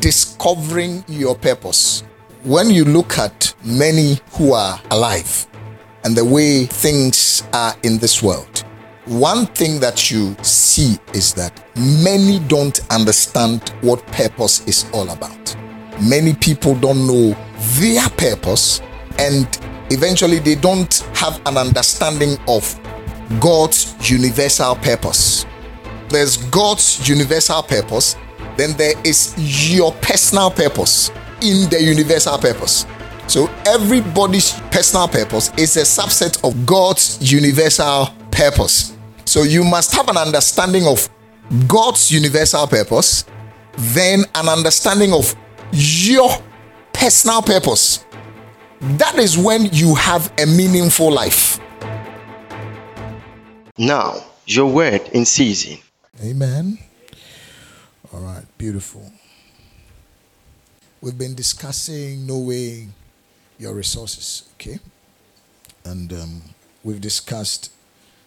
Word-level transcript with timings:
discovering 0.00 1.04
your 1.08 1.36
purpose. 1.36 2.02
When 2.42 2.70
you 2.70 2.84
look 2.84 3.18
at 3.18 3.54
many 3.64 4.18
who 4.32 4.52
are 4.52 4.80
alive 4.90 5.46
and 6.04 6.16
the 6.16 6.24
way 6.24 6.64
things 6.66 7.42
are 7.52 7.74
in 7.82 7.98
this 7.98 8.22
world, 8.22 8.64
one 9.06 9.46
thing 9.46 9.80
that 9.80 10.10
you 10.10 10.36
see 10.42 10.96
is 11.14 11.34
that 11.34 11.52
many 11.76 12.38
don't 12.48 12.80
understand 12.90 13.68
what 13.82 14.04
purpose 14.06 14.66
is 14.66 14.86
all 14.92 15.10
about. 15.10 15.56
Many 16.00 16.32
people 16.34 16.74
don't 16.74 17.06
know 17.06 17.36
their 17.78 18.08
purpose 18.10 18.80
and 19.18 19.46
eventually 19.90 20.38
they 20.38 20.54
don't 20.54 20.94
have 21.14 21.40
an 21.46 21.58
understanding 21.58 22.38
of 22.48 22.78
God's 23.40 23.94
universal 24.10 24.76
purpose. 24.76 25.44
There's 26.08 26.36
God's 26.36 27.06
universal 27.08 27.62
purpose, 27.62 28.16
then 28.60 28.76
there 28.76 28.94
is 29.04 29.34
your 29.72 29.92
personal 30.02 30.50
purpose 30.50 31.10
in 31.40 31.70
the 31.70 31.82
universal 31.82 32.36
purpose. 32.36 32.84
So 33.26 33.48
everybody's 33.64 34.52
personal 34.70 35.08
purpose 35.08 35.50
is 35.56 35.76
a 35.76 35.82
subset 35.82 36.44
of 36.44 36.66
God's 36.66 37.32
universal 37.32 38.08
purpose. 38.30 38.96
So 39.24 39.44
you 39.44 39.64
must 39.64 39.94
have 39.94 40.08
an 40.08 40.16
understanding 40.16 40.86
of 40.86 41.08
God's 41.66 42.10
universal 42.10 42.66
purpose, 42.66 43.24
then 43.76 44.24
an 44.34 44.48
understanding 44.48 45.12
of 45.14 45.34
your 45.72 46.28
personal 46.92 47.40
purpose. 47.40 48.04
That 48.80 49.16
is 49.18 49.38
when 49.38 49.66
you 49.72 49.94
have 49.94 50.32
a 50.38 50.46
meaningful 50.46 51.10
life. 51.10 51.60
Now, 53.78 54.22
your 54.46 54.66
word 54.66 55.02
in 55.12 55.24
season. 55.24 55.78
Amen. 56.22 56.78
All 58.12 58.18
right, 58.22 58.44
beautiful. 58.58 59.12
We've 61.00 61.16
been 61.16 61.36
discussing 61.36 62.26
knowing 62.26 62.92
your 63.56 63.72
resources, 63.72 64.48
okay? 64.54 64.80
And 65.84 66.12
um, 66.12 66.42
we've 66.82 67.00
discussed 67.00 67.70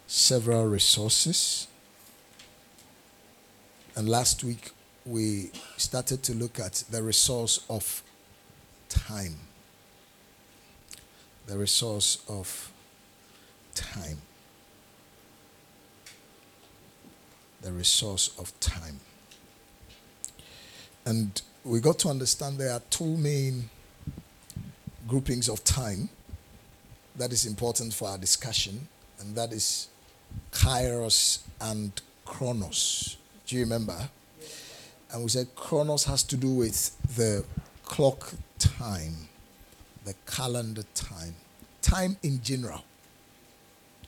several 0.06 0.66
resources. 0.68 1.68
And 3.94 4.08
last 4.08 4.42
week 4.42 4.70
we 5.04 5.50
started 5.76 6.22
to 6.22 6.34
look 6.34 6.58
at 6.58 6.82
the 6.90 7.02
resource 7.02 7.62
of 7.68 8.02
time. 8.88 9.36
The 11.46 11.58
resource 11.58 12.24
of 12.26 12.72
time. 13.74 14.22
The 17.60 17.70
resource 17.70 18.34
of 18.38 18.58
time. 18.60 19.00
And 21.04 21.40
we 21.64 21.80
got 21.80 21.98
to 22.00 22.08
understand 22.08 22.58
there 22.58 22.72
are 22.72 22.82
two 22.90 23.16
main 23.16 23.68
groupings 25.06 25.48
of 25.48 25.62
time 25.64 26.08
that 27.16 27.32
is 27.32 27.46
important 27.46 27.94
for 27.94 28.08
our 28.08 28.18
discussion, 28.18 28.88
and 29.20 29.34
that 29.36 29.52
is 29.52 29.88
kairos 30.50 31.40
and 31.60 31.92
chronos. 32.24 33.16
Do 33.46 33.56
you 33.56 33.62
remember? 33.62 34.08
And 35.12 35.22
we 35.22 35.28
said 35.28 35.54
chronos 35.54 36.04
has 36.04 36.22
to 36.24 36.36
do 36.36 36.48
with 36.48 36.96
the 37.16 37.44
clock 37.84 38.32
time, 38.58 39.28
the 40.04 40.14
calendar 40.26 40.82
time, 40.94 41.34
time 41.82 42.16
in 42.22 42.42
general. 42.42 42.82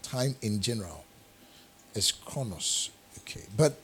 Time 0.03 0.35
in 0.43 0.61
general 0.61 1.05
is 1.95 2.11
chronos. 2.11 2.91
Okay. 3.19 3.43
But 3.57 3.79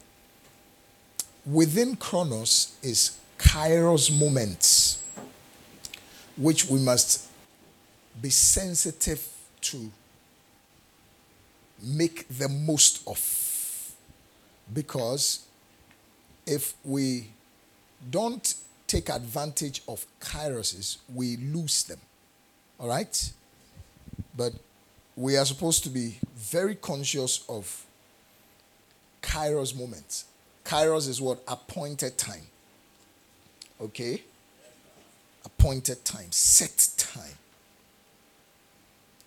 within 1.44 1.96
chronos 1.96 2.76
is 2.82 3.18
kairos 3.38 4.16
moments, 4.16 5.02
which 6.36 6.66
we 6.66 6.78
must 6.78 7.28
be 8.20 8.30
sensitive 8.30 9.26
to 9.60 9.90
make 11.82 12.26
the 12.28 12.48
most 12.48 13.06
of. 13.06 13.92
Because 14.72 15.46
if 16.46 16.74
we 16.84 17.28
don't 18.10 18.54
take 18.86 19.08
advantage 19.08 19.82
of 19.88 20.04
kairoses, 20.20 20.98
we 21.12 21.36
lose 21.36 21.84
them. 21.84 21.98
All 22.78 22.88
right? 22.88 23.32
But 24.36 24.52
we 25.16 25.36
are 25.36 25.44
supposed 25.44 25.82
to 25.84 25.90
be 25.90 26.18
very 26.36 26.74
conscious 26.74 27.44
of 27.48 27.84
kairos 29.22 29.78
moments. 29.78 30.24
Kairos 30.64 31.08
is 31.08 31.20
what? 31.20 31.42
Appointed 31.48 32.16
time. 32.16 32.46
Okay? 33.80 34.22
Appointed 35.44 36.04
time, 36.04 36.30
set 36.30 36.88
time. 36.96 37.36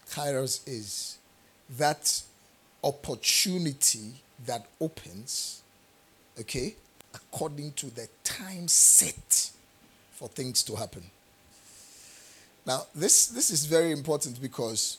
Kairos 0.10 0.62
is 0.66 1.18
that 1.78 2.22
opportunity 2.84 4.14
that 4.46 4.66
opens, 4.80 5.62
okay, 6.40 6.76
according 7.14 7.72
to 7.74 7.88
the 7.88 8.08
time 8.24 8.68
set 8.68 9.52
for 10.12 10.30
things 10.30 10.64
to 10.64 10.76
happen. 10.76 11.04
Now, 12.66 12.84
this, 12.96 13.28
this 13.28 13.52
is 13.52 13.66
very 13.66 13.92
important 13.92 14.42
because 14.42 14.98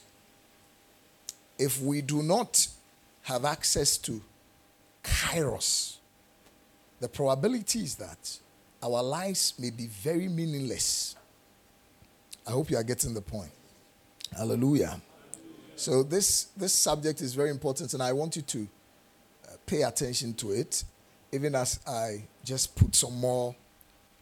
if 1.59 1.81
we 1.81 2.01
do 2.03 2.23
not 2.23 2.69
have 3.23 3.45
access 3.45 3.97
to 3.99 4.21
kairos, 5.03 5.96
the 7.01 7.09
probability 7.09 7.81
is 7.81 7.97
that 7.97 8.39
our 8.83 9.03
lives 9.03 9.55
may 9.59 9.71
be 9.71 9.87
very 9.87 10.29
meaningless. 10.29 11.17
I 12.47 12.53
hope 12.53 12.71
you 12.71 12.77
are 12.77 12.85
getting 12.85 13.15
the 13.15 13.21
point. 13.21 13.51
Hallelujah. 14.37 15.01
So 15.77 16.03
this 16.03 16.45
this 16.57 16.73
subject 16.73 17.21
is 17.21 17.35
very 17.35 17.51
important, 17.51 17.93
and 17.93 18.03
I 18.03 18.13
want 18.13 18.37
you 18.37 18.43
to 18.43 18.69
uh, 19.45 19.53
pay 19.67 19.83
attention 19.83 20.35
to 20.35 20.53
it, 20.53 20.85
even 21.33 21.55
as 21.55 21.81
I 21.87 22.25
just 22.45 22.75
put 22.77 22.95
some 22.95 23.19
more 23.21 23.55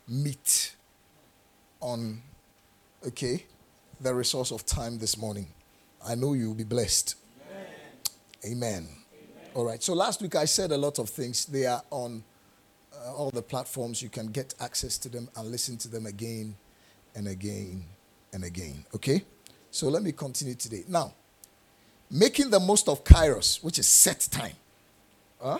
meat 0.09 0.75
on, 1.81 2.21
okay, 3.07 3.45
the 4.01 4.15
resource 4.15 4.51
of 4.51 4.67
time 4.67 4.99
this 4.99 5.17
morning. 5.17 5.47
I 6.07 6.15
know 6.15 6.33
you 6.33 6.49
will 6.49 6.57
be 6.57 6.65
blessed. 6.65 7.15
Amen. 8.45 8.83
Amen. 8.83 8.89
All 9.55 9.65
right. 9.65 9.83
So 9.83 9.95
last 9.95 10.21
week 10.21 10.34
I 10.34 10.45
said 10.45 10.73
a 10.73 10.77
lot 10.77 10.99
of 10.99 11.09
things. 11.09 11.47
They 11.47 11.67
are 11.67 11.83
on 11.91 12.23
Uh, 13.04 13.12
all 13.12 13.31
the 13.31 13.42
platforms. 13.42 14.00
You 14.00 14.09
can 14.09 14.28
get 14.28 14.54
access 14.60 14.97
to 14.98 15.09
them 15.09 15.28
and 15.37 15.50
listen 15.50 15.76
to 15.78 15.88
them 15.88 16.06
again 16.06 16.56
and 17.15 17.28
again 17.28 17.84
and 18.32 18.44
again. 18.44 18.84
Okay. 18.94 19.25
So 19.70 19.88
let 19.88 20.03
me 20.03 20.12
continue 20.12 20.54
today. 20.54 20.84
Now 20.88 21.12
making 22.10 22.50
the 22.50 22.60
most 22.60 22.88
of 22.88 23.04
kairos, 23.04 23.62
which 23.62 23.78
is 23.78 23.87
set 23.87 24.28
time, 24.31 24.54
huh, 25.42 25.59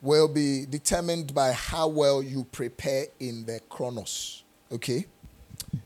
will 0.00 0.28
be 0.28 0.66
determined 0.66 1.34
by 1.34 1.52
how 1.52 1.86
well 1.86 2.22
you 2.22 2.44
prepare 2.44 3.06
in 3.20 3.44
the 3.44 3.60
chronos. 3.68 4.42
Okay? 4.72 5.06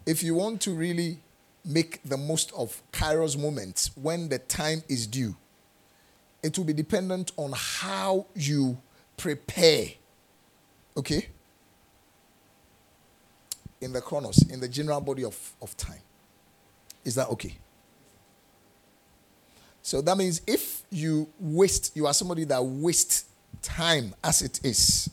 If 0.06 0.22
you 0.22 0.34
want 0.34 0.60
to 0.62 0.70
really 0.72 1.18
make 1.64 2.00
the 2.04 2.16
most 2.16 2.52
of 2.52 2.82
kairos 2.92 3.36
moments 3.36 3.90
when 3.96 4.28
the 4.28 4.38
time 4.38 4.82
is 4.88 5.06
due, 5.06 5.36
it 6.42 6.56
will 6.56 6.64
be 6.64 6.72
dependent 6.72 7.32
on 7.36 7.52
how 7.54 8.26
you 8.34 8.78
prepare. 9.16 9.88
Okay? 10.96 11.28
In 13.80 13.92
the 13.92 14.00
chronos, 14.00 14.50
in 14.50 14.60
the 14.60 14.68
general 14.68 15.00
body 15.00 15.24
of, 15.24 15.38
of 15.60 15.76
time. 15.76 16.00
Is 17.04 17.14
that 17.14 17.28
okay? 17.28 17.56
So 19.82 20.00
that 20.00 20.16
means 20.16 20.40
if 20.46 20.82
you 20.90 21.28
waste, 21.38 21.92
you 21.94 22.06
are 22.06 22.14
somebody 22.14 22.44
that 22.44 22.64
wastes 22.64 23.26
time 23.62 24.14
as 24.24 24.42
it 24.42 24.64
is. 24.64 25.08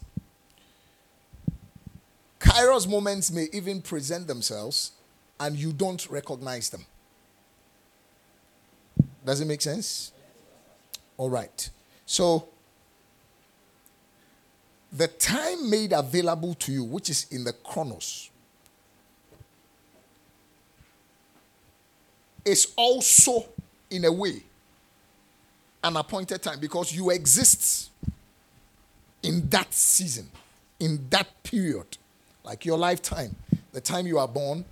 Kairos 2.39 2.89
moments 2.89 3.31
may 3.31 3.47
even 3.53 3.81
present 3.81 4.27
themselves 4.27 4.93
and 5.39 5.55
you 5.55 5.73
don't 5.73 6.09
recognize 6.09 6.69
them. 6.69 6.85
Does 9.25 9.41
it 9.41 9.45
make 9.45 9.61
sense? 9.61 10.11
All 11.17 11.29
right. 11.29 11.69
So, 12.05 12.49
the 14.93 15.07
time 15.07 15.69
made 15.69 15.91
available 15.91 16.53
to 16.53 16.71
you, 16.71 16.83
which 16.83 17.09
is 17.09 17.25
in 17.31 17.43
the 17.43 17.53
chronos, 17.53 18.29
is 22.45 22.73
also, 22.75 23.45
in 23.89 24.05
a 24.05 24.11
way, 24.11 24.43
an 25.83 25.97
appointed 25.97 26.41
time 26.41 26.59
because 26.59 26.93
you 26.93 27.09
exist 27.09 27.89
in 29.23 29.49
that 29.49 29.73
season, 29.73 30.29
in 30.79 31.07
that 31.09 31.27
period, 31.43 31.97
like 32.43 32.65
your 32.65 32.77
lifetime, 32.77 33.35
the 33.71 33.81
time 33.81 34.05
you 34.05 34.19
are 34.19 34.27
born 34.27 34.63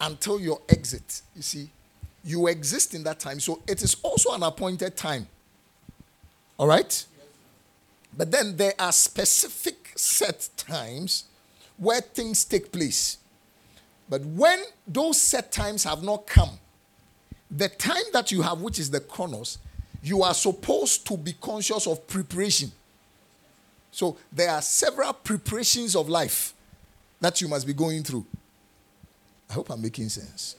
until 0.00 0.40
your 0.40 0.60
exit. 0.68 1.22
You 1.34 1.42
see, 1.42 1.70
you 2.22 2.46
exist 2.46 2.94
in 2.94 3.02
that 3.04 3.18
time. 3.18 3.40
So 3.40 3.60
it 3.66 3.82
is 3.82 3.96
also 4.02 4.32
an 4.34 4.42
appointed 4.42 4.96
time. 4.96 5.26
All 6.58 6.66
right? 6.66 7.04
But 8.18 8.32
then 8.32 8.56
there 8.56 8.74
are 8.80 8.90
specific 8.90 9.92
set 9.94 10.48
times 10.56 11.24
where 11.76 12.00
things 12.00 12.44
take 12.44 12.72
place. 12.72 13.18
But 14.10 14.22
when 14.22 14.60
those 14.86 15.22
set 15.22 15.52
times 15.52 15.84
have 15.84 16.02
not 16.02 16.26
come, 16.26 16.58
the 17.48 17.68
time 17.68 18.02
that 18.12 18.32
you 18.32 18.42
have, 18.42 18.60
which 18.60 18.80
is 18.80 18.90
the 18.90 19.00
chronos, 19.00 19.58
you 20.02 20.22
are 20.24 20.34
supposed 20.34 21.06
to 21.06 21.16
be 21.16 21.32
conscious 21.34 21.86
of 21.86 22.06
preparation. 22.08 22.72
So 23.92 24.16
there 24.32 24.50
are 24.50 24.62
several 24.62 25.12
preparations 25.12 25.94
of 25.94 26.08
life 26.08 26.54
that 27.20 27.40
you 27.40 27.46
must 27.46 27.66
be 27.66 27.72
going 27.72 28.02
through. 28.02 28.26
I 29.48 29.52
hope 29.54 29.70
I'm 29.70 29.80
making 29.80 30.08
sense. 30.08 30.56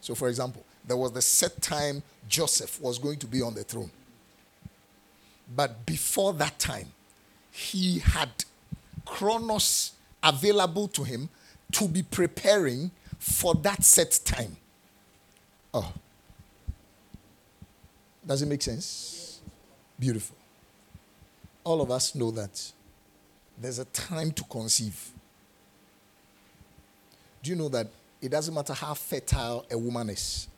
So, 0.00 0.14
for 0.14 0.28
example, 0.28 0.64
there 0.86 0.96
was 0.96 1.12
the 1.12 1.22
set 1.22 1.60
time 1.62 2.02
Joseph 2.28 2.80
was 2.80 2.98
going 2.98 3.18
to 3.20 3.26
be 3.26 3.40
on 3.40 3.54
the 3.54 3.62
throne. 3.62 3.90
But 5.54 5.86
before 5.86 6.32
that 6.34 6.58
time, 6.58 6.88
he 7.50 8.00
had 8.00 8.28
chronos 9.04 9.92
available 10.22 10.88
to 10.88 11.04
him 11.04 11.28
to 11.72 11.88
be 11.88 12.02
preparing 12.02 12.90
for 13.18 13.54
that 13.54 13.82
set 13.84 14.20
time. 14.24 14.56
Oh. 15.72 15.92
Does 18.26 18.42
it 18.42 18.46
make 18.46 18.62
sense? 18.62 19.40
Beautiful. 19.98 20.36
All 21.64 21.80
of 21.80 21.90
us 21.90 22.14
know 22.14 22.30
that 22.32 22.72
there's 23.60 23.78
a 23.78 23.84
time 23.86 24.30
to 24.32 24.44
conceive. 24.44 25.10
Do 27.42 27.50
you 27.50 27.56
know 27.56 27.68
that 27.70 27.88
it 28.20 28.30
doesn't 28.30 28.54
matter 28.54 28.72
how 28.72 28.94
fertile 28.94 29.64
a 29.70 29.78
woman 29.78 30.10
is, 30.10 30.48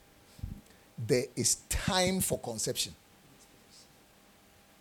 there 0.97 1.25
is 1.35 1.55
time 1.69 2.21
for 2.21 2.39
conception. 2.39 2.93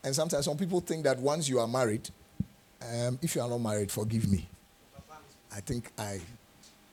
And 0.03 0.15
sometimes 0.15 0.45
some 0.47 0.57
people 0.57 0.81
think 0.81 1.05
that 1.05 1.19
once 1.19 1.49
you 1.49 1.59
are 1.61 1.69
married, 1.69 2.09
um, 2.83 3.19
if 3.21 3.35
you 3.35 3.43
are 3.43 3.49
not 3.49 3.59
married, 3.61 3.91
forgive 3.91 4.31
me. 4.31 4.49
I 5.55 5.61
think 5.61 5.91
I. 5.99 6.21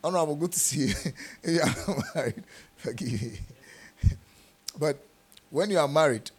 Honorable, 0.03 0.35
good 0.35 0.51
to 0.51 0.59
see 0.59 0.87
you. 0.87 0.93
if 1.43 1.53
you 1.53 1.61
are 1.61 1.95
not 1.95 2.15
married, 2.15 2.43
forgive 2.77 3.21
me. 3.21 3.39
but 4.79 4.97
when 5.49 5.69
you 5.69 5.79
are 5.79 5.87
married, 5.87 6.29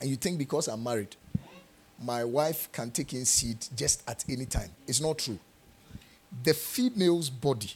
and 0.00 0.10
you 0.10 0.16
think 0.16 0.38
because 0.38 0.66
I'm 0.66 0.82
married, 0.82 1.14
my 2.02 2.24
wife 2.24 2.70
can 2.72 2.90
take 2.90 3.12
in 3.12 3.24
seed 3.24 3.58
just 3.76 4.02
at 4.08 4.24
any 4.28 4.46
time, 4.46 4.70
it's 4.88 5.00
not 5.00 5.18
true. 5.18 5.38
The 6.42 6.54
female's 6.54 7.30
body 7.30 7.72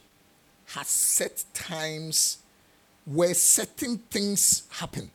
has 0.75 0.89
set 0.89 1.45
times 1.55 2.39
where 3.05 3.35
certain 3.35 3.99
things 4.11 4.65
happen. 4.71 5.11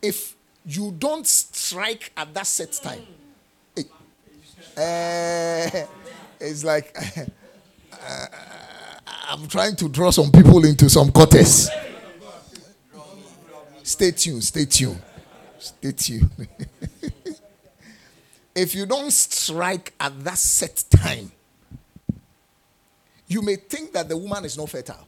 If 0.00 0.36
you 0.68 0.94
don't 0.98 1.26
strike 1.26 2.12
at 2.14 2.34
that 2.34 2.46
set 2.46 2.72
time, 2.82 3.06
uh, 4.76 5.86
it's 6.38 6.62
like 6.62 6.94
uh, 7.92 8.26
I'm 9.30 9.48
trying 9.48 9.76
to 9.76 9.88
draw 9.88 10.10
some 10.10 10.30
people 10.30 10.64
into 10.66 10.90
some 10.90 11.10
quarters. 11.10 11.70
Stay 13.82 14.10
tuned, 14.10 14.44
stay 14.44 14.66
tuned, 14.66 15.00
stay 15.58 15.92
tuned. 15.92 16.30
if 18.54 18.74
you 18.74 18.84
don't 18.84 19.10
strike 19.10 19.94
at 19.98 20.22
that 20.22 20.36
set 20.36 20.84
time, 20.90 21.32
you 23.26 23.40
may 23.40 23.56
think 23.56 23.92
that 23.92 24.06
the 24.08 24.16
woman 24.18 24.44
is 24.44 24.58
not 24.58 24.68
fertile. 24.68 25.06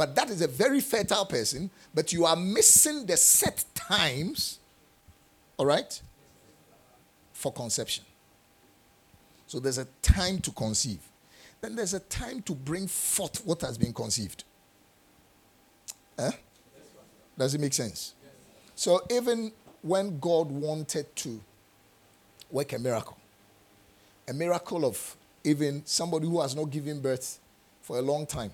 But 0.00 0.14
that 0.14 0.30
is 0.30 0.40
a 0.40 0.48
very 0.48 0.80
fertile 0.80 1.26
person, 1.26 1.68
but 1.92 2.10
you 2.10 2.24
are 2.24 2.34
missing 2.34 3.04
the 3.04 3.18
set 3.18 3.66
times, 3.74 4.58
all 5.58 5.66
right, 5.66 6.00
for 7.34 7.52
conception. 7.52 8.06
So 9.46 9.60
there's 9.60 9.76
a 9.76 9.84
time 10.00 10.38
to 10.38 10.52
conceive. 10.52 11.00
Then 11.60 11.76
there's 11.76 11.92
a 11.92 12.00
time 12.00 12.40
to 12.44 12.54
bring 12.54 12.86
forth 12.86 13.44
what 13.44 13.60
has 13.60 13.76
been 13.76 13.92
conceived. 13.92 14.44
Eh? 16.18 16.30
Does 17.36 17.54
it 17.54 17.60
make 17.60 17.74
sense? 17.74 18.14
So 18.74 19.02
even 19.10 19.52
when 19.82 20.18
God 20.18 20.50
wanted 20.50 21.14
to 21.16 21.38
work 22.50 22.72
a 22.72 22.78
miracle, 22.78 23.18
a 24.26 24.32
miracle 24.32 24.86
of 24.86 25.14
even 25.44 25.82
somebody 25.84 26.26
who 26.26 26.40
has 26.40 26.56
not 26.56 26.70
given 26.70 27.00
birth 27.00 27.38
for 27.82 27.98
a 27.98 28.02
long 28.02 28.24
time. 28.24 28.52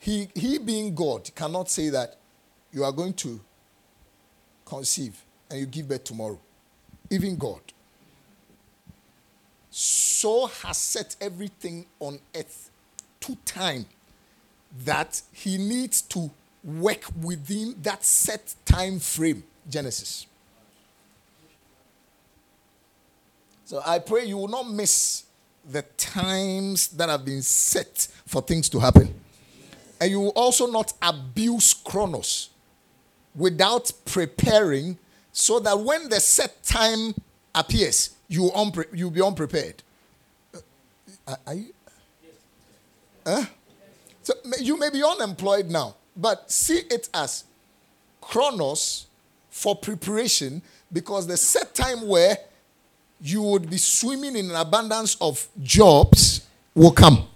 He, 0.00 0.28
he 0.34 0.58
being 0.58 0.94
God 0.94 1.30
cannot 1.34 1.70
say 1.70 1.90
that 1.90 2.16
you 2.72 2.84
are 2.84 2.92
going 2.92 3.12
to 3.14 3.40
conceive 4.64 5.22
and 5.50 5.60
you 5.60 5.66
give 5.66 5.88
birth 5.88 6.04
tomorrow. 6.04 6.38
Even 7.10 7.36
God. 7.36 7.60
So 9.70 10.46
has 10.46 10.78
set 10.78 11.16
everything 11.20 11.86
on 12.00 12.18
earth 12.34 12.70
to 13.20 13.36
time 13.44 13.84
that 14.84 15.20
he 15.32 15.58
needs 15.58 16.00
to 16.02 16.30
work 16.64 17.04
within 17.22 17.74
that 17.82 18.04
set 18.04 18.54
time 18.64 18.98
frame. 18.98 19.44
Genesis. 19.68 20.26
So 23.66 23.82
I 23.84 23.98
pray 23.98 24.24
you 24.24 24.38
will 24.38 24.48
not 24.48 24.68
miss 24.68 25.24
the 25.70 25.82
times 25.96 26.88
that 26.88 27.08
have 27.08 27.24
been 27.24 27.42
set 27.42 28.08
for 28.26 28.40
things 28.42 28.68
to 28.70 28.80
happen. 28.80 29.14
And 30.00 30.10
you 30.10 30.20
will 30.20 30.30
also 30.30 30.66
not 30.66 30.94
abuse 31.02 31.74
Chronos 31.74 32.50
without 33.34 33.92
preparing 34.06 34.98
so 35.32 35.60
that 35.60 35.78
when 35.78 36.08
the 36.08 36.20
set 36.20 36.62
time 36.62 37.14
appears, 37.54 38.10
you 38.28 38.50
unpre- 38.56 38.88
you'll 38.92 39.10
be 39.10 39.22
unprepared. 39.22 39.82
Uh, 41.26 41.36
are 41.46 41.54
you? 41.54 41.66
Huh? 43.26 43.44
So 44.22 44.34
you 44.58 44.78
may 44.78 44.90
be 44.90 45.02
unemployed 45.02 45.70
now, 45.70 45.96
but 46.16 46.50
see 46.50 46.78
it 46.90 47.08
as 47.12 47.44
Chronos 48.20 49.06
for 49.50 49.76
preparation 49.76 50.62
because 50.92 51.26
the 51.26 51.36
set 51.36 51.74
time 51.74 52.06
where 52.06 52.38
you 53.20 53.42
would 53.42 53.68
be 53.68 53.76
swimming 53.76 54.36
in 54.36 54.50
an 54.50 54.56
abundance 54.56 55.16
of 55.20 55.46
jobs 55.62 56.46
will 56.74 56.90
come. 56.90 57.26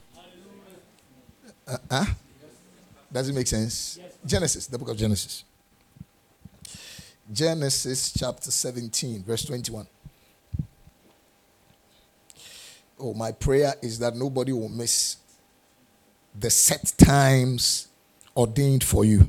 Uh, 1.66 1.76
uh? 1.90 2.06
Does 3.14 3.28
it 3.28 3.32
make 3.32 3.46
sense? 3.46 4.00
Genesis, 4.26 4.66
the 4.66 4.76
book 4.76 4.88
of 4.88 4.96
Genesis. 4.96 5.44
Genesis 7.32 8.12
chapter 8.12 8.50
17, 8.50 9.22
verse 9.22 9.44
21. 9.44 9.86
Oh, 12.98 13.14
my 13.14 13.30
prayer 13.30 13.74
is 13.80 14.00
that 14.00 14.16
nobody 14.16 14.50
will 14.50 14.68
miss 14.68 15.18
the 16.36 16.50
set 16.50 16.92
times 16.98 17.86
ordained 18.36 18.82
for 18.82 19.04
you. 19.04 19.28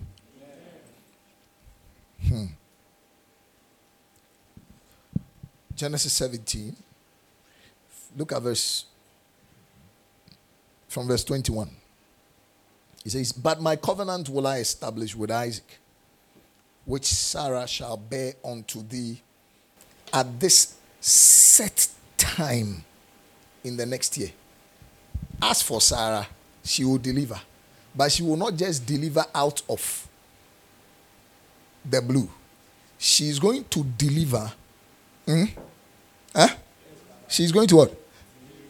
Hmm. 2.27 2.45
Genesis 5.75 6.13
17. 6.13 6.75
Look 8.17 8.31
at 8.31 8.41
verse 8.41 8.85
from 10.87 11.07
verse 11.07 11.23
21. 11.23 11.69
He 13.05 13.09
says, 13.09 13.31
But 13.31 13.61
my 13.61 13.77
covenant 13.77 14.27
will 14.27 14.45
I 14.45 14.57
establish 14.57 15.15
with 15.15 15.31
Isaac, 15.31 15.79
which 16.83 17.05
Sarah 17.05 17.65
shall 17.67 17.95
bear 17.95 18.33
unto 18.43 18.83
thee 18.83 19.21
at 20.11 20.37
this 20.39 20.75
set 20.99 21.87
time 22.17 22.83
in 23.63 23.77
the 23.77 23.85
next 23.85 24.17
year. 24.17 24.31
As 25.41 25.61
for 25.61 25.79
Sarah, 25.79 26.27
she 26.65 26.83
will 26.83 26.97
deliver, 26.97 27.39
but 27.95 28.11
she 28.11 28.23
will 28.23 28.37
not 28.37 28.57
just 28.57 28.85
deliver 28.85 29.23
out 29.33 29.61
of 29.69 30.07
the 31.89 32.01
blue. 32.01 32.29
She 32.97 33.29
is 33.29 33.39
going 33.39 33.63
to 33.65 33.83
deliver 33.97 34.51
Hmm? 35.27 35.45
Huh? 36.35 36.49
She's 37.27 37.51
going 37.51 37.67
to 37.67 37.75
what? 37.77 37.93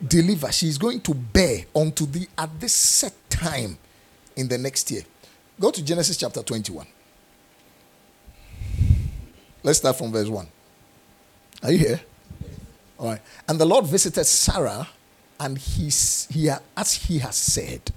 Deliver. 0.06 0.52
She's 0.52 0.78
going 0.78 1.02
to 1.02 1.14
bear 1.14 1.66
unto 1.76 2.06
thee 2.06 2.28
at 2.38 2.60
this 2.60 2.74
set 2.74 3.14
time 3.30 3.78
in 4.36 4.48
the 4.48 4.58
next 4.58 4.90
year. 4.92 5.04
Go 5.60 5.72
to 5.72 5.84
Genesis 5.84 6.18
chapter 6.18 6.44
21. 6.44 6.86
Let's 9.64 9.80
start 9.80 9.98
from 9.98 10.12
verse 10.12 10.28
1. 10.28 10.48
Are 11.64 11.72
you 11.72 11.78
here? 11.78 12.02
All 13.00 13.10
right. 13.10 13.22
And 13.48 13.60
the 13.60 13.66
Lord 13.66 13.86
visited 13.86 14.26
Sarah, 14.26 14.90
and 15.40 15.58
he, 15.58 15.90
he, 16.32 16.50
as 16.78 16.94
he 16.94 17.20
has 17.20 17.36
said, 17.36 17.92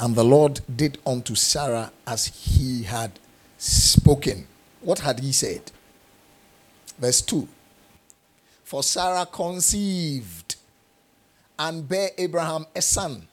and 0.00 0.14
the 0.14 0.24
Lord 0.24 0.60
did 0.74 0.98
unto 1.04 1.34
Sarah 1.34 1.92
as 2.06 2.26
he 2.26 2.84
had 2.84 3.18
spoken. 3.58 4.46
What 4.80 5.00
had 5.00 5.20
he 5.20 5.32
said? 5.32 5.72
Verse 6.98 7.20
2 7.22 7.48
for 8.68 8.82
Sarah 8.82 9.24
conceived 9.24 10.56
and 11.58 11.88
bare 11.88 12.10
Abraham 12.18 12.66
a 12.76 12.82
son 12.82 13.26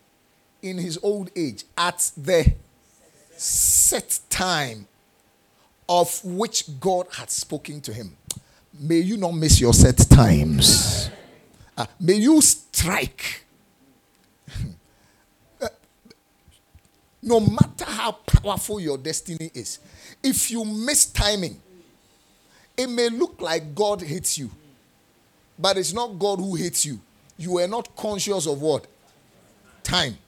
in 0.65 0.77
his 0.79 0.99
old 1.03 1.29
age 1.35 1.63
at 1.77 2.11
the 2.17 2.53
set 3.37 4.19
time 4.29 4.87
of 5.87 6.23
which 6.25 6.79
God 6.79 7.05
had 7.13 7.29
spoken 7.29 7.79
to 7.81 7.93
him. 7.93 8.17
May 8.79 8.99
you 8.99 9.17
not 9.17 9.31
miss 9.31 9.61
your 9.61 9.73
set 9.73 9.97
times. 10.09 11.09
Uh, 11.77 11.85
may 11.99 12.15
you 12.15 12.41
strike. 12.41 13.45
No 17.27 17.39
matter 17.39 17.85
how 17.85 18.11
powerful 18.11 18.79
your 18.79 18.99
destiny 18.99 19.49
is, 19.55 19.79
if 20.21 20.51
you 20.51 20.63
miss 20.63 21.07
timing, 21.07 21.59
it 22.77 22.85
may 22.85 23.09
look 23.09 23.41
like 23.41 23.73
God 23.73 24.03
hates 24.03 24.37
you, 24.37 24.51
but 25.57 25.75
it's 25.75 25.91
not 25.91 26.19
God 26.19 26.37
who 26.37 26.53
hates 26.53 26.85
you. 26.85 26.99
You 27.35 27.53
were 27.53 27.67
not 27.67 27.95
conscious 27.95 28.45
of 28.45 28.61
what? 28.61 28.85
Time. 29.81 30.19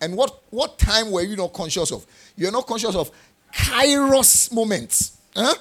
And 0.00 0.16
what, 0.16 0.42
what 0.50 0.78
time 0.78 1.10
were 1.10 1.22
you 1.22 1.36
not 1.36 1.52
conscious 1.52 1.92
of? 1.92 2.06
You're 2.36 2.52
not 2.52 2.66
conscious 2.66 2.94
of 2.94 3.10
kairos 3.54 4.52
moments. 4.52 5.18
Huh? 5.34 5.54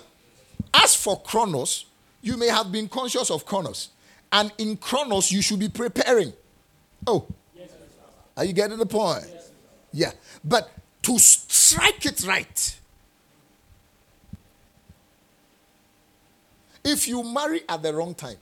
As 0.74 0.96
for 0.96 1.22
chronos, 1.22 1.86
you 2.22 2.38
may 2.38 2.48
have 2.48 2.72
been 2.72 2.88
conscious 2.88 3.30
of 3.30 3.46
chronos. 3.46 3.90
And 4.32 4.52
in 4.58 4.78
chronos, 4.78 5.32
you 5.32 5.42
should 5.42 5.60
be 5.60 5.70
preparing. 5.70 6.34
Oh. 7.06 7.28
Are 8.38 8.46
you 8.46 8.54
getting 8.54 8.78
the 8.78 8.86
point? 8.86 9.26
Yeah. 9.92 10.12
But 10.44 10.72
to 11.04 11.20
strike 11.20 12.06
it 12.06 12.24
right, 12.26 12.80
if 16.84 17.08
you 17.08 17.24
marry 17.24 17.62
at 17.68 17.84
the 17.84 17.94
wrong 17.94 18.14
time, 18.14 18.38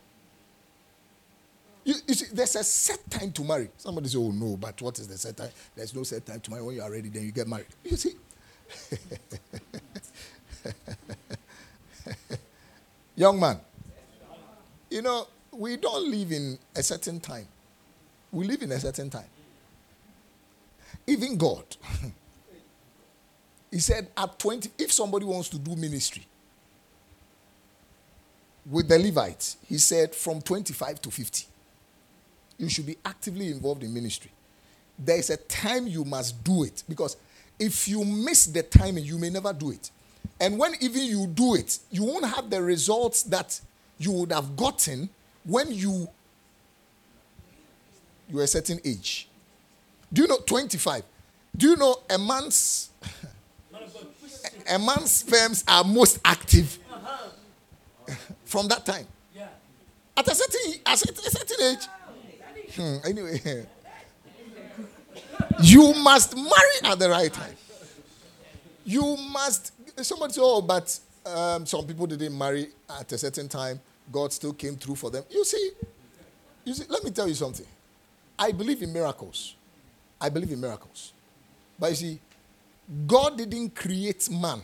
you, 1.87 1.95
you, 2.05 2.13
see, 2.15 2.25
there's 2.33 2.55
a 2.57 2.63
set 2.65 3.09
time 3.09 3.31
to 3.31 3.43
marry. 3.45 3.69
Somebody 3.77 4.09
say, 4.09 4.17
"Oh 4.17 4.31
no," 4.31 4.57
but 4.57 4.81
what 4.81 4.99
is 4.99 5.07
the 5.07 5.17
set 5.17 5.37
time? 5.37 5.49
There's 5.73 5.95
no 5.95 6.03
set 6.03 6.25
time 6.25 6.41
to 6.41 6.51
marry. 6.51 6.61
When 6.63 6.75
you 6.75 6.81
are 6.81 6.91
ready, 6.91 7.07
then 7.09 7.23
you 7.23 7.31
get 7.31 7.47
married. 7.47 7.67
You 7.85 7.95
see. 7.95 8.15
Young 13.15 13.39
man, 13.39 13.59
you 14.89 15.01
know, 15.01 15.27
we 15.51 15.77
don't 15.77 16.11
live 16.11 16.31
in 16.33 16.59
a 16.75 16.83
certain 16.83 17.19
time. 17.21 17.47
We 18.33 18.45
live 18.45 18.61
in 18.63 18.71
a 18.73 18.79
certain 18.79 19.09
time. 19.09 19.25
Even 21.07 21.37
God, 21.37 21.63
He 23.71 23.79
said, 23.79 24.07
at 24.17 24.37
20, 24.39 24.71
if 24.77 24.91
somebody 24.91 25.25
wants 25.25 25.49
to 25.49 25.59
do 25.59 25.75
ministry 25.75 26.25
with 28.69 28.87
the 28.89 28.97
Levites, 28.99 29.57
He 29.67 29.77
said, 29.77 30.13
from 30.15 30.41
25 30.41 31.01
to 31.01 31.11
50, 31.11 31.45
you 32.57 32.69
should 32.69 32.85
be 32.85 32.97
actively 33.05 33.47
involved 33.47 33.83
in 33.83 33.93
ministry. 33.93 34.31
There 34.97 35.17
is 35.17 35.29
a 35.29 35.37
time 35.37 35.87
you 35.87 36.03
must 36.03 36.43
do 36.43 36.63
it 36.63 36.83
because 36.89 37.17
if 37.59 37.87
you 37.87 38.03
miss 38.03 38.47
the 38.47 38.63
timing, 38.63 39.03
you 39.05 39.17
may 39.17 39.29
never 39.29 39.53
do 39.53 39.71
it. 39.71 39.91
And 40.39 40.57
when 40.57 40.73
even 40.81 41.03
you 41.03 41.27
do 41.27 41.55
it, 41.55 41.79
you 41.91 42.03
won't 42.03 42.25
have 42.25 42.49
the 42.49 42.61
results 42.61 43.23
that 43.23 43.59
you 43.97 44.11
would 44.11 44.31
have 44.31 44.55
gotten 44.55 45.09
when 45.43 45.71
you 45.71 46.07
you 48.29 48.35
were 48.35 48.43
a 48.43 48.47
certain 48.47 48.79
age. 48.83 49.29
Do 50.11 50.21
you 50.23 50.27
know 50.27 50.37
25? 50.45 51.03
Do 51.55 51.69
you 51.69 51.75
know 51.77 51.95
a 52.09 52.17
man's 52.17 52.89
a 54.69 54.77
man's 54.77 55.11
sperms 55.11 55.63
are 55.67 55.83
most 55.83 56.19
active 56.25 56.77
from 58.45 58.67
that 58.67 58.85
time? 58.85 59.07
At 60.15 60.27
a 60.27 60.35
certain 60.35 60.73
at 60.85 61.01
a 61.01 61.31
certain 61.31 61.65
age. 61.65 61.87
Hmm, 62.75 62.97
anyway, 63.05 63.65
you 65.61 65.93
must 65.95 66.35
marry 66.35 66.77
at 66.83 66.99
the 66.99 67.09
right 67.09 67.31
time. 67.31 67.55
You 68.85 69.17
must. 69.31 69.73
Somebody 70.03 70.33
say, 70.33 70.41
"Oh, 70.43 70.61
but 70.61 70.99
um, 71.25 71.65
some 71.65 71.85
people 71.85 72.07
didn't 72.07 72.37
marry 72.37 72.69
at 72.99 73.11
a 73.11 73.17
certain 73.17 73.47
time. 73.47 73.79
God 74.11 74.31
still 74.33 74.53
came 74.53 74.75
through 74.75 74.95
for 74.95 75.09
them." 75.09 75.23
You 75.29 75.43
see, 75.45 75.71
you 76.65 76.73
see. 76.73 76.85
Let 76.89 77.03
me 77.03 77.11
tell 77.11 77.27
you 77.27 77.33
something. 77.33 77.65
I 78.37 78.51
believe 78.51 78.81
in 78.81 78.93
miracles. 78.93 79.55
I 80.19 80.29
believe 80.29 80.51
in 80.51 80.59
miracles, 80.59 81.13
but 81.79 81.89
you 81.91 81.95
see, 81.95 82.19
God 83.05 83.37
didn't 83.37 83.75
create 83.75 84.29
man 84.31 84.61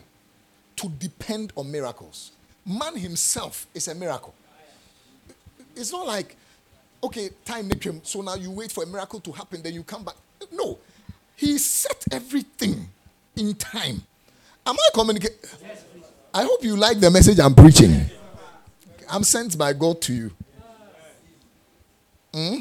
to 0.78 0.90
depend 0.90 1.54
on 1.56 1.72
miracles. 1.72 2.32
Man 2.66 2.96
himself 2.96 3.68
is 3.74 3.88
a 3.88 3.96
miracle. 3.96 4.34
It's 5.76 5.92
not 5.92 6.08
like 6.08 6.36
okay, 7.04 7.30
time 7.44 7.70
came, 7.72 8.02
so 8.04 8.22
now 8.22 8.36
you 8.36 8.50
wait 8.50 8.72
for 8.72 8.84
a 8.84 8.88
miracle 8.88 9.20
to 9.20 9.32
happen, 9.32 9.62
then 9.62 9.74
you 9.74 9.84
come 9.84 10.04
back. 10.04 10.16
No, 10.52 10.80
he 11.36 11.58
set 11.58 12.04
everything 12.12 12.88
in 13.36 13.54
time. 13.56 14.02
Am 14.66 14.76
I 14.76 14.90
communicating? 14.94 15.38
I 16.34 16.44
hope 16.44 16.64
you 16.64 16.76
like 16.76 17.00
the 17.00 17.12
message 17.12 17.40
I'm 17.40 17.54
preaching. 17.54 18.06
I'm 19.10 19.24
sent 19.24 19.58
by 19.58 19.74
God 19.74 20.02
to 20.04 20.14
you. 20.14 20.32
Hmm? 22.34 22.56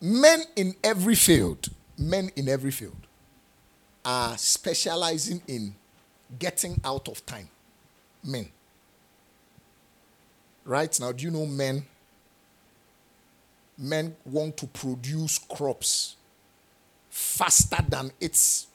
Men 0.00 0.40
in 0.56 0.74
every 0.82 1.14
field, 1.14 1.68
men 1.98 2.30
in 2.36 2.48
every 2.48 2.70
field 2.70 2.96
are 4.04 4.36
specializing 4.36 5.42
in 5.46 5.74
getting 6.38 6.80
out 6.84 7.08
of 7.08 7.24
time. 7.26 7.48
Men. 8.24 8.48
Right 10.64 10.98
now, 10.98 11.12
do 11.12 11.24
you 11.24 11.30
know 11.30 11.46
men 11.46 11.86
men 13.78 14.14
want 14.24 14.56
to 14.58 14.66
produce 14.66 15.38
crops 15.38 16.16
faster 17.10 17.78
than 17.88 18.10
its 18.20 18.66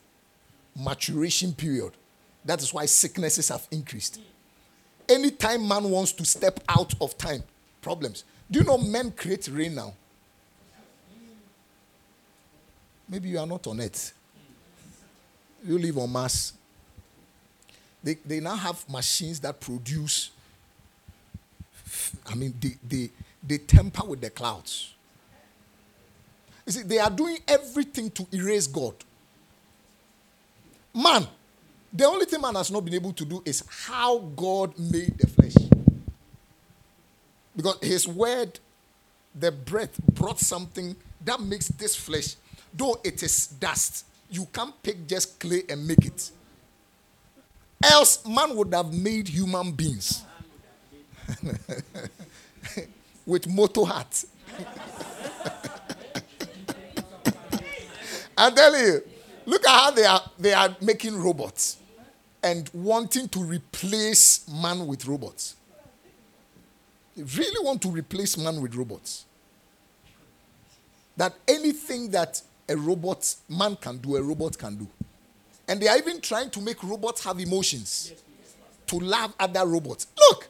maturation 0.75 1.53
period. 1.53 1.91
That 2.46 2.62
is 2.62 2.74
why 2.74 2.86
sicknesses 2.86 3.50
have 3.50 3.67
increased. 3.72 4.20
Anytime 5.08 5.67
man 5.67 5.84
wants 5.84 6.12
to 6.13 6.25
step 6.25 6.60
out 6.70 6.93
of 7.01 7.17
time, 7.17 7.43
problems. 7.81 8.24
Do 8.50 8.60
you 8.60 8.65
know 8.65 8.77
men 8.77 9.12
create 9.12 9.48
rain 9.48 9.75
now? 9.75 9.93
Maybe 13.08 13.29
you 13.29 13.39
are 13.39 13.48
not 13.48 13.67
on 13.67 13.79
it. 13.81 14.13
You 15.65 15.77
live 15.77 15.98
on 15.98 16.10
Mars. 16.10 16.53
They, 18.03 18.15
they 18.25 18.39
now 18.39 18.55
have 18.55 18.88
machines 18.89 19.39
that 19.41 19.60
produce, 19.60 20.31
I 22.25 22.36
mean, 22.36 22.53
they, 22.60 22.77
they, 22.88 23.10
they 23.43 23.57
temper 23.57 24.05
with 24.05 24.21
the 24.21 24.29
clouds. 24.29 24.93
You 26.65 26.71
see, 26.71 26.83
they 26.83 27.00
are 27.00 27.10
doing 27.10 27.38
everything 27.48 28.12
to 28.12 28.27
erase 28.31 28.67
God. 28.67 28.93
Man, 30.93 31.25
the 31.91 32.05
only 32.05 32.25
thing 32.25 32.41
man 32.41 32.55
has 32.55 32.69
not 32.71 32.86
been 32.86 32.93
able 32.93 33.13
to 33.13 33.25
do 33.25 33.41
is 33.45 33.63
how 33.67 34.19
God 34.19 34.77
made 34.77 35.17
the 35.17 35.27
flesh. 35.27 35.55
Because 37.55 37.77
his 37.81 38.07
word, 38.07 38.60
the 39.38 39.51
breath, 39.51 39.98
brought 40.13 40.39
something 40.39 40.95
that 41.25 41.41
makes 41.41 41.67
this 41.69 41.95
flesh, 41.95 42.36
though 42.74 43.00
it 43.03 43.21
is 43.24 43.48
dust, 43.48 44.05
you 44.29 44.48
can't 44.53 44.81
pick 44.81 45.07
just 45.07 45.39
clay 45.39 45.63
and 45.67 45.86
make 45.86 46.05
it. 46.05 46.31
Else, 47.83 48.25
man 48.25 48.55
would 48.55 48.74
have 48.74 48.93
made 48.93 49.27
human 49.27 49.71
beings. 49.71 50.24
with 53.25 53.47
motor 53.47 53.85
hat. 53.85 54.23
I'm 58.37 58.55
telling 58.55 58.81
you, 58.83 59.01
look 59.45 59.65
at 59.67 59.71
how 59.71 59.91
they 59.91 60.05
are 60.05 60.21
they 60.39 60.53
are 60.53 60.75
making 60.81 61.21
robots 61.21 61.77
and 62.43 62.69
wanting 62.73 63.27
to 63.29 63.39
replace 63.43 64.47
man 64.49 64.87
with 64.87 65.05
robots. 65.07 65.55
They 67.15 67.23
really 67.23 67.65
want 67.65 67.81
to 67.83 67.89
replace 67.89 68.37
man 68.37 68.61
with 68.61 68.75
robots. 68.75 69.25
That 71.17 71.35
anything 71.47 72.09
that 72.11 72.41
a 72.67 72.75
robot 72.75 73.35
man 73.49 73.75
can 73.75 73.97
do, 73.97 74.15
a 74.15 74.21
robot 74.23 74.57
can 74.57 74.75
do. 74.75 74.87
And 75.67 75.79
they 75.79 75.87
are 75.87 75.97
even 75.97 76.21
trying 76.21 76.49
to 76.51 76.61
make 76.61 76.81
robots 76.83 77.23
have 77.23 77.39
emotions 77.39 78.13
to 78.87 78.99
love 78.99 79.33
other 79.39 79.65
robots. 79.65 80.07
Look, 80.17 80.47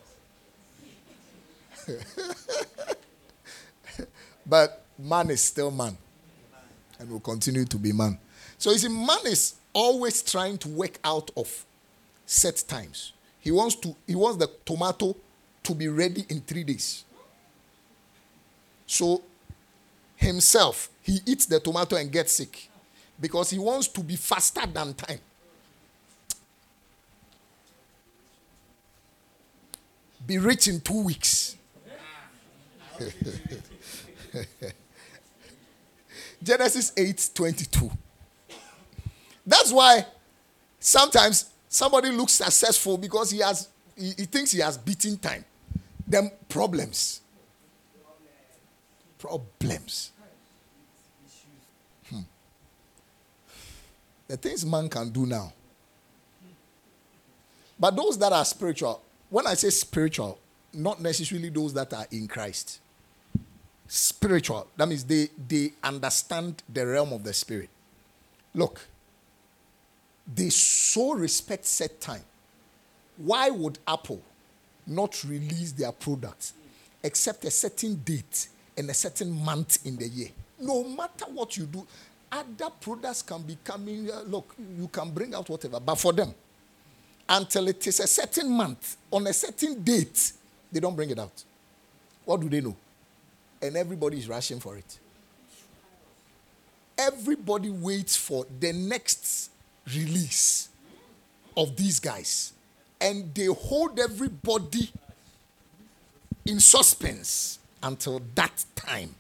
but 4.45 4.83
man 4.97 5.29
is 5.29 5.41
still 5.41 5.71
man 5.71 5.97
and 7.00 7.09
will 7.09 7.19
continue 7.19 7.65
to 7.65 7.77
be 7.77 7.91
man. 7.91 8.17
So 8.57 8.71
you 8.71 8.77
see, 8.77 8.89
man 8.89 9.25
is 9.25 9.55
always 9.73 10.21
trying 10.21 10.57
to 10.59 10.69
work 10.69 11.00
out 11.03 11.31
of 11.35 11.65
set 12.25 12.63
times. 12.67 13.13
He 13.39 13.51
wants 13.51 13.75
to 13.77 13.95
he 14.05 14.15
wants 14.15 14.38
the 14.38 14.50
tomato 14.65 15.15
to 15.63 15.75
be 15.75 15.88
ready 15.88 16.25
in 16.29 16.41
three 16.41 16.63
days. 16.63 17.03
So 18.85 19.23
himself, 20.15 20.89
he 21.01 21.19
eats 21.25 21.45
the 21.45 21.59
tomato 21.59 21.95
and 21.95 22.11
gets 22.11 22.33
sick 22.33 22.69
because 23.19 23.50
he 23.50 23.59
wants 23.59 23.88
to 23.89 24.01
be 24.01 24.15
faster 24.15 24.65
than 24.65 24.93
time. 24.93 25.19
Be 30.25 30.38
rich 30.38 30.67
in 30.67 30.81
two 30.81 31.03
weeks. 31.03 31.55
Genesis 36.43 36.91
8 36.98 37.29
22. 37.34 37.91
That's 39.46 39.72
why 39.72 40.05
sometimes 40.79 41.51
somebody 41.67 42.10
looks 42.10 42.34
successful 42.34 42.98
because 42.98 43.31
he 43.31 43.39
has 43.39 43.70
he, 43.96 44.13
he 44.17 44.25
thinks 44.25 44.51
he 44.51 44.60
has 44.60 44.77
beaten 44.77 45.17
time. 45.17 45.46
Them 46.08 46.31
problems. 46.50 47.22
Problems. 49.17 50.12
Hmm. 52.10 52.22
The 54.27 54.38
things 54.38 54.65
man 54.65 54.89
can 54.89 55.10
do 55.10 55.25
now. 55.25 55.53
But 57.79 57.96
those 57.96 58.17
that 58.20 58.34
are 58.34 58.46
spiritual, 58.46 59.01
when 59.29 59.48
I 59.48 59.53
say 59.53 59.70
spiritual, 59.70 60.38
not 60.74 61.01
necessarily 61.01 61.50
those 61.50 61.74
that 61.74 61.93
are 61.93 62.05
in 62.12 62.27
Christ. 62.27 62.80
Spiritual, 63.93 64.67
that 64.77 64.88
means 64.88 65.03
they, 65.03 65.27
they 65.50 65.74
understand 65.83 66.63
the 66.71 66.88
realm 66.88 67.12
of 67.12 67.25
the 67.25 67.33
spirit. 67.33 67.69
Look, 68.55 68.79
they 70.33 70.50
so 70.50 71.12
respect 71.12 71.65
set 71.65 72.00
time. 72.00 72.24
Why 73.17 73.50
would 73.50 73.79
Apple 73.86 74.21
not 74.88 75.21
release 75.25 75.74
their 75.74 75.91
products 75.91 76.53
except 77.03 77.43
a 77.43 77.51
certain 77.51 77.95
date 77.95 78.48
and 78.77 78.89
a 78.89 78.93
certain 78.93 79.29
month 79.29 79.86
in 79.86 79.98
the 79.98 80.07
year? 80.07 80.29
No 80.57 80.86
matter 80.86 81.25
what 81.25 81.57
you 81.57 81.65
do, 81.65 81.86
other 82.31 82.69
products 82.79 83.21
can 83.24 83.41
be 83.41 83.57
coming. 83.62 84.10
Uh, 84.10 84.21
look, 84.21 84.55
you 84.79 84.88
can 84.88 85.12
bring 85.12 85.36
out 85.36 85.50
whatever, 85.50 85.81
but 85.81 85.95
for 85.95 86.13
them, 86.13 86.33
until 87.27 87.67
it 87.67 87.86
is 87.86 88.00
a 88.00 88.07
certain 88.07 88.50
month 88.50 88.95
on 89.12 89.27
a 89.27 89.33
certain 89.33 89.83
date, 89.83 90.31
they 90.71 90.79
don't 90.79 90.95
bring 90.95 91.10
it 91.10 91.19
out. 91.19 91.43
What 92.24 92.39
do 92.39 92.48
they 92.48 92.62
know? 92.62 92.77
And 93.62 93.77
everybody 93.77 94.18
is 94.18 94.27
rushing 94.27 94.60
for 94.60 94.77
it. 94.77 95.00
Everybody 96.98 97.70
waits 97.70 98.15
for 98.15 98.46
the 98.60 98.74
next 98.74 99.50
release 99.94 100.70
of 101.56 101.75
these 101.75 102.00
guys. 102.00 102.53
And 103.00 103.34
they 103.34 103.46
hold 103.46 104.00
everybody 104.00 104.91
in 106.46 106.60
suspense 106.60 107.60
until 107.82 108.22
that 108.36 108.63
time. 108.75 109.15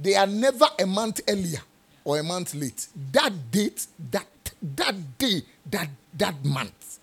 They 0.00 0.14
are 0.14 0.26
never 0.26 0.66
a 0.78 0.86
month 0.86 1.20
earlier 1.28 1.60
or 2.04 2.18
a 2.18 2.22
month 2.22 2.54
late. 2.54 2.86
That 3.12 3.32
date, 3.50 3.86
that 4.10 4.26
that 4.76 5.18
day, 5.18 5.42
that 5.70 5.88
that 6.16 6.44
month, 6.44 6.98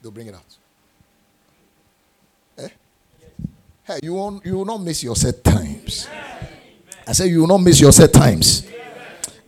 they'll 0.00 0.10
bring 0.12 0.28
it 0.28 0.34
out. 0.34 0.56
Eh? 2.58 2.68
Hey, 3.88 4.00
you 4.02 4.12
won't 4.12 4.44
you 4.44 4.58
will 4.58 4.66
not 4.66 4.82
miss 4.82 5.02
your 5.02 5.16
set 5.16 5.42
times. 5.42 6.06
I 7.06 7.12
say 7.12 7.28
you 7.28 7.40
will 7.40 7.46
not 7.46 7.62
miss 7.62 7.80
your 7.80 7.90
set 7.90 8.12
times. 8.12 8.68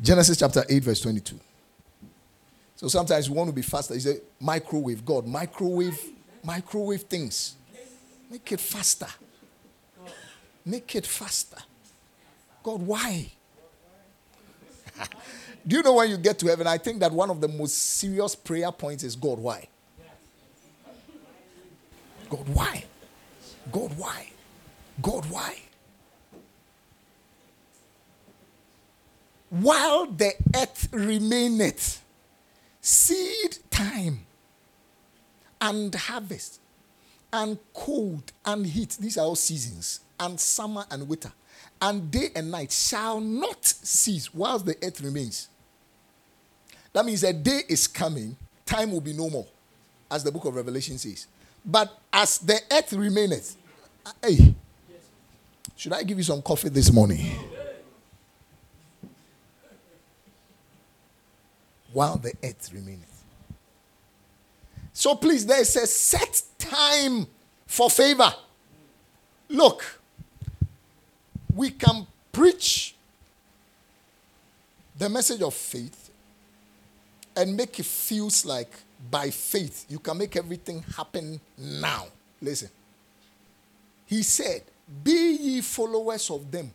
Genesis 0.01 0.39
chapter 0.39 0.65
8, 0.67 0.83
verse 0.83 1.01
22. 1.03 1.39
So 2.75 2.89
sometimes 2.89 3.29
you 3.29 3.35
want 3.35 3.51
to 3.51 3.55
be 3.55 3.61
faster. 3.61 3.93
You 3.93 4.01
say, 4.01 4.17
microwave, 4.41 5.05
God, 5.05 5.27
microwave, 5.27 6.03
microwave 6.43 7.03
things. 7.03 7.55
Make 8.31 8.51
it 8.53 8.61
faster. 8.61 9.09
Make 10.65 10.97
it 10.97 11.05
faster. 11.05 11.59
God, 12.63 12.81
why? 12.81 13.31
Do 15.67 15.77
you 15.77 15.83
know 15.83 15.93
when 15.97 16.09
you 16.09 16.17
get 16.17 16.39
to 16.39 16.47
heaven? 16.47 16.67
I 16.67 16.79
think 16.79 17.01
that 17.01 17.13
one 17.13 17.29
of 17.29 17.43
the 17.43 17.49
most 17.49 17.77
serious 17.77 18.35
prayer 18.35 18.73
points 18.73 19.05
is 19.05 19.17
God, 19.17 19.39
why? 19.39 19.69
God, 22.31 22.49
why? 22.49 22.85
God, 23.73 23.97
why? 23.97 24.31
God, 25.03 25.27
why? 25.31 25.57
While 29.51 30.07
the 30.07 30.33
earth 30.55 30.89
remaineth, 30.93 32.03
seed 32.81 33.59
time 33.71 34.21
and 35.61 35.95
harvest 35.95 36.61
and 37.33 37.59
cold 37.75 38.33
and 38.45 38.65
heat, 38.65 38.97
these 39.01 39.19
are 39.19 39.25
all 39.25 39.37
seasons, 39.37 40.01
and 40.19 40.39
summer 40.39 40.85
and 40.91 41.09
winter, 41.09 41.33
and 41.83 42.11
day 42.11 42.29
and 42.37 42.51
night 42.51 42.71
shall 42.71 43.21
not 43.21 43.65
cease 43.65 44.33
whilst 44.33 44.67
the 44.67 44.77
earth 44.83 45.01
remains. 45.01 45.49
That 46.93 47.05
means 47.05 47.23
a 47.25 47.33
day 47.33 47.63
is 47.69 47.87
coming, 47.87 48.37
time 48.67 48.93
will 48.93 49.01
be 49.01 49.13
no 49.13 49.31
more, 49.31 49.47
as 50.11 50.23
the 50.25 50.33
book 50.33 50.45
of 50.45 50.55
Revelation 50.55 50.99
says. 50.99 51.27
But 51.65 51.97
as 52.13 52.39
the 52.39 52.59
earth 52.73 52.93
remaineth, 52.93 53.57
hey, 54.23 54.55
should 55.77 55.93
I 55.93 56.03
give 56.03 56.19
you 56.19 56.25
some 56.25 56.43
coffee 56.43 56.69
this 56.69 56.93
morning? 56.93 57.27
While 61.93 62.19
the 62.19 62.33
earth 62.45 62.71
remaineth. 62.73 63.25
So 64.93 65.15
please, 65.15 65.47
there 65.47 65.61
is 65.61 65.75
a 65.77 65.87
set 65.87 66.43
time 66.59 67.27
for 67.67 67.89
favor. 67.91 68.33
Look, 69.49 70.01
we 71.55 71.71
can 71.71 72.07
preach 72.31 72.95
the 74.99 75.09
message 75.09 75.41
of 75.41 75.55
faith 75.55 76.11
and 77.35 77.57
make 77.57 77.79
it 77.81 77.87
feels 77.87 78.45
like 78.45 78.71
by 79.11 79.31
faith 79.31 79.87
you 79.89 79.99
can 79.99 80.19
make 80.19 80.37
everything 80.37 80.85
happen 80.97 81.41
now. 81.57 82.07
Listen. 82.43 82.69
He 84.11 84.25
said, 84.25 84.63
Be 85.05 85.37
ye 85.41 85.61
followers 85.61 86.29
of 86.31 86.51
them 86.51 86.73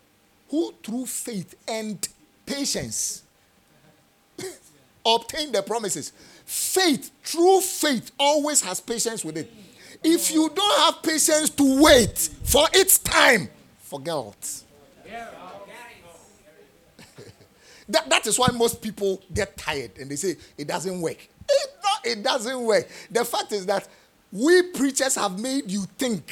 who 0.50 0.74
through 0.82 1.06
faith 1.06 1.54
and 1.68 2.08
patience 2.46 3.24
obtain 5.06 5.52
the 5.52 5.62
promises. 5.62 6.14
Faith, 6.46 7.12
true 7.24 7.60
faith, 7.60 8.12
always 8.18 8.62
has 8.62 8.80
patience 8.80 9.26
with 9.26 9.36
it. 9.38 9.52
If 10.02 10.32
you 10.32 10.50
don't 10.56 10.80
have 10.80 11.04
patience 11.04 11.50
to 11.52 11.84
wait 11.84 12.18
for 12.44 12.68
its 12.74 13.00
time, 13.00 13.50
forget 13.80 14.16
it. 14.16 14.64
that, 17.90 18.10
that 18.10 18.28
is 18.28 18.40
why 18.40 18.48
most 18.54 18.82
people 18.82 19.22
get 19.34 19.58
tired 19.58 19.92
and 20.00 20.10
they 20.10 20.16
say 20.16 20.38
it 20.58 20.70
doesn't 20.70 21.02
work. 21.02 21.28
It, 21.50 21.70
it 22.06 22.24
doesn't 22.24 22.62
work. 22.62 22.88
The 23.12 23.26
fact 23.26 23.52
is 23.52 23.66
that 23.66 23.90
we 24.32 24.62
preachers 24.72 25.16
have 25.16 25.38
made 25.38 25.70
you 25.70 25.82
think 25.98 26.32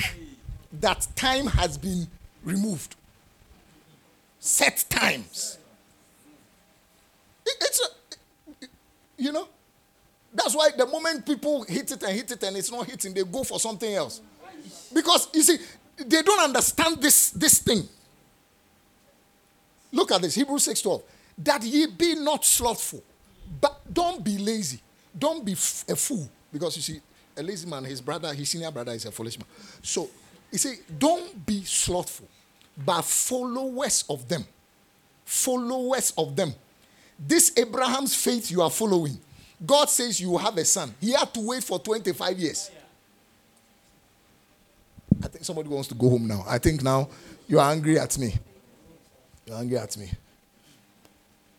that 0.79 1.07
time 1.15 1.45
has 1.47 1.77
been 1.77 2.07
removed. 2.43 2.95
Set 4.39 4.83
times. 4.89 5.57
It, 7.45 7.55
it's 7.61 7.81
a, 7.81 8.65
you 9.17 9.31
know, 9.31 9.47
that's 10.33 10.55
why 10.55 10.71
the 10.75 10.85
moment 10.85 11.25
people 11.25 11.63
hit 11.63 11.91
it 11.91 12.01
and 12.03 12.13
hit 12.13 12.31
it 12.31 12.43
and 12.43 12.57
it's 12.57 12.71
not 12.71 12.87
hitting, 12.87 13.13
they 13.13 13.23
go 13.23 13.43
for 13.43 13.59
something 13.59 13.93
else. 13.93 14.21
Because 14.93 15.29
you 15.33 15.43
see, 15.43 15.57
they 15.97 16.21
don't 16.21 16.41
understand 16.41 17.01
this, 17.01 17.29
this 17.31 17.59
thing. 17.59 17.83
Look 19.91 20.11
at 20.11 20.21
this, 20.21 20.35
Hebrews 20.35 20.67
6:12. 20.67 21.03
That 21.37 21.63
ye 21.63 21.85
be 21.85 22.15
not 22.15 22.43
slothful, 22.45 23.03
but 23.61 23.93
don't 23.93 24.23
be 24.23 24.37
lazy. 24.37 24.79
Don't 25.17 25.45
be 25.45 25.53
f- 25.53 25.85
a 25.87 25.95
fool. 25.95 26.27
Because 26.51 26.75
you 26.75 26.81
see, 26.81 27.01
a 27.37 27.43
lazy 27.43 27.67
man, 27.67 27.83
his 27.83 28.01
brother, 28.01 28.33
his 28.33 28.49
senior 28.49 28.71
brother 28.71 28.91
is 28.91 29.05
a 29.05 29.11
foolish 29.11 29.37
man. 29.37 29.47
So 29.81 30.09
you 30.53 30.59
see, 30.59 30.75
don't 30.97 31.45
be 31.45 31.63
slothful, 31.63 32.29
but 32.85 33.01
followers 33.01 34.05
of 34.09 34.29
them. 34.29 34.45
Followers 35.25 36.13
of 36.17 36.35
them. 36.35 36.53
This 37.19 37.51
Abraham's 37.57 38.15
faith 38.15 38.49
you 38.51 38.61
are 38.61 38.69
following 38.69 39.19
God 39.65 39.89
says 39.89 40.19
you 40.19 40.37
have 40.37 40.57
a 40.57 40.65
son. 40.65 40.93
He 40.99 41.11
had 41.11 41.33
to 41.33 41.39
wait 41.39 41.63
for 41.63 41.79
25 41.79 42.39
years. 42.39 42.71
I 45.23 45.27
think 45.27 45.45
somebody 45.45 45.69
wants 45.69 45.87
to 45.89 45.95
go 45.95 46.09
home 46.09 46.27
now. 46.27 46.43
I 46.47 46.57
think 46.57 46.83
now 46.83 47.07
you 47.47 47.59
are 47.59 47.71
angry 47.71 47.97
at 47.97 48.17
me. 48.17 48.33
You're 49.45 49.57
angry 49.57 49.77
at 49.77 49.95
me. 49.95 50.11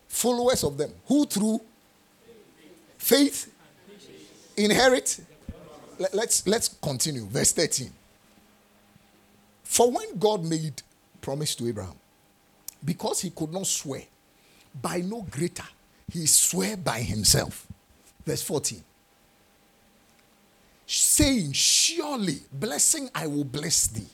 Followers 0.09 0.65
of 0.65 0.77
them, 0.77 0.91
who 1.07 1.25
through 1.25 1.61
faith 2.99 3.53
inherit. 4.57 5.21
Let's 6.13 6.47
let's 6.47 6.69
continue. 6.69 7.25
Verse 7.27 7.53
13. 7.53 7.91
For 9.65 9.91
when 9.91 10.19
God 10.19 10.45
made 10.45 10.83
promise 11.21 11.55
to 11.57 11.67
Abraham, 11.67 11.97
because 12.85 13.21
he 13.21 13.31
could 13.31 13.53
not 13.53 13.67
swear 13.67 14.03
by 14.81 14.99
no 14.99 15.23
greater, 15.23 15.65
he 16.13 16.27
swore 16.27 16.77
by 16.77 17.01
himself 17.01 17.67
Verse 18.25 18.43
14. 18.43 18.83
Saying, 20.87 21.53
Surely 21.53 22.41
blessing 22.53 23.09
I 23.15 23.27
will 23.27 23.45
bless 23.45 23.87
thee, 23.87 24.07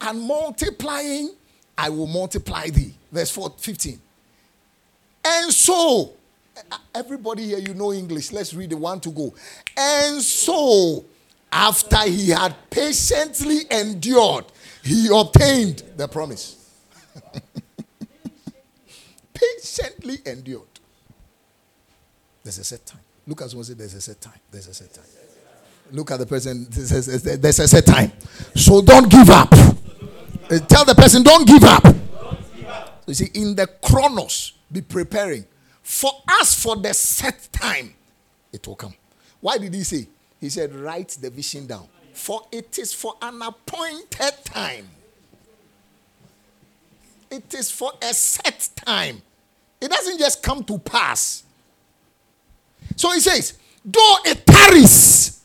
and 0.00 0.20
multiplying 0.22 1.30
I 1.76 1.88
will 1.88 2.06
multiply 2.06 2.68
thee. 2.68 2.94
Verse 3.10 3.30
4, 3.30 3.54
15. 3.58 4.00
And 5.24 5.52
so, 5.52 6.12
everybody 6.94 7.44
here, 7.46 7.58
you 7.58 7.74
know 7.74 7.92
English. 7.92 8.32
Let's 8.32 8.54
read 8.54 8.70
the 8.70 8.76
one 8.76 9.00
to 9.00 9.10
go. 9.10 9.34
And 9.76 10.20
so, 10.20 11.04
after 11.50 12.02
he 12.08 12.30
had 12.30 12.54
patiently 12.70 13.60
endured, 13.70 14.44
he 14.84 15.08
obtained 15.12 15.82
the 15.96 16.06
promise. 16.06 16.70
patiently 19.34 20.18
endured. 20.26 20.62
There's 22.42 22.58
a 22.58 22.64
set 22.64 22.84
time. 22.84 23.00
Look 23.26 23.40
at 23.40 23.52
what 23.54 23.64
say 23.64 23.74
there's 23.74 23.94
a 23.94 24.00
set 24.00 24.20
time. 24.20 24.38
There's 24.50 24.68
a 24.68 24.74
set 24.74 24.92
time. 24.92 25.04
Look 25.90 26.10
at 26.10 26.18
the 26.18 26.26
person. 26.26 26.66
There's 26.70 27.58
a 27.58 27.68
set 27.68 27.86
time. 27.86 28.12
So 28.54 28.82
don't 28.82 29.10
give 29.10 29.30
up. 29.30 29.52
Uh, 29.52 30.58
tell 30.58 30.84
the 30.84 30.94
person, 30.94 31.22
don't 31.22 31.46
give 31.46 31.64
up. 31.64 31.86
You 33.06 33.14
see, 33.14 33.30
in 33.34 33.54
the 33.54 33.66
chronos, 33.66 34.52
be 34.70 34.82
preparing. 34.82 35.46
For 35.82 36.10
us, 36.40 36.62
for 36.62 36.76
the 36.76 36.92
set 36.92 37.48
time, 37.52 37.94
it 38.52 38.66
will 38.66 38.76
come. 38.76 38.94
Why 39.40 39.58
did 39.58 39.72
he 39.72 39.84
say? 39.84 40.06
He 40.40 40.50
said, 40.50 40.74
write 40.74 41.10
the 41.20 41.30
vision 41.30 41.66
down. 41.66 41.88
For 42.14 42.42
it 42.52 42.78
is 42.78 42.92
for 42.94 43.14
an 43.20 43.42
appointed 43.42 44.32
time. 44.44 44.88
It 47.28 47.52
is 47.52 47.70
for 47.70 47.92
a 48.00 48.14
set 48.14 48.68
time. 48.76 49.20
It 49.80 49.90
doesn't 49.90 50.18
just 50.18 50.40
come 50.40 50.62
to 50.64 50.78
pass. 50.78 51.42
So 52.94 53.10
he 53.10 53.18
says, 53.18 53.58
though 53.84 54.16
it 54.24 54.46
tarries, 54.46 55.42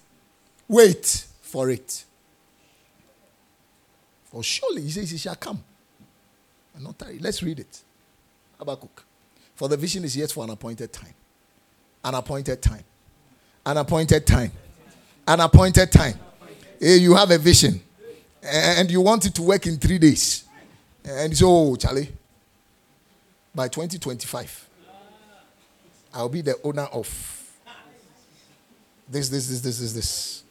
wait 0.68 1.26
for 1.42 1.72
it. 1.72 2.06
For 4.26 4.44
surely 4.44 4.84
he 4.84 4.92
says 4.92 5.12
it 5.12 5.18
shall 5.18 5.36
come. 5.36 5.64
And 6.76 6.84
not 6.84 7.00
tarry. 7.00 7.18
Let's 7.18 7.42
read 7.42 7.60
it. 7.60 7.82
Habakkuk. 8.60 9.04
For 9.56 9.68
the 9.68 9.76
vision 9.76 10.04
is 10.04 10.16
yet 10.16 10.32
for 10.32 10.44
an 10.44 10.52
appointed 10.52 10.94
time. 10.94 11.16
An 12.04 12.14
appointed 12.14 12.62
time. 12.62 12.84
An 13.66 13.78
appointed 13.78 14.28
time. 14.28 14.52
An 15.28 15.40
appointed 15.40 15.92
time. 15.92 16.20
Hey, 16.80 16.98
you 16.98 17.14
have 17.14 17.30
a 17.32 17.38
vision. 17.38 17.82
And 18.42 18.90
you 18.90 19.02
want 19.02 19.26
it 19.26 19.36
to 19.36 19.42
work 19.42 19.68
in 19.68 19.78
three 19.78 19.98
days. 19.98 20.46
And 21.04 21.36
so, 21.36 21.48
oh, 21.50 21.76
Charlie, 21.76 22.10
by 23.54 23.68
2025, 23.68 24.70
I'll 26.14 26.30
be 26.30 26.42
the 26.42 26.56
owner 26.64 26.84
of 26.84 27.08
this, 29.10 29.28
this, 29.28 29.48
this, 29.50 29.60
this, 29.62 29.80
this, 29.80 29.94
this. 29.94 30.44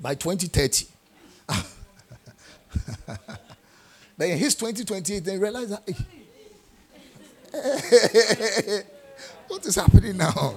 By 0.00 0.14
2030. 0.14 0.86
then 4.16 4.30
in 4.30 4.38
his 4.38 4.54
2028, 4.54 5.24
they 5.24 5.36
realize 5.36 5.68
that. 5.68 5.82
Hey, 5.86 5.94
eh. 7.52 8.82
what 9.48 9.66
is 9.66 9.74
happening 9.74 10.16
now? 10.16 10.54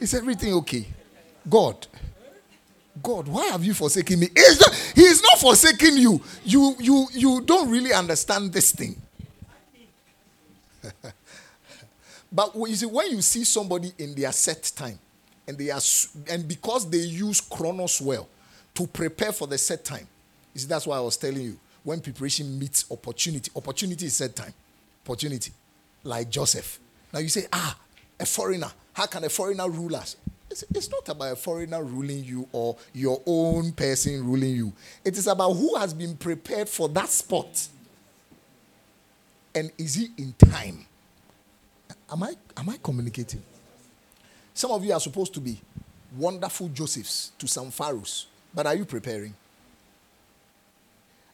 Is 0.00 0.14
everything 0.14 0.52
okay? 0.54 0.86
God. 1.48 1.86
God, 3.02 3.28
why 3.28 3.46
have 3.46 3.64
you 3.64 3.74
forsaken 3.74 4.20
me? 4.20 4.28
Not, 4.36 4.74
he 4.94 5.02
is 5.02 5.22
not 5.22 5.38
forsaking 5.38 5.96
you. 5.98 6.20
You, 6.44 6.74
you, 6.78 7.06
you 7.12 7.40
don't 7.42 7.70
really 7.70 7.92
understand 7.92 8.52
this 8.52 8.72
thing. 8.72 9.00
but 12.32 12.54
you 12.54 12.74
see, 12.74 12.86
when 12.86 13.10
you 13.10 13.22
see 13.22 13.44
somebody 13.44 13.92
in 13.98 14.14
their 14.14 14.32
set 14.32 14.72
time, 14.74 14.98
and 15.48 15.56
they 15.56 15.70
are 15.70 15.80
and 16.28 16.48
because 16.48 16.88
they 16.90 16.98
use 16.98 17.40
chronos 17.40 18.00
well 18.00 18.28
to 18.74 18.86
prepare 18.86 19.32
for 19.32 19.46
the 19.46 19.56
set 19.58 19.84
time, 19.84 20.06
you 20.54 20.60
see, 20.60 20.66
that's 20.66 20.86
why 20.86 20.96
I 20.96 21.00
was 21.00 21.16
telling 21.16 21.40
you 21.40 21.58
when 21.84 22.00
preparation 22.00 22.58
meets 22.58 22.84
opportunity. 22.90 23.50
Opportunity 23.54 24.06
is 24.06 24.16
set 24.16 24.34
time. 24.34 24.52
Opportunity, 25.04 25.52
like 26.02 26.30
Joseph. 26.30 26.80
Now 27.12 27.20
you 27.20 27.28
say, 27.28 27.46
ah, 27.52 27.78
a 28.18 28.26
foreigner. 28.26 28.70
How 28.92 29.06
can 29.06 29.22
a 29.24 29.28
foreigner 29.28 29.68
rule 29.68 29.94
us? 29.94 30.16
It's, 30.56 30.64
it's 30.74 30.90
not 30.90 31.06
about 31.10 31.32
a 31.32 31.36
foreigner 31.36 31.82
ruling 31.84 32.24
you 32.24 32.48
or 32.50 32.76
your 32.94 33.20
own 33.26 33.72
person 33.72 34.24
ruling 34.24 34.56
you. 34.56 34.72
It 35.04 35.18
is 35.18 35.26
about 35.26 35.52
who 35.52 35.76
has 35.76 35.92
been 35.92 36.16
prepared 36.16 36.66
for 36.66 36.88
that 36.90 37.10
spot. 37.10 37.68
And 39.54 39.70
is 39.76 39.94
he 39.94 40.08
in 40.16 40.32
time? 40.38 40.86
Am 42.10 42.22
I, 42.22 42.32
am 42.56 42.70
I 42.70 42.78
communicating? 42.82 43.42
Some 44.54 44.70
of 44.70 44.82
you 44.82 44.94
are 44.94 45.00
supposed 45.00 45.34
to 45.34 45.40
be 45.40 45.60
wonderful 46.16 46.68
Josephs 46.68 47.32
to 47.38 47.46
some 47.46 47.70
pharaohs, 47.70 48.26
but 48.54 48.66
are 48.66 48.74
you 48.74 48.86
preparing? 48.86 49.34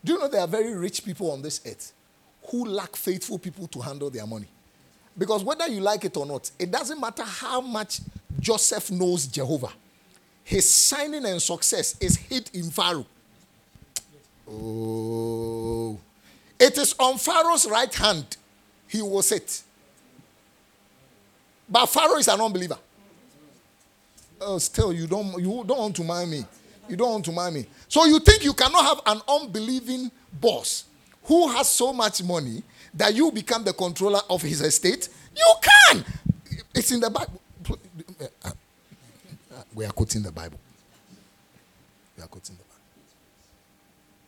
Do 0.04 0.14
you 0.14 0.18
know 0.18 0.26
there 0.26 0.40
are 0.40 0.48
very 0.48 0.74
rich 0.74 1.04
people 1.04 1.30
on 1.30 1.42
this 1.42 1.60
earth 1.64 1.92
who 2.48 2.64
lack 2.64 2.96
faithful 2.96 3.38
people 3.38 3.68
to 3.68 3.80
handle 3.80 4.10
their 4.10 4.26
money? 4.26 4.48
Because 5.16 5.44
whether 5.44 5.68
you 5.68 5.80
like 5.80 6.04
it 6.04 6.16
or 6.16 6.26
not, 6.26 6.50
it 6.58 6.70
doesn't 6.72 7.00
matter 7.00 7.22
how 7.22 7.60
much 7.60 8.00
Joseph 8.42 8.90
knows 8.90 9.26
Jehovah. 9.26 9.72
His 10.42 10.88
shining 10.88 11.24
and 11.24 11.40
success 11.40 11.96
is 12.00 12.16
hid 12.16 12.50
in 12.52 12.70
Pharaoh. 12.70 13.06
Oh. 14.50 15.98
It 16.58 16.76
is 16.76 16.94
on 16.98 17.16
Pharaoh's 17.16 17.66
right 17.68 17.94
hand 17.94 18.36
he 18.88 19.00
will 19.00 19.22
sit. 19.22 19.62
But 21.68 21.86
Pharaoh 21.86 22.16
is 22.18 22.28
an 22.28 22.40
unbeliever. 22.40 22.76
Oh, 24.40 24.58
still, 24.58 24.92
you 24.92 25.06
don't, 25.06 25.40
you 25.40 25.64
don't 25.64 25.78
want 25.78 25.96
to 25.96 26.04
mind 26.04 26.30
me. 26.32 26.44
You 26.88 26.96
don't 26.96 27.10
want 27.12 27.24
to 27.26 27.32
mind 27.32 27.54
me. 27.54 27.66
So 27.88 28.04
you 28.06 28.18
think 28.18 28.44
you 28.44 28.52
cannot 28.52 28.84
have 28.84 29.00
an 29.06 29.22
unbelieving 29.28 30.10
boss 30.40 30.84
who 31.24 31.48
has 31.48 31.68
so 31.68 31.92
much 31.92 32.22
money 32.24 32.62
that 32.92 33.14
you 33.14 33.30
become 33.30 33.62
the 33.62 33.72
controller 33.72 34.20
of 34.28 34.42
his 34.42 34.60
estate? 34.60 35.08
You 35.34 35.54
can. 35.62 36.04
It's 36.74 36.90
in 36.90 37.00
the 37.00 37.08
Bible. 37.08 37.41
We 39.74 39.84
are 39.84 39.92
quoting 39.92 40.22
the 40.22 40.32
Bible. 40.32 40.58
We 42.16 42.22
are 42.22 42.26
quoting 42.28 42.56
the 42.56 42.62
Bible. 42.62 42.72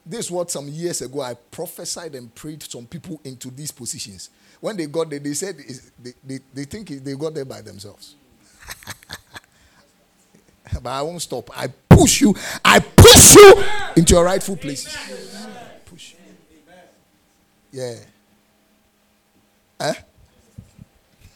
This 0.06 0.26
is 0.26 0.30
what 0.30 0.50
some 0.50 0.68
years 0.68 1.00
ago 1.02 1.22
I 1.22 1.34
prophesied 1.34 2.14
and 2.14 2.34
prayed 2.34 2.62
some 2.62 2.86
people 2.86 3.20
into 3.24 3.50
these 3.50 3.70
positions. 3.70 4.30
When 4.60 4.76
they 4.76 4.86
got 4.86 5.10
there, 5.10 5.18
they 5.18 5.34
said 5.34 5.56
they, 6.02 6.12
they, 6.24 6.38
they 6.52 6.64
think 6.64 6.88
they 6.88 7.14
got 7.14 7.34
there 7.34 7.44
by 7.44 7.62
themselves. 7.62 8.14
but 10.82 10.90
I 10.90 11.02
won't 11.02 11.22
stop. 11.22 11.50
I 11.58 11.68
push 11.88 12.20
you. 12.20 12.34
I 12.64 12.80
push 12.80 13.34
you 13.34 13.64
into 13.96 14.14
your 14.14 14.24
rightful 14.24 14.56
places. 14.56 14.96
Push. 15.86 16.14
Yeah. 17.72 17.96
Eh? 19.80 19.94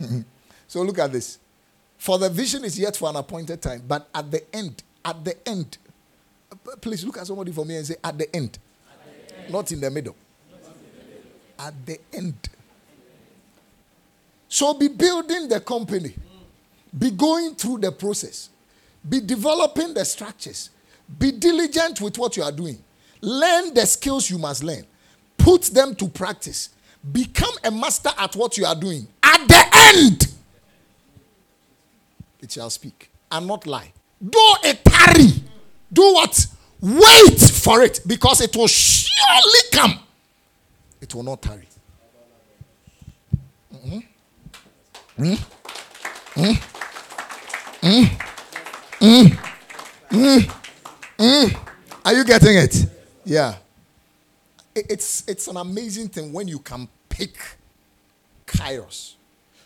so 0.69 0.83
look 0.83 0.99
at 0.99 1.13
this. 1.13 1.39
For 1.99 2.19
the 2.19 2.31
vision 2.31 2.65
is 2.65 2.79
yet 2.79 2.97
for 2.97 3.11
an 3.11 3.17
appointed 3.17 3.61
time, 3.61 3.83
but 3.87 4.09
at 4.15 4.31
the 4.31 4.43
end, 4.55 4.83
at 5.05 5.25
the 5.25 5.49
end, 5.49 5.79
please 6.81 7.05
look 7.05 7.19
at 7.19 7.27
somebody 7.27 7.53
for 7.53 7.65
me 7.65 7.77
and 7.77 7.87
say, 7.87 7.97
at 8.03 8.17
the 8.17 8.35
end, 8.35 8.59
at 8.91 9.29
the 9.29 9.37
end. 9.37 9.53
Not, 9.53 9.73
in 9.73 9.81
the 9.81 9.91
middle. 9.91 10.17
At 11.59 11.75
the 11.85 11.99
end. 12.13 12.49
So 14.49 14.75
be 14.75 14.89
building 14.89 15.49
the 15.49 15.61
company, 15.61 16.15
be 16.97 17.11
going 17.11 17.55
through 17.55 17.79
the 17.79 17.93
process. 17.93 18.49
Be 19.07 19.21
developing 19.21 19.95
the 19.95 20.05
structures. 20.05 20.71
Be 21.19 21.33
diligent 21.33 22.01
with 22.01 22.19
what 22.19 22.37
you 22.37 22.43
are 22.43 22.53
doing. 22.53 22.79
Learn 23.21 23.75
the 23.75 23.87
skills 23.87 24.31
you 24.31 24.39
must 24.39 24.63
learn. 24.63 24.85
Put 25.37 25.63
them 25.65 25.95
to 25.97 26.09
practice. 26.09 26.71
Become 27.13 27.55
a 27.65 27.71
master 27.71 28.11
at 28.19 28.35
what 28.37 28.59
you 28.59 28.67
are 28.67 28.75
doing. 28.75 29.07
At 29.23 29.47
the 29.47 29.65
end, 29.97 30.27
it 32.41 32.53
shall 32.53 32.71
speak 32.71 33.11
and 33.31 33.47
not 33.47 33.67
lie. 33.67 33.93
Do 34.23 34.55
a 34.65 34.75
tarry. 34.75 35.29
Do 35.93 36.03
what? 36.15 36.47
Wait 36.81 37.41
for 37.41 37.83
it 37.83 38.01
because 38.07 38.41
it 38.41 38.55
will 38.57 38.69
surely 38.69 39.61
come. 39.73 39.99
It 41.01 41.15
will 41.15 41.25
not 41.25 41.43
tarry. 41.43 41.69
Mm-hmm. 43.75 43.99
Mm-hmm. 45.23 46.41
Mm-hmm. 46.41 47.87
mm-hmm. 47.87 48.29
Mm, 49.01 49.39
mm, 50.11 50.51
mm. 51.19 51.57
Are 52.05 52.15
you 52.15 52.25
getting 52.25 52.57
it? 52.57 52.87
Yeah. 53.25 53.55
It's, 54.75 55.23
it's 55.29 55.47
an 55.47 55.57
amazing 55.57 56.09
thing 56.09 56.33
when 56.33 56.49
you 56.49 56.59
can 56.59 56.89
pick 57.09 57.37
kairos. 58.47 59.15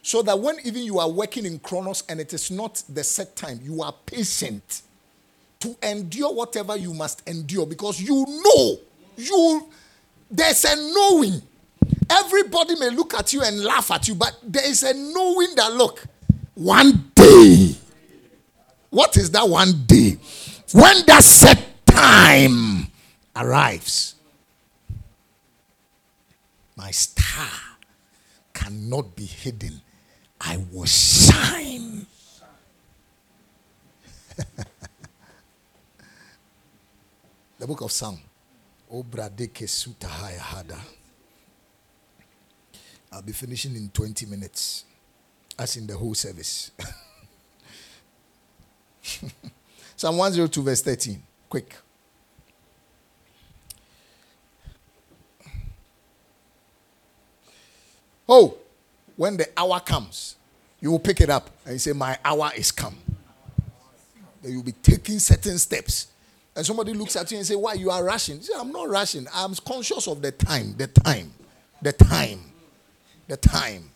So 0.02 0.20
that 0.22 0.38
when 0.38 0.56
even 0.64 0.82
you 0.82 0.98
are 0.98 1.08
working 1.08 1.46
in 1.46 1.58
chronos 1.60 2.02
and 2.08 2.20
it 2.20 2.32
is 2.32 2.50
not 2.50 2.82
the 2.88 3.04
set 3.04 3.36
time, 3.36 3.60
you 3.62 3.82
are 3.82 3.94
patient 4.04 4.82
to 5.60 5.76
endure 5.82 6.32
whatever 6.34 6.76
you 6.76 6.92
must 6.92 7.26
endure 7.28 7.66
because 7.66 8.00
you 8.00 8.26
know, 8.44 8.78
you 9.16 9.68
there's 10.30 10.64
a 10.64 10.74
knowing. 10.76 11.40
Everybody 12.10 12.74
may 12.78 12.90
look 12.90 13.14
at 13.14 13.32
you 13.32 13.42
and 13.42 13.62
laugh 13.62 13.90
at 13.90 14.08
you, 14.08 14.14
but 14.14 14.36
there 14.42 14.68
is 14.68 14.82
a 14.82 14.92
knowing 14.92 15.54
that 15.54 15.72
look, 15.72 16.04
one 16.54 17.10
day 17.14 17.76
what 18.92 19.16
is 19.16 19.30
that 19.30 19.48
one 19.48 19.84
day? 19.86 20.18
When 20.72 21.06
that 21.06 21.24
set 21.24 21.86
time 21.86 22.88
arrives, 23.34 24.16
my 26.76 26.90
star 26.90 27.48
cannot 28.52 29.16
be 29.16 29.24
hidden. 29.24 29.80
I 30.44 30.56
will 30.72 30.86
shine. 30.86 32.04
the 37.58 37.66
book 37.66 37.82
of 37.82 37.92
Psalm. 37.92 38.18
I'll 38.90 39.02
be 43.22 43.32
finishing 43.32 43.76
in 43.76 43.90
20 43.90 44.26
minutes, 44.26 44.84
as 45.58 45.76
in 45.76 45.86
the 45.86 45.96
whole 45.96 46.14
service. 46.14 46.72
Psalm 49.96 50.18
102, 50.18 50.62
verse 50.62 50.82
13. 50.82 51.22
Quick. 51.48 51.74
Oh, 58.28 58.56
when 59.16 59.36
the 59.36 59.48
hour 59.56 59.80
comes, 59.80 60.36
you 60.80 60.90
will 60.90 60.98
pick 60.98 61.20
it 61.20 61.30
up 61.30 61.50
and 61.64 61.80
say, 61.80 61.92
My 61.92 62.18
hour 62.24 62.50
is 62.56 62.72
come. 62.72 62.96
Then 64.42 64.52
you'll 64.52 64.62
be 64.62 64.72
taking 64.72 65.18
certain 65.18 65.58
steps. 65.58 66.08
And 66.54 66.66
somebody 66.66 66.92
looks 66.92 67.16
at 67.16 67.30
you 67.30 67.38
and 67.38 67.46
say, 67.46 67.54
Why 67.54 67.74
you 67.74 67.90
are 67.90 68.04
rushing? 68.04 68.36
You 68.36 68.42
say, 68.42 68.54
I'm 68.56 68.72
not 68.72 68.88
rushing. 68.88 69.26
I'm 69.32 69.54
conscious 69.54 70.06
of 70.08 70.20
the 70.20 70.32
time, 70.32 70.74
the 70.76 70.88
time, 70.88 71.32
the 71.80 71.92
time, 71.92 72.40
the 73.28 73.36
time. 73.36 73.88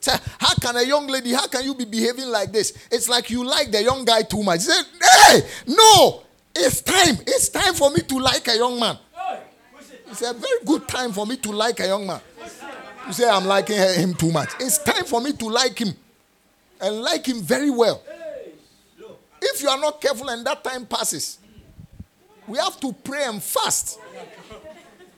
So 0.00 0.12
how 0.38 0.54
can 0.54 0.76
a 0.76 0.82
young 0.82 1.06
lady, 1.08 1.32
how 1.32 1.46
can 1.46 1.62
you 1.62 1.74
be 1.74 1.84
behaving 1.84 2.28
like 2.28 2.52
this? 2.52 2.72
It's 2.90 3.08
like 3.08 3.28
you 3.28 3.44
like 3.44 3.70
the 3.70 3.82
young 3.82 4.04
guy 4.04 4.22
too 4.22 4.42
much. 4.42 4.60
Say, 4.60 4.82
hey, 5.26 5.40
no, 5.66 6.22
it's 6.54 6.80
time. 6.80 7.16
It's 7.26 7.50
time 7.50 7.74
for 7.74 7.90
me 7.90 8.00
to 8.00 8.18
like 8.18 8.48
a 8.48 8.56
young 8.56 8.80
man. 8.80 8.98
It's 10.10 10.22
a 10.22 10.32
very 10.32 10.64
good 10.64 10.88
time 10.88 11.12
for 11.12 11.26
me 11.26 11.36
to 11.36 11.52
like 11.52 11.80
a 11.80 11.86
young 11.86 12.06
man. 12.06 12.20
You 13.06 13.12
say 13.12 13.28
I'm 13.28 13.44
liking 13.44 13.76
him 13.76 14.14
too 14.14 14.30
much. 14.30 14.50
It's 14.60 14.78
time 14.78 15.04
for 15.04 15.20
me 15.20 15.32
to 15.32 15.46
like 15.48 15.78
him 15.78 15.94
and 16.80 17.00
like 17.02 17.26
him 17.26 17.40
very 17.42 17.70
well. 17.70 18.02
If 19.40 19.62
you 19.62 19.68
are 19.68 19.78
not 19.80 20.00
careful 20.00 20.28
and 20.28 20.44
that 20.46 20.62
time 20.62 20.86
passes, 20.86 21.38
we 22.46 22.58
have 22.58 22.78
to 22.80 22.92
pray 22.92 23.24
and 23.24 23.42
fast 23.42 23.98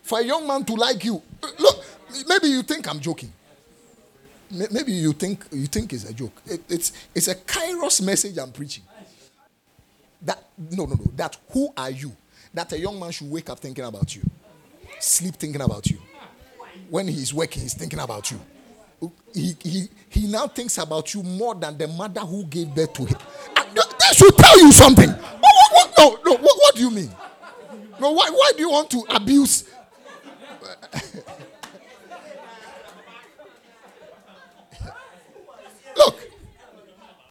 for 0.03 0.21
a 0.21 0.25
young 0.25 0.47
man 0.47 0.65
to 0.65 0.75
like 0.75 1.05
you. 1.05 1.21
Look, 1.59 1.85
maybe 2.29 2.49
you 2.49 2.63
think 2.63 2.89
I'm 2.89 3.01
joking. 3.01 3.33
Maybe 4.51 4.93
you 4.93 5.13
think 5.15 5.47
you 5.51 5.67
think 5.67 5.93
it's 5.95 6.05
a 6.05 6.13
joke. 6.13 6.43
It, 6.47 6.61
it's 6.69 6.93
it's 7.15 7.29
a 7.29 7.35
kairos 7.35 8.03
message 8.03 8.37
I'm 8.37 8.53
preaching. 8.53 8.85
That 10.21 10.45
no 10.71 10.85
no 10.85 10.95
no. 10.95 11.11
That 11.17 11.37
who 11.51 11.73
are 11.77 11.91
you? 11.91 12.15
That 12.53 12.71
a 12.73 12.79
young 12.79 13.01
man 13.01 13.13
should 13.13 13.31
wake 13.31 13.49
up 13.49 13.59
thinking 13.59 13.85
about 13.85 14.15
you, 14.15 14.23
sleep 15.03 15.37
thinking 15.37 15.61
about 15.61 15.87
you. 15.91 15.99
When 16.91 17.09
he's 17.09 17.33
working, 17.35 17.63
he's 17.63 17.75
thinking 17.75 17.99
about 17.99 18.31
you. 18.31 18.41
He, 19.35 19.57
he, 19.63 19.89
he 20.09 20.29
now 20.31 20.47
thinks 20.47 20.79
about 20.79 21.13
you 21.15 21.23
more 21.23 21.55
than 21.55 21.77
the 21.77 21.89
mother 21.89 22.21
who 22.21 22.45
gave 22.45 22.75
birth 22.75 22.93
to 22.95 23.05
him. 23.07 23.19
That 23.75 24.15
should 24.15 24.37
tell 24.37 24.61
you 24.61 24.71
something. 24.73 25.09
What, 25.09 25.41
what, 25.41 25.73
what, 25.73 25.95
no, 25.99 26.19
no, 26.25 26.33
what, 26.37 26.57
what 26.57 26.75
do 26.75 26.83
you 26.83 26.91
mean? 26.91 27.11
No, 28.01 28.13
why, 28.13 28.29
why 28.31 28.53
do 28.57 28.63
you 28.63 28.71
want 28.71 28.91
to 28.91 29.05
abuse? 29.11 29.65
Look, 35.97 36.19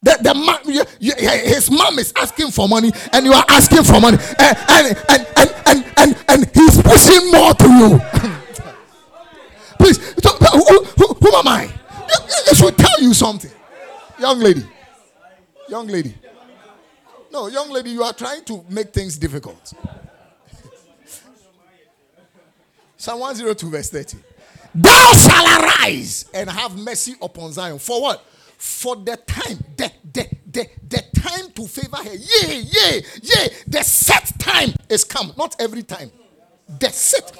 the, 0.02 0.18
the 0.22 0.34
mom, 0.34 0.58
you, 1.02 1.12
his 1.16 1.68
mom 1.68 1.98
is 1.98 2.12
asking 2.14 2.52
for 2.52 2.68
money, 2.68 2.92
and 3.12 3.26
you 3.26 3.32
are 3.32 3.44
asking 3.48 3.82
for 3.82 4.00
money, 4.00 4.18
and 4.38 4.56
and 4.68 4.96
and 5.08 5.26
and 5.36 5.54
and, 5.66 5.84
and, 5.96 6.24
and 6.28 6.50
he's 6.54 6.80
pushing 6.80 7.28
more 7.32 7.52
to 7.54 7.68
you. 7.68 8.00
Please, 9.80 9.98
who, 9.98 10.84
who, 10.96 11.14
who 11.14 11.34
am 11.34 11.48
I? 11.48 11.68
It 12.48 12.56
should 12.56 12.78
tell 12.78 13.00
you 13.00 13.14
something, 13.14 13.50
young 14.20 14.38
lady. 14.38 14.62
Young 15.68 15.88
lady. 15.88 16.14
No, 17.32 17.48
young 17.48 17.70
lady, 17.70 17.90
you 17.90 18.04
are 18.04 18.12
trying 18.12 18.44
to 18.44 18.64
make 18.68 18.92
things 18.92 19.18
difficult. 19.18 19.72
Psalm 22.96 23.18
102, 23.18 23.70
verse 23.70 23.90
30. 23.90 24.18
Thou 24.72 25.12
shalt 25.14 25.62
arise 25.64 26.26
and 26.32 26.48
have 26.48 26.76
mercy 26.78 27.14
upon 27.20 27.50
Zion. 27.52 27.80
For 27.80 28.00
what? 28.00 28.24
For 28.56 28.94
the 28.94 29.16
time, 29.16 29.64
the, 29.76 29.90
the, 30.12 30.28
the, 30.52 30.68
the 30.88 31.02
time 31.20 31.50
to 31.52 31.66
favor 31.66 31.96
her. 31.96 32.14
Yea, 32.14 32.60
yea, 32.60 33.02
yea. 33.22 33.48
The 33.66 33.82
set 33.82 34.38
time 34.38 34.74
is 34.88 35.04
come. 35.04 35.32
Not 35.36 35.56
every 35.58 35.82
time. 35.82 36.10
The 36.78 36.90
set. 36.90 37.32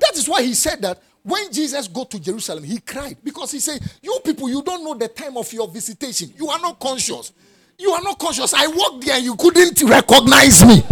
That 0.00 0.16
is 0.16 0.28
why 0.28 0.42
he 0.42 0.54
said 0.54 0.82
that 0.82 1.02
when 1.22 1.52
Jesus 1.52 1.88
go 1.88 2.04
to 2.04 2.20
Jerusalem, 2.20 2.64
he 2.64 2.78
cried 2.78 3.18
because 3.22 3.50
he 3.52 3.60
said, 3.60 3.80
"You 4.02 4.20
people, 4.24 4.48
you 4.48 4.62
don't 4.62 4.84
know 4.84 4.94
the 4.94 5.08
time 5.08 5.36
of 5.36 5.52
your 5.52 5.68
visitation. 5.68 6.32
You 6.36 6.48
are 6.48 6.60
not 6.60 6.78
conscious. 6.78 7.32
You 7.78 7.90
are 7.90 8.02
not 8.02 8.18
conscious. 8.18 8.54
I 8.54 8.66
walked 8.68 9.04
there, 9.04 9.16
and 9.16 9.24
you 9.24 9.36
couldn't 9.36 9.82
recognize 9.82 10.64
me." 10.64 10.84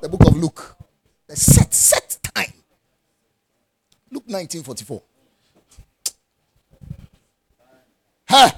The 0.00 0.08
book 0.08 0.26
of 0.26 0.36
Luke, 0.36 0.76
the 1.26 1.36
set 1.36 1.74
set 1.74 2.18
time. 2.34 2.52
Luke 4.10 4.28
nineteen 4.28 4.62
forty 4.62 4.84
four. 4.84 5.02
Huh? 8.28 8.50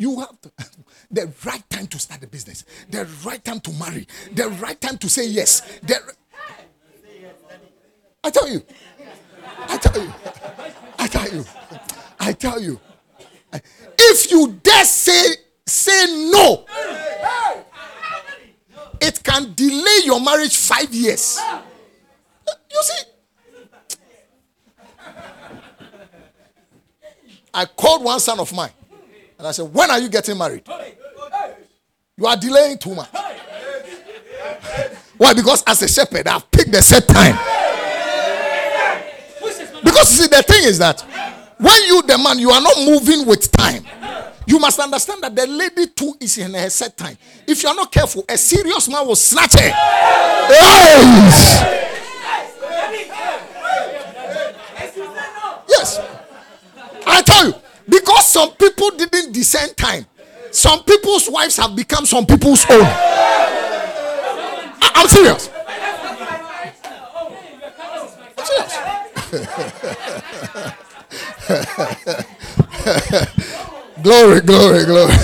You 0.00 0.18
have 0.20 0.40
to, 0.40 0.50
the 1.10 1.30
right 1.44 1.62
time 1.68 1.86
to 1.88 1.98
start 1.98 2.22
the 2.22 2.26
business, 2.26 2.64
the 2.88 3.06
right 3.22 3.44
time 3.44 3.60
to 3.60 3.70
marry, 3.72 4.08
the 4.32 4.48
right 4.48 4.80
time 4.80 4.96
to 4.96 5.10
say 5.10 5.26
yes. 5.28 5.60
The, 5.82 6.00
I 8.24 8.30
tell 8.30 8.48
you. 8.48 8.62
I 9.58 9.76
tell 9.76 10.02
you. 10.02 10.12
I 10.98 11.06
tell 11.06 11.28
you. 11.30 11.44
I 12.18 12.32
tell 12.32 12.58
you. 12.62 12.80
If 13.98 14.30
you 14.30 14.58
dare 14.62 14.86
say 14.86 15.34
say 15.66 16.30
no, 16.32 16.64
it 19.02 19.22
can 19.22 19.52
delay 19.52 19.98
your 20.06 20.20
marriage 20.22 20.56
five 20.56 20.94
years. 20.94 21.38
You 22.48 22.82
see. 22.82 23.02
I 27.52 27.66
called 27.66 28.02
one 28.02 28.18
son 28.18 28.40
of 28.40 28.50
mine 28.54 28.70
and 29.40 29.48
I 29.48 29.52
said, 29.52 29.72
When 29.72 29.90
are 29.90 29.98
you 29.98 30.10
getting 30.10 30.36
married? 30.36 30.68
You 32.18 32.26
are 32.26 32.36
delaying 32.36 32.76
too 32.76 32.94
much. 32.94 33.08
Why? 35.16 35.32
Because 35.32 35.62
as 35.66 35.80
a 35.82 35.88
shepherd, 35.88 36.28
I've 36.28 36.50
picked 36.50 36.70
the 36.72 36.82
set 36.82 37.08
time. 37.08 37.34
Because 39.82 40.10
you 40.18 40.24
see, 40.24 40.28
the 40.28 40.42
thing 40.42 40.64
is 40.64 40.76
that 40.78 41.00
when 41.56 41.82
you, 41.84 42.02
the 42.02 42.18
man, 42.18 42.38
you 42.38 42.50
are 42.50 42.60
not 42.60 42.76
moving 42.84 43.26
with 43.26 43.50
time. 43.50 43.82
You 44.46 44.58
must 44.58 44.78
understand 44.78 45.22
that 45.22 45.34
the 45.34 45.46
lady 45.46 45.86
too 45.86 46.14
is 46.20 46.36
in 46.36 46.52
her 46.52 46.68
set 46.68 46.96
time. 46.98 47.16
If 47.46 47.62
you 47.62 47.70
are 47.70 47.74
not 47.74 47.90
careful, 47.90 48.22
a 48.28 48.36
serious 48.36 48.88
man 48.90 49.06
will 49.06 49.16
snatch 49.16 49.54
her. 49.54 49.68
Yes. 50.50 51.62
Yes. 55.68 55.98
I 57.06 57.22
tell 57.22 57.46
you, 57.46 57.54
because 57.90 58.26
some 58.26 58.52
people 58.52 58.90
didn't 58.90 59.32
discern 59.32 59.74
time, 59.74 60.06
some 60.50 60.82
people's 60.84 61.28
wives 61.28 61.56
have 61.56 61.74
become 61.76 62.06
some 62.06 62.26
people's 62.26 62.64
own. 62.70 62.82
I- 64.82 64.92
am 64.96 65.08
serious. 65.08 65.50
I'm 68.38 68.46
serious. 68.46 68.76
glory, 74.02 74.40
glory, 74.40 74.84
glory. 74.84 75.14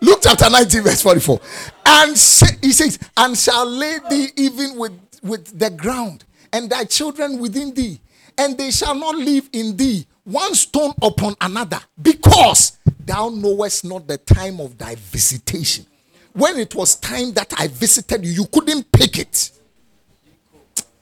Luke 0.00 0.20
chapter 0.22 0.50
19, 0.50 0.82
verse 0.82 1.02
44. 1.02 1.40
And 1.86 2.10
he 2.10 2.72
says, 2.72 2.98
And 3.16 3.36
shall 3.36 3.66
lay 3.66 3.98
thee 4.10 4.28
even 4.36 4.76
with, 4.76 4.92
with 5.22 5.58
the 5.58 5.70
ground, 5.70 6.24
and 6.52 6.70
thy 6.70 6.84
children 6.84 7.38
within 7.38 7.72
thee, 7.74 8.00
and 8.36 8.56
they 8.58 8.70
shall 8.70 8.94
not 8.94 9.16
live 9.16 9.48
in 9.52 9.76
thee 9.76 10.06
one 10.24 10.54
stone 10.54 10.94
upon 11.02 11.34
another, 11.40 11.80
because 12.00 12.78
thou 13.04 13.28
knowest 13.28 13.84
not 13.84 14.06
the 14.06 14.16
time 14.18 14.60
of 14.60 14.78
thy 14.78 14.94
visitation. 14.94 15.84
When 16.32 16.58
it 16.58 16.74
was 16.74 16.96
time 16.96 17.32
that 17.34 17.52
I 17.58 17.68
visited 17.68 18.24
you, 18.24 18.32
you 18.32 18.46
couldn't 18.46 18.90
pick 18.90 19.18
it. 19.18 19.50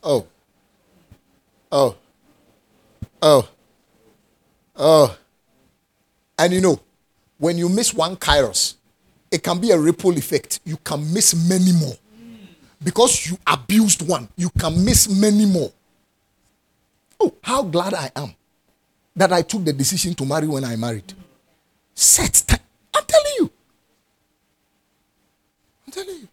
Oh. 0.03 0.27
Oh. 1.71 1.97
Oh. 3.23 3.49
Oh. 4.77 5.19
And 6.39 6.53
you 6.53 6.61
know, 6.61 6.81
when 7.39 7.57
you 7.57 7.69
miss 7.69 7.95
one 7.95 8.17
kairos, 8.17 8.75
it 9.31 9.43
can 9.43 9.61
be 9.61 9.71
a 9.71 9.79
ripple 9.79 10.17
effect. 10.19 10.61
You 10.65 10.77
can 10.79 11.13
miss 11.15 11.35
many 11.49 11.73
more. 11.73 11.97
Because 12.83 13.31
you 13.31 13.39
abused 13.47 14.07
one, 14.07 14.29
you 14.37 14.51
can 14.59 14.85
miss 14.85 15.09
many 15.09 15.47
more. 15.47 15.71
Oh, 17.23 17.33
how 17.41 17.63
glad 17.63 17.95
I 17.95 18.11
am 18.17 18.35
that 19.15 19.33
I 19.33 19.43
took 19.43 19.65
the 19.65 19.73
decision 19.73 20.13
to 20.15 20.25
marry 20.25 20.49
when 20.49 20.65
I 20.65 20.75
married. 20.75 21.13
Set 21.95 22.43
time. 22.49 22.59
I'm 22.93 23.05
telling 23.05 23.33
you. 23.39 23.51
I'm 25.87 25.93
telling 25.93 26.17
you. 26.17 26.29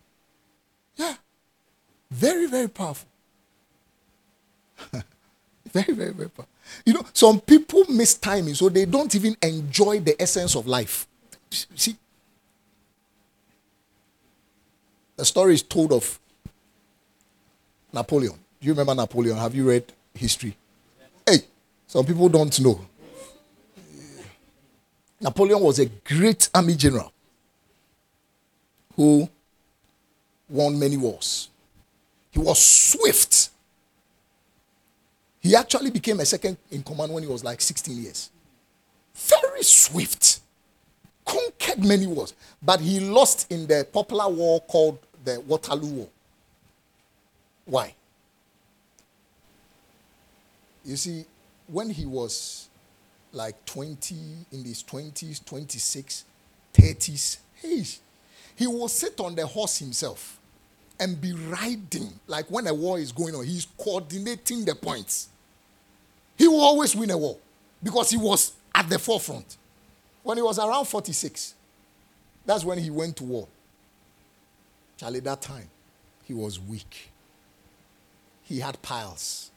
Yeah. 0.96 1.16
Very, 2.10 2.48
very 2.48 2.70
powerful. 2.70 3.08
very, 5.72 5.94
very, 5.94 6.14
very 6.14 6.30
powerful. 6.30 6.48
You 6.86 6.94
know, 6.94 7.06
some 7.14 7.40
people 7.40 7.84
miss 7.88 8.16
timing, 8.16 8.56
so 8.56 8.70
they 8.70 8.86
don't 8.86 9.14
even 9.14 9.38
enjoy 9.44 10.00
the 10.00 10.20
essence 10.20 10.56
of 10.56 10.66
life. 10.66 11.08
See? 11.52 11.96
The 15.18 15.26
story 15.26 15.54
is 15.54 15.62
told 15.62 15.94
of 15.94 16.20
Napoleon. 17.94 18.34
Do 18.34 18.68
you 18.68 18.74
remember 18.74 18.96
Napoleon? 18.96 19.38
Have 19.38 19.54
you 19.54 19.68
read 19.70 19.84
history? 20.16 20.56
Some 21.90 22.06
people 22.06 22.30
don't 22.30 22.58
know. 22.62 22.80
Napoleon 25.20 25.60
was 25.60 25.80
a 25.80 25.88
great 25.88 26.50
army 26.54 26.76
general. 26.76 27.12
who 29.00 29.30
won 30.50 30.78
many 30.78 30.98
wars. 30.98 31.48
He 32.32 32.40
was 32.40 32.62
swift. 32.62 33.50
He 35.40 35.56
actually 35.56 35.90
became 35.90 36.20
a 36.20 36.26
second 36.26 36.58
in 36.70 36.84
command 36.84 37.14
when 37.14 37.24
he 37.24 37.30
was 37.30 37.42
like 37.42 37.62
16 37.62 37.96
years. 37.98 38.30
Very 39.16 39.64
swift. 39.64 40.42
Conquered 41.24 41.86
many 41.86 42.08
wars. 42.08 42.34
But 42.62 42.82
he 42.82 43.00
lost 43.00 43.50
in 43.50 43.68
the 43.68 43.88
popular 43.90 44.28
war 44.28 44.60
called 44.60 45.00
the 45.24 45.40
Waterloo 45.48 45.94
War. 45.94 46.08
Why? 47.64 47.96
You 50.84 50.98
see, 50.98 51.24
when 51.72 51.90
he 51.90 52.06
was 52.06 52.68
like 53.32 53.64
20, 53.66 54.16
in 54.52 54.64
his 54.64 54.84
20s, 54.84 55.44
26, 55.46 56.26
30s, 56.74 57.38
hey, 57.62 57.84
he 58.56 58.68
will 58.68 58.88
sit 58.88 59.20
on 59.20 59.36
the 59.36 59.46
horse 59.46 59.78
himself 59.78 60.40
and 61.00 61.20
be 61.22 61.34
riding. 61.34 62.20
Like 62.28 62.50
when 62.50 62.68
a 62.68 62.74
war 62.74 63.00
is 63.00 63.12
going 63.12 63.36
on, 63.36 63.46
he's 63.46 63.68
coordinating 63.78 64.66
the 64.66 64.76
points. 64.76 65.30
He 66.38 66.48
will 66.48 66.62
always 66.62 66.96
win 66.96 67.12
a 67.12 67.18
war 67.18 67.38
because 67.84 68.10
he 68.10 68.18
was 68.18 68.54
at 68.74 68.90
the 68.90 69.00
forefront. 69.00 69.58
When 70.24 70.38
he 70.38 70.44
was 70.44 70.60
around 70.60 70.86
46, 70.86 71.54
that's 72.46 72.66
when 72.66 72.78
he 72.78 72.90
went 72.90 73.16
to 73.18 73.24
war. 73.24 73.48
Charlie, 74.98 75.22
that 75.22 75.42
time, 75.42 75.70
he 76.26 76.34
was 76.34 76.60
weak. 76.60 77.12
He 78.44 78.60
had 78.60 78.82
piles. 78.82 79.52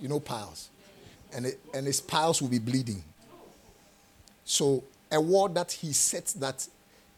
You 0.00 0.08
know 0.08 0.20
piles? 0.20 0.68
And, 1.36 1.46
it, 1.46 1.60
and 1.72 1.86
his 1.86 2.00
piles 2.00 2.42
will 2.42 2.48
be 2.48 2.58
bleeding. 2.58 3.04
So, 4.44 4.82
a 5.12 5.20
war 5.20 5.48
that 5.50 5.70
he 5.70 5.92
set 5.92 6.26
that 6.38 6.66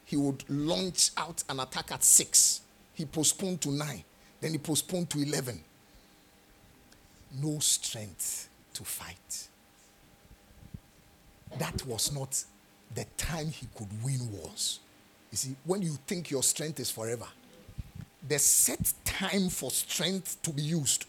he 0.04 0.16
would 0.16 0.44
launch 0.48 1.11
out 1.16 1.44
an 1.48 1.61
attack 1.61 1.92
at 1.92 2.02
six, 2.02 2.62
he 2.94 3.04
postponed 3.04 3.61
to 3.62 3.70
nine. 3.70 4.02
Then 4.40 4.52
he 4.52 4.59
postponed 4.59 5.09
to 5.11 5.22
11. 5.22 5.61
No 7.40 7.59
strength 7.61 8.48
to 8.74 8.85
fight. 8.85 9.48
That 11.59 11.85
was 11.87 12.12
not 12.12 12.44
the 12.94 13.04
time 13.16 13.48
he 13.48 13.66
could 13.74 13.88
win 14.02 14.33
wars. 14.33 14.81
You 15.31 15.37
see, 15.37 15.57
when 15.64 15.83
you 15.83 15.98
think 16.07 16.31
your 16.31 16.42
strength 16.42 16.81
is 16.81 16.90
forever, 16.90 17.26
the 18.26 18.38
set 18.38 18.92
time 19.04 19.48
for 19.48 19.70
strength 19.70 20.40
to 20.42 20.50
be 20.50 20.62
used 20.62 21.04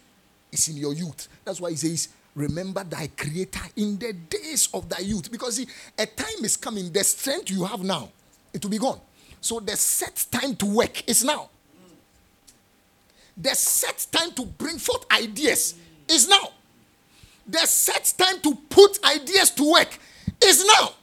is 0.52 0.68
in 0.68 0.78
your 0.78 0.94
youth. 0.94 1.28
That's 1.46 1.62
why 1.62 1.72
he 1.72 1.76
says, 1.76 2.10
Remember 2.40 2.86
thy 2.86 3.08
creator 3.08 3.60
in 3.76 3.98
the 3.98 4.14
days 4.14 4.70
of 4.74 4.88
thy 4.88 5.00
youth. 5.00 5.30
Because 5.30 5.58
see, 5.58 5.68
a 5.98 6.06
time 6.06 6.46
is 6.46 6.56
coming, 6.56 6.90
the 6.90 7.04
strength 7.04 7.52
you 7.52 7.66
have 7.66 7.84
now, 7.84 8.08
it 8.54 8.64
will 8.64 8.72
be 8.72 8.78
gone. 8.78 9.02
So 9.42 9.60
the 9.60 9.76
set 9.76 10.26
time 10.32 10.56
to 10.56 10.66
work 10.66 11.06
is 11.10 11.22
now. 11.26 11.50
The 13.36 13.54
set 13.56 14.08
time 14.10 14.32
to 14.32 14.46
bring 14.46 14.78
forth 14.78 15.06
ideas 15.12 15.76
is 16.08 16.30
now. 16.30 16.52
The 17.46 17.60
set 17.68 18.14
time 18.18 18.40
to 18.40 18.56
put 18.70 19.04
ideas 19.04 19.50
to 19.52 19.72
work 19.74 20.00
is 20.42 20.66
now. 20.66 20.94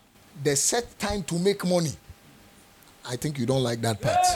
The 0.42 0.57
set 0.57 0.99
time 0.99 1.22
to 1.25 1.35
make 1.38 1.62
money. 1.66 1.92
I 3.07 3.16
think 3.16 3.38
you 3.38 3.44
don't 3.44 3.62
like 3.62 3.83
that 3.83 4.01
part. 4.01 4.27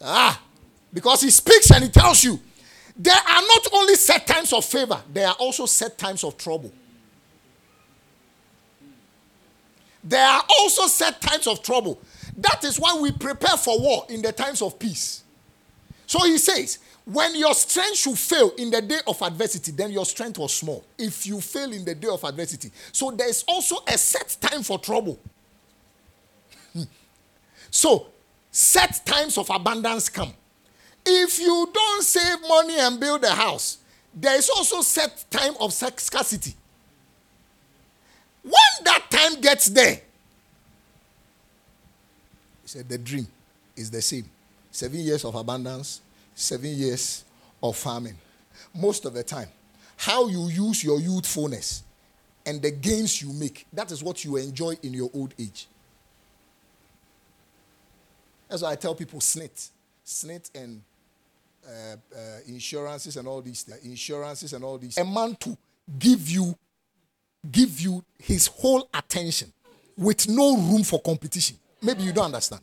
Ah, 0.00 0.40
because 0.92 1.22
he 1.22 1.30
speaks 1.30 1.72
and 1.72 1.82
he 1.82 1.90
tells 1.90 2.22
you 2.22 2.38
there 2.96 3.14
are 3.14 3.42
not 3.42 3.66
only 3.72 3.94
set 3.96 4.26
times 4.26 4.52
of 4.52 4.64
favor, 4.64 5.00
there 5.12 5.28
are 5.28 5.36
also 5.38 5.66
set 5.66 5.98
times 5.98 6.22
of 6.22 6.36
trouble. 6.36 6.72
There 10.02 10.24
are 10.24 10.44
also 10.60 10.86
set 10.86 11.20
times 11.20 11.46
of 11.46 11.62
trouble. 11.62 11.98
That 12.36 12.62
is 12.64 12.78
why 12.78 12.98
we 13.00 13.10
prepare 13.10 13.56
for 13.56 13.80
war 13.80 14.06
in 14.10 14.22
the 14.22 14.32
times 14.32 14.60
of 14.60 14.78
peace. 14.78 15.24
So 16.06 16.24
he 16.26 16.36
says, 16.38 16.78
when 17.06 17.34
your 17.34 17.54
strength 17.54 17.96
should 17.96 18.18
fail 18.18 18.50
in 18.58 18.70
the 18.70 18.82
day 18.82 18.98
of 19.06 19.20
adversity, 19.22 19.72
then 19.72 19.90
your 19.90 20.06
strength 20.06 20.38
was 20.38 20.54
small. 20.54 20.84
If 20.98 21.26
you 21.26 21.40
fail 21.40 21.72
in 21.72 21.84
the 21.84 21.94
day 21.94 22.08
of 22.08 22.22
adversity. 22.24 22.70
So 22.92 23.10
there 23.10 23.28
is 23.28 23.44
also 23.48 23.76
a 23.88 23.96
set 23.98 24.36
time 24.40 24.62
for 24.62 24.78
trouble. 24.78 25.18
so, 27.70 28.06
set 28.50 29.04
times 29.04 29.38
of 29.38 29.48
abundance 29.50 30.08
come. 30.08 30.32
If 31.06 31.38
you 31.38 31.68
don't 31.72 32.02
save 32.02 32.40
money 32.48 32.78
and 32.78 32.98
build 32.98 33.24
a 33.24 33.30
house, 33.30 33.78
there 34.14 34.36
is 34.36 34.48
also 34.48 34.80
set 34.80 35.24
time 35.30 35.54
of 35.60 35.72
scarcity. 35.72 36.54
When 38.42 38.84
that 38.84 39.10
time 39.10 39.40
gets 39.40 39.66
there, 39.66 40.00
he 42.62 42.68
said 42.68 42.88
the 42.88 42.98
dream 42.98 43.26
is 43.76 43.90
the 43.90 44.02
same. 44.02 44.24
Seven 44.70 45.00
years 45.00 45.24
of 45.24 45.34
abundance, 45.34 46.00
seven 46.34 46.70
years 46.70 47.24
of 47.62 47.76
farming. 47.76 48.16
Most 48.74 49.04
of 49.04 49.14
the 49.14 49.22
time, 49.22 49.48
how 49.96 50.28
you 50.28 50.48
use 50.48 50.82
your 50.82 51.00
youthfulness 51.00 51.82
and 52.46 52.60
the 52.60 52.70
gains 52.70 53.22
you 53.22 53.32
make, 53.32 53.66
that 53.72 53.90
is 53.90 54.02
what 54.02 54.24
you 54.24 54.36
enjoy 54.36 54.76
in 54.82 54.92
your 54.92 55.10
old 55.14 55.34
age. 55.38 55.66
That's 58.48 58.62
why 58.62 58.72
I 58.72 58.76
tell 58.76 58.94
people 58.94 59.20
SSNIT, 59.20 59.70
SSNIT 60.04 60.50
and 60.54 60.82
uh, 61.66 61.96
uh, 62.16 62.20
insurances 62.46 63.16
and 63.16 63.28
all 63.28 63.42
these 63.42 63.66
insurances 63.84 64.52
and 64.52 64.64
all 64.64 64.78
these. 64.78 64.96
A 64.98 65.04
man 65.04 65.36
to 65.40 65.56
give 65.98 66.28
you, 66.28 66.54
give 67.50 67.80
you 67.80 68.04
his 68.18 68.46
whole 68.46 68.88
attention 68.94 69.52
with 69.96 70.28
no 70.28 70.56
room 70.56 70.82
for 70.82 71.00
competition. 71.00 71.56
Maybe 71.82 72.02
you 72.02 72.12
don't 72.12 72.26
understand. 72.26 72.62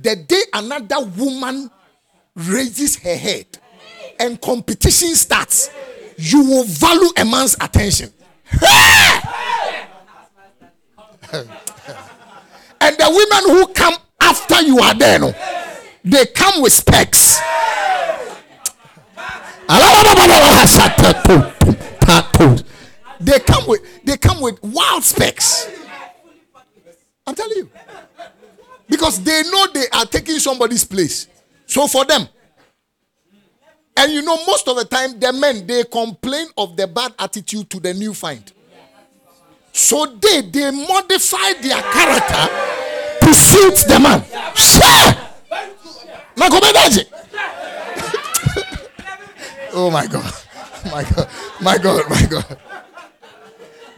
The 0.00 0.16
day 0.16 0.42
another 0.52 1.00
woman 1.04 1.70
raises 2.34 2.96
her 2.96 3.16
head 3.16 3.46
and 4.18 4.40
competition 4.40 5.14
starts, 5.14 5.70
you 6.16 6.42
will 6.44 6.64
value 6.64 7.10
a 7.16 7.24
man's 7.24 7.54
attention. 7.60 8.12
and 8.52 8.60
the 12.98 13.08
women 13.08 13.56
who 13.56 13.66
come 13.72 13.94
after 14.20 14.60
you 14.62 14.78
are 14.78 14.94
there, 14.94 15.18
no, 15.18 15.34
they 16.04 16.26
come 16.26 16.62
with 16.62 16.72
specs. 16.72 17.40
They 23.20 23.38
come 23.38 23.66
with 23.66 24.04
they 24.04 24.16
come 24.16 24.40
with 24.40 24.58
wild 24.62 25.04
specs. 25.04 25.68
I'm 27.26 27.34
telling 27.34 27.56
you. 27.56 27.70
Because 28.88 29.22
they 29.22 29.42
know 29.44 29.66
they 29.72 29.84
are 29.92 30.04
taking 30.06 30.38
somebody's 30.38 30.84
place. 30.84 31.28
So 31.66 31.86
for 31.86 32.04
them, 32.04 32.28
and 33.96 34.12
you 34.12 34.22
know, 34.22 34.36
most 34.46 34.66
of 34.68 34.76
the 34.76 34.84
time, 34.84 35.18
the 35.20 35.32
men 35.32 35.66
they 35.66 35.84
complain 35.84 36.48
of 36.56 36.76
the 36.76 36.86
bad 36.86 37.14
attitude 37.18 37.70
to 37.70 37.80
the 37.80 37.94
new 37.94 38.12
find. 38.12 38.52
So 39.72 40.06
they 40.06 40.42
they 40.42 40.70
modify 40.70 41.52
their 41.62 41.80
character 41.80 42.48
to 43.26 43.34
suit 43.34 43.76
the 43.88 44.00
man. 44.00 44.24
Share. 44.54 45.28
Oh 49.72 49.90
my 49.90 50.06
God. 50.06 50.32
My 50.90 51.04
God. 51.04 51.28
My 51.60 51.78
God. 51.78 52.10
My 52.10 52.26
God. 52.26 52.58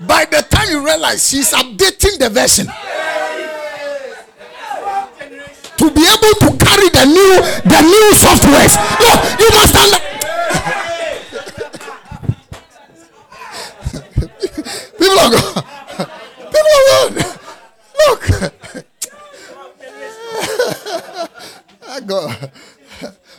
By 0.01 0.25
the 0.27 0.43
time 0.43 0.69
you 0.71 0.85
realize 0.85 1.29
she's 1.29 1.53
updating 1.53 2.19
the 2.19 2.29
version 2.31 2.67
to 5.77 5.91
be 5.91 6.07
able 6.07 6.35
to 6.41 6.57
carry 6.65 6.89
the 6.91 7.05
new 7.07 7.41
the 7.65 7.81
new 7.83 8.13
softwares. 8.15 8.77
No, 9.01 9.11
you 9.41 9.51
must 9.51 9.75
understand. 9.75 10.15
People 14.99 15.19
of 15.19 15.33
God. 15.33 15.55
People 16.53 16.75
of 16.77 16.85
God. 16.91 17.11
Look. 18.07 18.23
God. 22.07 22.51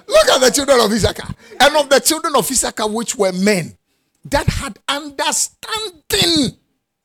Look 0.08 0.30
at 0.30 0.42
the 0.42 0.52
children 0.52 0.80
of 0.80 0.92
Issachar. 0.92 1.34
And 1.60 1.76
of 1.76 1.90
the 1.90 2.00
children 2.00 2.36
of 2.36 2.50
Issachar, 2.50 2.88
which 2.88 3.16
were 3.16 3.34
men 3.34 3.78
that 4.26 4.48
had 4.48 4.80
understanding 4.88 6.58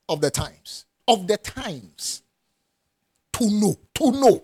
of 0.09 0.21
the 0.21 0.31
times. 0.31 0.85
Of 1.07 1.27
the 1.27 1.37
times. 1.37 2.23
To 3.33 3.49
know. 3.49 3.77
To 3.95 4.11
know. 4.11 4.43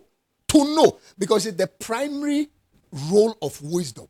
To 0.49 0.75
know. 0.75 0.99
Because 1.17 1.43
the 1.55 1.67
primary 1.67 2.49
role 2.91 3.37
of 3.41 3.61
wisdom 3.61 4.07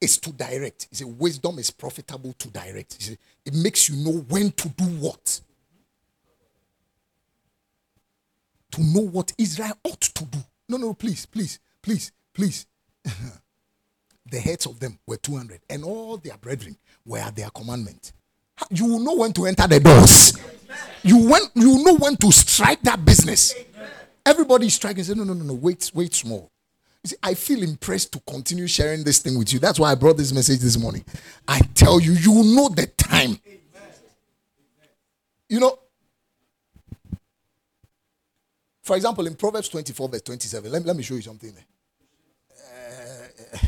is 0.00 0.18
to 0.18 0.32
direct. 0.32 0.88
See, 0.92 1.04
wisdom 1.04 1.58
is 1.58 1.70
profitable 1.70 2.32
to 2.34 2.48
direct. 2.48 3.02
See, 3.02 3.18
it 3.44 3.54
makes 3.54 3.88
you 3.88 3.96
know 3.96 4.20
when 4.28 4.52
to 4.52 4.68
do 4.68 4.84
what. 4.84 5.40
To 8.72 8.82
know 8.82 9.02
what 9.02 9.32
Israel 9.38 9.76
ought 9.84 10.00
to 10.00 10.24
do. 10.24 10.38
No, 10.68 10.76
no, 10.76 10.94
please, 10.94 11.26
please, 11.26 11.58
please, 11.82 12.12
please. 12.32 12.66
the 14.30 14.38
heads 14.38 14.66
of 14.66 14.80
them 14.80 14.98
were 15.06 15.16
200, 15.16 15.60
and 15.70 15.84
all 15.84 16.16
their 16.16 16.36
brethren 16.36 16.76
were 17.04 17.18
at 17.18 17.36
their 17.36 17.50
commandment. 17.50 18.12
You 18.70 18.86
will 18.86 18.98
know 19.00 19.14
when 19.14 19.32
to 19.34 19.46
enter 19.46 19.66
the 19.66 19.80
doors. 19.80 20.36
You, 21.02 21.28
when, 21.28 21.42
you 21.54 21.84
know 21.84 21.96
when 21.96 22.16
to 22.16 22.32
strike 22.32 22.82
that 22.82 23.04
business. 23.04 23.54
everybody 24.26 24.66
is 24.66 24.74
striking. 24.74 25.04
Say, 25.04 25.14
no, 25.14 25.24
no, 25.24 25.32
no, 25.32 25.44
no, 25.44 25.54
wait, 25.54 25.90
wait 25.94 26.14
small. 26.14 26.50
You 27.04 27.08
see, 27.10 27.16
I 27.22 27.34
feel 27.34 27.62
impressed 27.62 28.12
to 28.12 28.20
continue 28.20 28.66
sharing 28.66 29.04
this 29.04 29.20
thing 29.20 29.38
with 29.38 29.52
you. 29.52 29.58
That's 29.58 29.78
why 29.78 29.92
I 29.92 29.94
brought 29.94 30.16
this 30.16 30.32
message 30.32 30.58
this 30.60 30.76
morning. 30.76 31.04
I 31.46 31.60
tell 31.74 32.00
you, 32.00 32.12
you 32.12 32.42
know 32.54 32.68
the 32.68 32.86
time. 32.86 33.38
You 35.48 35.60
know, 35.60 35.78
for 38.82 38.96
example, 38.96 39.26
in 39.26 39.34
Proverbs 39.34 39.68
24, 39.68 40.08
verse 40.08 40.22
27, 40.22 40.72
let, 40.72 40.84
let 40.84 40.96
me 40.96 41.02
show 41.02 41.14
you 41.14 41.22
something 41.22 41.52
there. 41.52 41.64
Uh, 43.54 43.58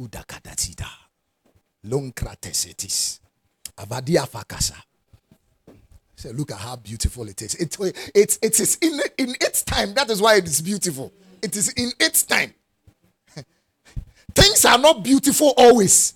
Udakadatida. 0.00 0.88
Lonkratesetis. 1.84 3.20
Avadia 3.76 4.26
fakasa. 4.26 4.76
So 6.16 6.30
look 6.30 6.50
at 6.50 6.58
how 6.58 6.74
beautiful 6.76 7.28
it 7.28 7.40
is. 7.42 7.54
It, 7.54 7.76
it, 8.14 8.38
it 8.42 8.60
is 8.60 8.76
in, 8.82 9.00
in 9.18 9.36
its 9.40 9.62
time. 9.62 9.94
That 9.94 10.10
is 10.10 10.20
why 10.20 10.34
it 10.34 10.46
is 10.46 10.60
beautiful. 10.60 11.12
It 11.40 11.54
is 11.54 11.68
in 11.74 11.92
its 12.00 12.24
time. 12.24 12.52
Things 14.34 14.64
are 14.64 14.78
not 14.78 15.04
beautiful 15.04 15.54
always. 15.56 16.14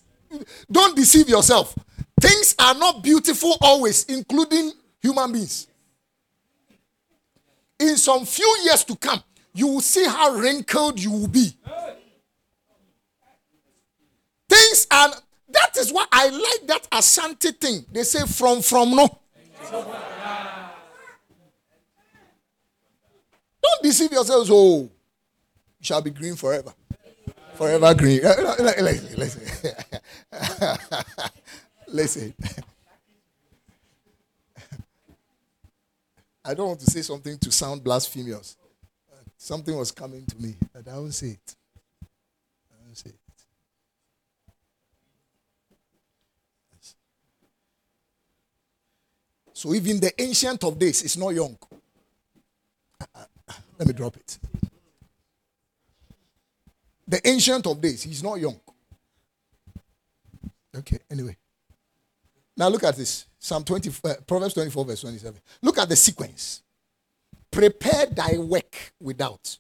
Don't 0.71 0.97
deceive 0.97 1.29
yourself. 1.29 1.77
Things 2.21 2.57
are 2.59 2.75
not 2.75 3.03
beautiful 3.03 3.57
always, 3.61 4.05
including 4.05 4.73
human 5.01 5.33
beings. 5.33 5.69
In 7.79 7.97
some 7.97 8.25
few 8.25 8.59
years 8.65 8.85
to 8.85 8.97
come, 8.97 9.23
you 9.55 9.67
will 9.67 9.81
see 9.81 10.07
how 10.07 10.35
wrinkled 10.35 10.99
you 10.99 11.11
will 11.11 11.29
be. 11.29 11.57
Things 14.73 14.87
are 14.91 15.11
that 15.51 15.77
is 15.77 15.93
why 15.93 16.07
I 16.11 16.29
like 16.31 16.67
that 16.69 16.89
Ashanti 16.93 17.53
thing. 17.53 17.85
They 17.93 18.05
say 18.05 18.25
from 18.27 18.63
from 18.63 18.97
no. 18.97 19.19
Don't 23.63 23.83
deceive 23.83 24.13
yourselves. 24.13 24.49
Oh, 24.51 24.85
you 24.85 24.91
shall 25.83 26.01
be 26.01 26.09
green 26.11 26.37
forever. 26.37 26.73
Forever 27.55 27.95
green. 27.95 28.23
Listen, 28.63 29.13
listen. 29.19 29.43
listen. 31.89 32.35
I 36.45 36.55
don't 36.55 36.69
want 36.69 36.81
to 36.81 36.91
say 36.91 37.03
something 37.03 37.37
to 37.39 37.53
sound 37.53 37.85
blasphemous. 37.85 38.57
Something 39.37 39.77
was 39.77 39.93
coming 39.93 40.25
to 40.25 40.37
me, 40.39 40.57
but 40.73 40.89
I 40.89 40.95
won't 40.95 41.13
say 41.13 41.27
it. 41.29 41.57
I 42.73 42.77
won't 42.87 42.97
say 42.97 43.11
it. 43.11 43.17
So 49.63 49.73
even 49.75 50.01
the 50.01 50.11
ancient 50.21 50.65
of 50.65 50.77
days 50.77 51.05
is 51.05 51.17
not 51.17 51.29
young. 51.29 51.57
Let 53.79 53.87
me 53.87 53.93
drop 53.93 54.17
it. 54.17 54.37
The 57.07 57.21
ancient 57.29 57.65
of 57.69 57.81
days, 57.81 58.03
he's 58.03 58.25
not 58.25 58.41
young. 58.41 58.59
Okay, 60.77 60.99
anyway. 61.09 61.37
Now 62.57 62.67
look 62.71 62.83
at 62.83 62.97
this. 62.97 63.27
Psalm 63.39 63.63
20, 63.63 63.91
uh, 64.03 64.15
Proverbs 64.27 64.55
24, 64.55 64.85
verse 64.85 65.01
27. 65.03 65.41
Look 65.63 65.79
at 65.79 65.89
the 65.89 65.95
sequence. 65.95 66.65
Prepare 67.49 68.07
thy 68.07 68.39
work 68.39 68.93
without. 68.99 69.59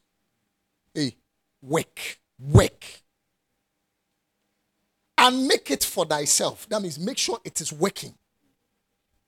Hey, 0.92 1.14
work, 1.62 2.18
work. 2.40 2.84
And 5.16 5.46
make 5.46 5.70
it 5.70 5.84
for 5.84 6.05
thyself. 6.05 6.68
That 6.68 6.82
means 6.82 6.98
make 6.98 7.18
sure 7.18 7.38
it 7.44 7.61
is 7.61 7.72
working 7.72 8.14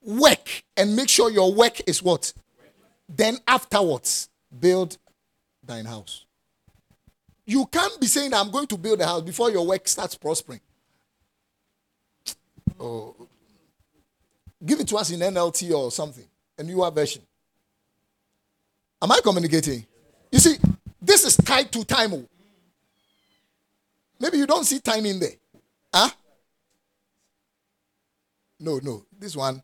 work 0.04 0.62
and 0.76 0.94
make 0.94 1.08
sure 1.08 1.30
your 1.30 1.52
work 1.52 1.80
is 1.88 2.02
what? 2.02 2.32
Then 3.08 3.38
afterwards, 3.46 4.28
build 4.58 4.98
thine 5.62 5.84
house. 5.84 6.24
You 7.46 7.66
can't 7.66 8.00
be 8.00 8.06
saying, 8.06 8.32
I'm 8.32 8.50
going 8.50 8.66
to 8.68 8.78
build 8.78 9.00
a 9.00 9.06
house 9.06 9.22
before 9.22 9.50
your 9.50 9.66
work 9.66 9.86
starts 9.86 10.14
prospering. 10.14 10.60
Oh, 12.80 13.14
give 14.64 14.80
it 14.80 14.88
to 14.88 14.96
us 14.96 15.10
in 15.10 15.20
NLT 15.20 15.72
or 15.72 15.90
something, 15.90 16.24
a 16.58 16.62
newer 16.62 16.90
version. 16.90 17.22
Am 19.02 19.12
I 19.12 19.20
communicating? 19.22 19.84
You 20.32 20.38
see, 20.38 20.56
this 21.00 21.24
is 21.24 21.36
tied 21.36 21.70
to 21.72 21.84
time. 21.84 22.14
Oh. 22.14 22.24
Maybe 24.18 24.38
you 24.38 24.46
don't 24.46 24.64
see 24.64 24.80
time 24.80 25.04
in 25.04 25.20
there. 25.20 25.34
Huh? 25.92 26.08
No, 28.58 28.80
no. 28.82 29.04
This 29.18 29.36
one, 29.36 29.62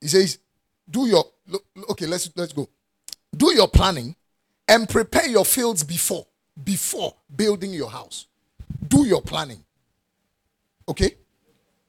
he 0.00 0.08
says, 0.08 0.38
do 0.88 1.06
your 1.06 1.24
okay, 1.90 2.06
let's 2.06 2.30
let's 2.36 2.52
go. 2.52 2.68
Do 3.36 3.54
your 3.54 3.68
planning 3.68 4.16
and 4.66 4.88
prepare 4.88 5.26
your 5.26 5.44
fields 5.44 5.84
before 5.84 6.26
before 6.62 7.14
building 7.34 7.72
your 7.72 7.90
house. 7.90 8.26
Do 8.86 9.04
your 9.06 9.22
planning. 9.22 9.64
Okay? 10.88 11.16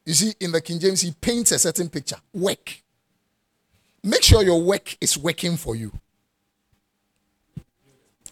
You 0.05 0.13
see, 0.13 0.33
in 0.39 0.51
the 0.51 0.61
King 0.61 0.79
James, 0.79 1.01
he 1.01 1.11
paints 1.11 1.51
a 1.51 1.59
certain 1.59 1.89
picture. 1.89 2.17
Work. 2.33 2.81
Make 4.03 4.23
sure 4.23 4.43
your 4.43 4.61
work 4.61 4.97
is 4.99 5.17
working 5.17 5.55
for 5.57 5.75
you. 5.75 5.91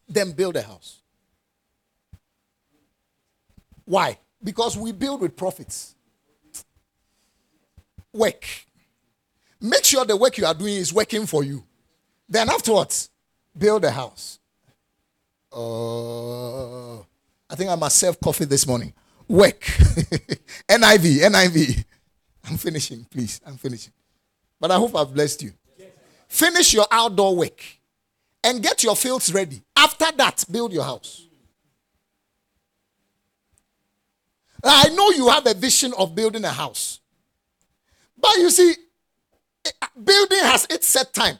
Then 0.10 0.32
build 0.32 0.56
a 0.56 0.62
house. 0.62 1.02
Why? 3.86 4.18
Because 4.44 4.78
we 4.78 4.92
build 4.92 5.22
with 5.22 5.36
profits. 5.36 5.96
Work. 8.14 8.46
Make 9.60 9.86
sure 9.86 10.06
the 10.06 10.16
work 10.16 10.38
you 10.38 10.46
are 10.46 10.54
doing 10.54 10.76
is 10.76 10.94
working 10.94 11.26
for 11.26 11.44
you. 11.44 11.64
Then 12.30 12.50
afterwards, 12.50 13.10
build 13.58 13.84
a 13.86 13.92
house. 13.92 14.40
Uh, 15.52 16.98
I 17.50 17.56
think 17.56 17.70
I 17.70 17.76
must 17.76 17.98
serve 17.98 18.20
coffee 18.20 18.46
this 18.46 18.68
morning. 18.68 18.94
Work. 19.28 19.62
NIV, 20.70 21.20
NIV. 21.30 21.86
I'm 22.50 22.58
finishing, 22.58 23.06
please. 23.10 23.42
I'm 23.46 23.58
finishing. 23.58 23.94
But 24.60 24.72
I 24.72 24.76
hope 24.76 24.96
I've 24.96 25.14
blessed 25.14 25.44
you. 25.44 25.54
Finish 26.28 26.74
your 26.74 26.86
outdoor 26.92 27.36
work 27.36 27.64
and 28.44 28.62
get 28.62 28.84
your 28.84 28.96
fields 28.96 29.34
ready. 29.34 29.62
After 29.76 30.06
that, 30.18 30.44
build 30.52 30.74
your 30.74 30.84
house. 30.84 31.24
I 34.64 34.90
know 34.90 35.10
you 35.12 35.30
have 35.30 35.46
a 35.48 35.54
vision 35.54 35.94
of 35.98 36.14
building 36.16 36.44
a 36.44 36.52
house. 36.52 37.00
But 38.20 38.36
you 38.38 38.50
see, 38.50 38.76
building 40.04 40.40
has 40.42 40.68
its 40.70 40.88
set 40.88 41.14
time. 41.14 41.40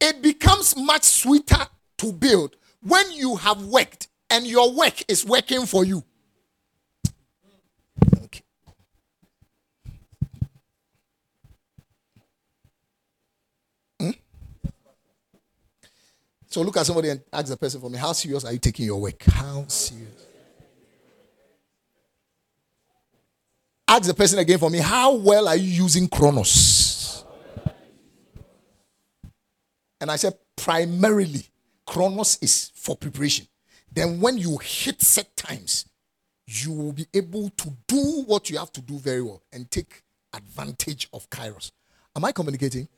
It 0.00 0.22
becomes 0.22 0.76
much 0.76 1.02
sweeter 1.02 1.66
to 1.98 2.12
build 2.12 2.56
when 2.82 3.10
you 3.12 3.36
have 3.36 3.64
worked 3.64 4.08
and 4.30 4.46
your 4.46 4.72
work 4.74 5.02
is 5.08 5.24
working 5.24 5.66
for 5.66 5.84
you. 5.84 6.04
Hmm? 14.00 14.10
So 16.46 16.62
look 16.62 16.76
at 16.76 16.86
somebody 16.86 17.08
and 17.10 17.20
ask 17.32 17.48
the 17.48 17.56
person 17.56 17.80
for 17.80 17.90
me, 17.90 17.98
how 17.98 18.12
serious 18.12 18.44
are 18.44 18.52
you 18.52 18.58
taking 18.58 18.86
your 18.86 19.00
work? 19.00 19.22
How 19.24 19.64
serious? 19.66 20.26
Ask 23.88 24.02
the 24.02 24.14
person 24.14 24.38
again 24.38 24.58
for 24.58 24.68
me, 24.70 24.78
how 24.78 25.14
well 25.14 25.48
are 25.48 25.56
you 25.56 25.82
using 25.84 26.06
Chronos? 26.08 26.97
And 30.00 30.10
I 30.10 30.16
said, 30.16 30.34
primarily, 30.56 31.46
Chronos 31.86 32.38
is 32.40 32.70
for 32.74 32.96
preparation. 32.96 33.46
Then 33.90 34.20
when 34.20 34.38
you 34.38 34.58
hit 34.58 35.02
set 35.02 35.36
times, 35.36 35.86
you 36.46 36.72
will 36.72 36.92
be 36.92 37.06
able 37.12 37.50
to 37.50 37.72
do 37.86 38.22
what 38.26 38.48
you 38.48 38.58
have 38.58 38.72
to 38.72 38.80
do 38.80 38.98
very 38.98 39.22
well 39.22 39.42
and 39.52 39.70
take 39.70 40.02
advantage 40.32 41.08
of 41.12 41.28
Kairos. 41.30 41.72
Am 42.16 42.24
I 42.24 42.32
communicating? 42.32 42.88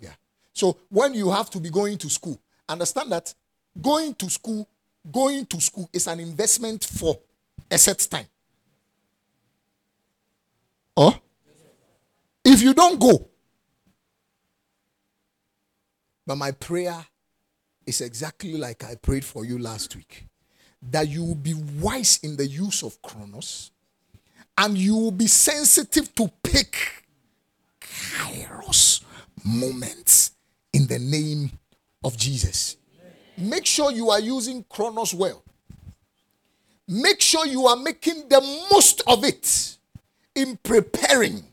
Yeah. 0.00 0.14
So 0.52 0.76
when 0.88 1.14
you 1.14 1.30
have 1.30 1.50
to 1.50 1.60
be 1.60 1.70
going 1.70 1.98
to 1.98 2.10
school, 2.10 2.40
understand 2.68 3.12
that 3.12 3.34
going 3.80 4.14
to 4.14 4.30
school, 4.30 4.68
going 5.10 5.46
to 5.46 5.60
school 5.60 5.88
is 5.92 6.06
an 6.06 6.20
investment 6.20 6.84
for 6.84 7.18
a 7.70 7.78
set 7.78 7.98
time. 8.10 8.26
Or 10.96 11.14
if 12.44 12.62
you 12.62 12.72
don't 12.72 12.98
go, 12.98 13.28
but 16.26 16.36
my 16.36 16.50
prayer 16.50 17.06
is 17.86 18.00
exactly 18.00 18.54
like 18.56 18.84
I 18.84 18.96
prayed 18.96 19.24
for 19.24 19.44
you 19.44 19.58
last 19.58 19.94
week 19.94 20.26
that 20.90 21.08
you 21.08 21.24
will 21.24 21.36
be 21.36 21.54
wise 21.80 22.18
in 22.22 22.36
the 22.36 22.46
use 22.46 22.82
of 22.82 23.00
Chronos 23.00 23.70
and 24.58 24.76
you 24.76 24.94
will 24.96 25.12
be 25.12 25.26
sensitive 25.26 26.14
to 26.16 26.30
pick 26.42 27.04
Kairos 27.80 29.02
moments 29.44 30.32
in 30.72 30.86
the 30.86 30.98
name 30.98 31.50
of 32.02 32.16
Jesus. 32.16 32.76
Make 33.38 33.66
sure 33.66 33.92
you 33.92 34.10
are 34.10 34.20
using 34.20 34.64
Chronos 34.68 35.14
well. 35.14 35.42
Make 36.88 37.20
sure 37.20 37.46
you 37.46 37.66
are 37.66 37.76
making 37.76 38.28
the 38.28 38.40
most 38.70 39.02
of 39.06 39.24
it 39.24 39.76
in 40.34 40.56
preparing. 40.62 41.44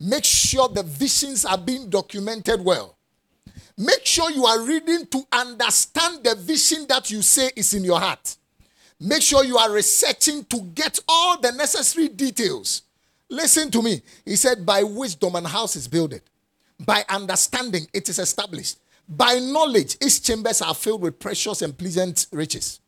Make 0.00 0.24
sure 0.24 0.68
the 0.68 0.82
visions 0.82 1.44
are 1.44 1.58
being 1.58 1.90
documented 1.90 2.64
well 2.64 2.95
Make 3.78 4.06
sure 4.06 4.30
you 4.30 4.46
are 4.46 4.62
reading 4.62 5.06
to 5.06 5.22
understand 5.32 6.24
the 6.24 6.34
vision 6.34 6.86
that 6.88 7.10
you 7.10 7.20
say 7.20 7.50
is 7.54 7.74
in 7.74 7.84
your 7.84 8.00
heart. 8.00 8.36
Make 8.98 9.20
sure 9.20 9.44
you 9.44 9.58
are 9.58 9.70
researching 9.70 10.44
to 10.46 10.60
get 10.74 10.98
all 11.06 11.38
the 11.38 11.52
necessary 11.52 12.08
details. 12.08 12.82
Listen 13.28 13.70
to 13.70 13.82
me. 13.82 14.00
He 14.24 14.36
said, 14.36 14.64
By 14.64 14.82
wisdom 14.82 15.34
and 15.34 15.46
house 15.46 15.76
is 15.76 15.88
builded, 15.88 16.22
by 16.80 17.04
understanding 17.08 17.86
it 17.92 18.08
is 18.08 18.18
established, 18.18 18.78
by 19.08 19.38
knowledge 19.38 19.96
its 20.00 20.20
chambers 20.20 20.62
are 20.62 20.74
filled 20.74 21.02
with 21.02 21.18
precious 21.18 21.60
and 21.60 21.76
pleasant 21.76 22.26
riches. 22.32 22.80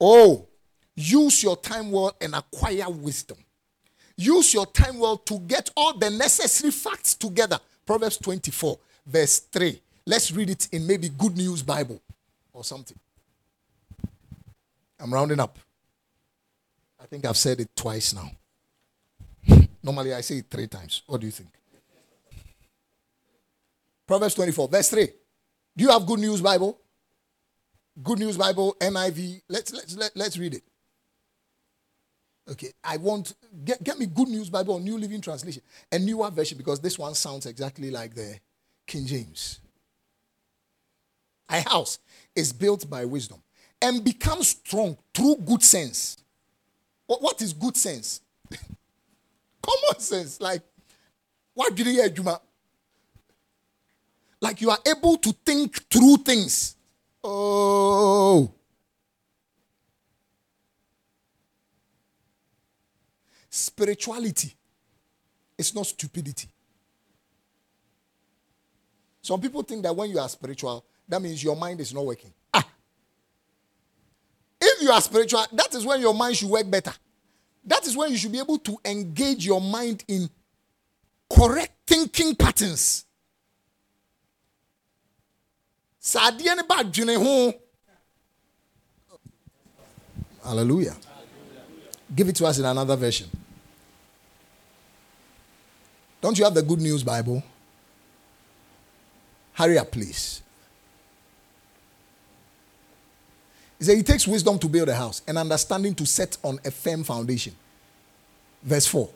Oh, 0.00 0.46
use 0.94 1.42
your 1.42 1.56
time 1.56 1.90
well 1.90 2.14
and 2.20 2.34
acquire 2.34 2.88
wisdom. 2.88 3.38
Use 4.16 4.54
your 4.54 4.66
time 4.66 4.98
well 4.98 5.16
to 5.16 5.40
get 5.40 5.70
all 5.76 5.96
the 5.98 6.10
necessary 6.10 6.70
facts 6.70 7.14
together. 7.14 7.58
Proverbs 7.84 8.18
24, 8.18 8.78
verse 9.06 9.40
3. 9.40 9.80
Let's 10.06 10.32
read 10.32 10.50
it 10.50 10.68
in 10.72 10.86
maybe 10.86 11.08
Good 11.08 11.36
News 11.36 11.62
Bible 11.62 12.00
or 12.52 12.64
something. 12.64 12.98
I'm 14.98 15.12
rounding 15.12 15.40
up. 15.40 15.58
I 17.00 17.06
think 17.06 17.24
I've 17.24 17.36
said 17.36 17.60
it 17.60 17.74
twice 17.74 18.14
now. 18.14 18.30
Normally 19.82 20.14
I 20.14 20.20
say 20.20 20.38
it 20.38 20.46
three 20.50 20.66
times. 20.68 21.02
What 21.06 21.20
do 21.20 21.26
you 21.26 21.32
think? 21.32 21.50
Proverbs 24.06 24.34
24, 24.34 24.68
verse 24.68 24.90
3. 24.90 25.06
Do 25.76 25.84
you 25.84 25.90
have 25.90 26.06
Good 26.06 26.20
News 26.20 26.40
Bible? 26.40 26.78
Good 28.02 28.18
News 28.18 28.36
Bible, 28.36 28.76
NIV. 28.80 29.42
Let's 29.48 29.72
let's 29.72 29.96
let, 29.96 30.12
let's 30.14 30.38
read 30.38 30.54
it. 30.54 30.62
Okay, 32.50 32.72
I 32.82 32.96
want 32.96 33.34
get, 33.64 33.82
get 33.82 33.98
me 33.98 34.06
Good 34.06 34.28
News 34.28 34.50
Bible, 34.50 34.78
New 34.78 34.98
Living 34.98 35.20
Translation, 35.20 35.62
a 35.90 35.98
newer 35.98 36.30
version 36.30 36.58
because 36.58 36.80
this 36.80 36.98
one 36.98 37.14
sounds 37.14 37.46
exactly 37.46 37.90
like 37.90 38.14
the 38.14 38.38
King 38.86 39.06
James. 39.06 39.61
A 41.48 41.60
house 41.60 41.98
is 42.34 42.52
built 42.52 42.88
by 42.88 43.04
wisdom 43.04 43.42
and 43.80 44.04
becomes 44.04 44.48
strong 44.48 44.96
through 45.14 45.36
good 45.44 45.62
sense. 45.62 46.18
What 47.06 47.42
is 47.42 47.52
good 47.52 47.76
sense? 47.76 48.20
Common 49.62 50.00
sense. 50.00 50.40
Like, 50.40 50.62
what 51.54 51.74
did 51.74 51.86
you 51.86 51.92
hear, 51.92 52.08
Juma? 52.08 52.40
Like 54.40 54.60
you 54.60 54.70
are 54.70 54.78
able 54.86 55.16
to 55.18 55.32
think 55.44 55.88
through 55.88 56.16
things. 56.18 56.76
Oh. 57.22 58.52
Spirituality 63.48 64.54
is 65.58 65.74
not 65.74 65.86
stupidity. 65.86 66.48
Some 69.20 69.40
people 69.40 69.62
think 69.62 69.82
that 69.84 69.94
when 69.94 70.10
you 70.10 70.18
are 70.18 70.28
spiritual, 70.28 70.84
that 71.08 71.20
means 71.20 71.42
your 71.42 71.56
mind 71.56 71.80
is 71.80 71.92
not 71.92 72.04
working. 72.06 72.32
Ah. 72.54 72.66
If 74.60 74.82
you 74.82 74.90
are 74.90 75.00
spiritual, 75.00 75.44
that 75.52 75.74
is 75.74 75.84
when 75.84 76.00
your 76.00 76.14
mind 76.14 76.36
should 76.36 76.48
work 76.50 76.70
better. 76.70 76.92
That 77.64 77.86
is 77.86 77.96
when 77.96 78.10
you 78.10 78.16
should 78.16 78.32
be 78.32 78.38
able 78.38 78.58
to 78.58 78.76
engage 78.84 79.46
your 79.46 79.60
mind 79.60 80.04
in 80.08 80.28
correct 81.30 81.72
thinking 81.86 82.34
patterns. 82.34 83.04
Hallelujah. 90.44 90.96
Give 92.14 92.28
it 92.28 92.36
to 92.36 92.46
us 92.46 92.58
in 92.58 92.64
another 92.64 92.96
version. 92.96 93.28
Don't 96.20 96.36
you 96.36 96.44
have 96.44 96.54
the 96.54 96.62
Good 96.62 96.80
News 96.80 97.02
Bible? 97.02 97.42
Hurry 99.54 99.78
up, 99.78 99.90
please. 99.90 100.41
He 103.82 103.86
said, 103.86 103.98
It 103.98 104.06
takes 104.06 104.28
wisdom 104.28 104.60
to 104.60 104.68
build 104.68 104.88
a 104.90 104.94
house 104.94 105.22
and 105.26 105.36
understanding 105.36 105.92
to 105.96 106.06
set 106.06 106.38
on 106.44 106.60
a 106.64 106.70
firm 106.70 107.02
foundation. 107.02 107.52
Verse 108.62 108.86
4. 108.86 109.08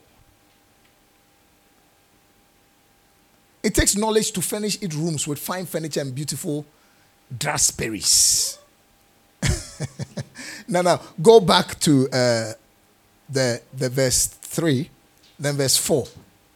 It 3.63 3.77
takes 3.77 3.95
knowledge 3.95 4.33
to 4.33 4.43
furnish 4.43 4.83
its 4.83 4.97
rooms 4.97 5.29
with 5.29 5.39
fine 5.39 5.67
furniture 5.67 6.01
and 6.01 6.13
beautiful 6.13 6.67
draperies. 7.39 8.59
now, 10.67 10.83
now, 10.83 11.01
go 11.23 11.39
back 11.39 11.79
to 11.79 12.09
uh, 12.09 12.53
the, 13.29 13.63
the 13.73 13.89
verse 13.89 14.27
3, 14.27 14.91
then 15.39 15.55
verse 15.55 15.77
4 15.77 16.09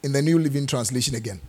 in 0.03 0.11
the 0.11 0.21
New 0.21 0.37
Living 0.37 0.67
Translation 0.67 1.15
again. 1.15 1.39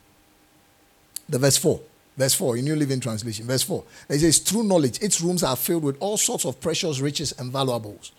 The 1.29 1.41
verse 1.41 1.57
4. 1.57 1.81
Verse 2.17 2.35
4 2.35 2.59
in 2.59 2.65
New 2.65 2.77
Living 2.77 3.01
Translation. 3.01 3.47
Verse 3.47 3.63
4. 3.63 3.85
It 4.11 4.19
says, 4.21 4.41
True 4.41 4.63
knowledge, 4.63 5.01
its 5.01 5.21
rooms 5.21 5.43
are 5.43 5.57
filled 5.57 5.83
with 5.83 5.97
all 6.01 6.17
sorts 6.17 6.45
of 6.45 6.61
precious 6.61 7.01
riches 7.01 7.33
and 7.39 7.51
valuables. 7.51 8.13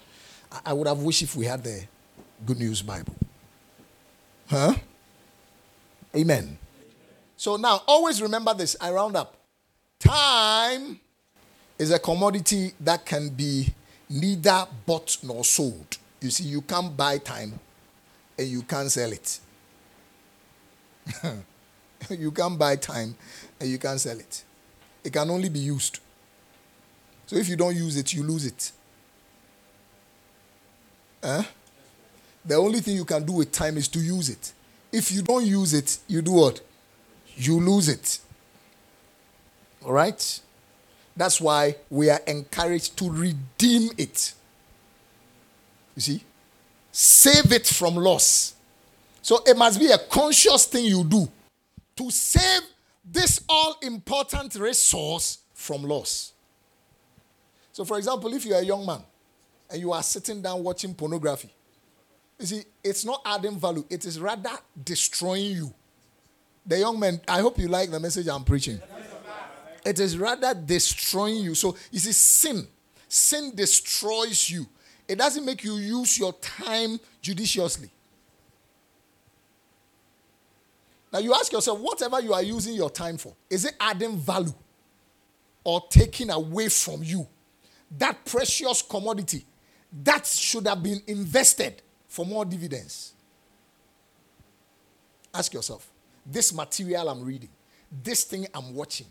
I, 0.65 0.73
would 0.73 0.87
have 0.87 0.99
wished 0.99 1.21
if 1.21 1.35
we 1.35 1.45
had 1.45 1.63
the 1.63 1.83
Good 2.45 2.59
News 2.59 2.81
Bible. 2.81 3.15
Huh? 4.47 4.75
Amen. 6.15 6.57
So 7.37 7.55
now, 7.57 7.81
always 7.87 8.21
remember 8.21 8.53
this. 8.53 8.75
I 8.79 8.91
round 8.91 9.15
up. 9.15 9.35
Time 9.99 10.99
is 11.77 11.91
a 11.91 11.99
commodity 11.99 12.73
that 12.79 13.05
can 13.05 13.29
be 13.29 13.73
neither 14.09 14.67
bought 14.85 15.17
nor 15.23 15.43
sold. 15.43 15.97
You 16.21 16.29
see, 16.29 16.45
you 16.45 16.61
can't 16.61 16.95
buy 16.95 17.17
time 17.17 17.59
and 18.37 18.47
you 18.47 18.61
can't 18.63 18.91
sell 18.91 19.11
it. 19.11 19.39
you 22.09 22.31
can't 22.31 22.57
buy 22.57 22.75
time 22.75 23.15
and 23.59 23.69
you 23.69 23.77
can't 23.77 23.99
sell 23.99 24.19
it. 24.19 24.43
It 25.03 25.11
can 25.11 25.29
only 25.29 25.49
be 25.49 25.59
used. 25.59 25.99
So 27.25 27.35
if 27.35 27.49
you 27.49 27.55
don't 27.55 27.75
use 27.75 27.97
it, 27.97 28.13
you 28.13 28.23
lose 28.23 28.45
it. 28.45 28.71
Huh? 31.23 31.43
The 32.45 32.55
only 32.55 32.81
thing 32.81 32.95
you 32.95 33.05
can 33.05 33.25
do 33.25 33.33
with 33.33 33.51
time 33.51 33.77
is 33.77 33.87
to 33.89 33.99
use 33.99 34.29
it. 34.29 34.53
If 34.91 35.11
you 35.11 35.21
don't 35.21 35.45
use 35.45 35.73
it, 35.73 35.97
you 36.07 36.21
do 36.21 36.33
what? 36.33 36.61
You 37.35 37.59
lose 37.59 37.89
it. 37.89 38.19
All 39.85 39.93
right? 39.93 40.39
That's 41.15 41.39
why 41.39 41.75
we 41.89 42.09
are 42.09 42.21
encouraged 42.27 42.97
to 42.97 43.09
redeem 43.09 43.91
it. 43.97 44.33
You 45.95 46.01
see? 46.01 46.23
Save 46.91 47.51
it 47.51 47.67
from 47.67 47.95
loss. 47.95 48.55
So 49.21 49.41
it 49.45 49.57
must 49.57 49.79
be 49.79 49.91
a 49.91 49.97
conscious 49.97 50.65
thing 50.65 50.85
you 50.85 51.03
do 51.03 51.27
to 51.95 52.09
save 52.11 52.61
this 53.03 53.41
all 53.47 53.77
important 53.81 54.55
resource 54.55 55.39
from 55.53 55.83
loss. 55.83 56.33
So, 57.71 57.83
for 57.83 57.97
example, 57.97 58.33
if 58.33 58.45
you're 58.45 58.59
a 58.59 58.63
young 58.63 58.85
man 58.85 59.01
and 59.69 59.79
you 59.79 59.91
are 59.91 60.03
sitting 60.03 60.41
down 60.41 60.63
watching 60.63 60.93
pornography, 60.93 61.49
you 62.39 62.45
see, 62.45 62.63
it's 62.83 63.05
not 63.05 63.21
adding 63.25 63.57
value, 63.57 63.85
it 63.89 64.05
is 64.05 64.19
rather 64.19 64.51
destroying 64.83 65.51
you. 65.51 65.73
The 66.65 66.79
young 66.79 66.99
man, 66.99 67.19
I 67.27 67.41
hope 67.41 67.57
you 67.57 67.67
like 67.67 67.91
the 67.91 67.99
message 67.99 68.27
I'm 68.27 68.43
preaching. 68.43 68.79
It 69.85 69.99
is 69.99 70.17
rather 70.17 70.53
destroying 70.53 71.37
you. 71.37 71.55
So, 71.55 71.75
you 71.91 71.99
see, 71.99 72.13
sin, 72.13 72.67
sin 73.07 73.51
destroys 73.53 74.49
you. 74.49 74.65
It 75.07 75.17
doesn't 75.17 75.43
make 75.43 75.63
you 75.63 75.75
use 75.75 76.17
your 76.17 76.33
time 76.33 76.99
judiciously. 77.21 77.89
Now 81.13 81.19
you 81.19 81.31
ask 81.35 81.51
yourself, 81.51 81.79
whatever 81.79 82.19
you 82.19 82.33
are 82.33 82.41
using 82.41 82.73
your 82.73 82.89
time 82.89 83.17
for, 83.17 83.35
is 83.47 83.65
it 83.65 83.75
adding 83.79 84.17
value 84.17 84.53
or 85.63 85.83
taking 85.89 86.31
away 86.31 86.69
from 86.69 87.03
you? 87.03 87.27
That 87.99 88.25
precious 88.25 88.81
commodity 88.81 89.45
that 90.03 90.25
should 90.25 90.65
have 90.65 90.81
been 90.81 91.03
invested 91.05 91.83
for 92.07 92.25
more 92.25 92.43
dividends. 92.45 93.13
Ask 95.35 95.53
yourself, 95.53 95.87
this 96.25 96.51
material 96.51 97.07
I'm 97.09 97.23
reading, 97.23 97.49
this 98.03 98.23
thing 98.23 98.47
I'm 98.53 98.73
watching, 98.73 99.07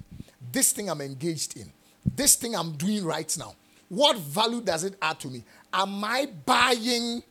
this 0.50 0.72
thing 0.72 0.90
I'm 0.90 1.00
engaged 1.00 1.56
in, 1.56 1.72
this 2.16 2.34
thing 2.34 2.56
I'm 2.56 2.72
doing 2.72 3.04
right 3.04 3.32
now, 3.38 3.54
what 3.88 4.16
value 4.18 4.60
does 4.60 4.82
it 4.82 4.96
add 5.00 5.20
to 5.20 5.28
me? 5.28 5.44
Am 5.72 6.02
I 6.02 6.26
buying, 6.44 7.22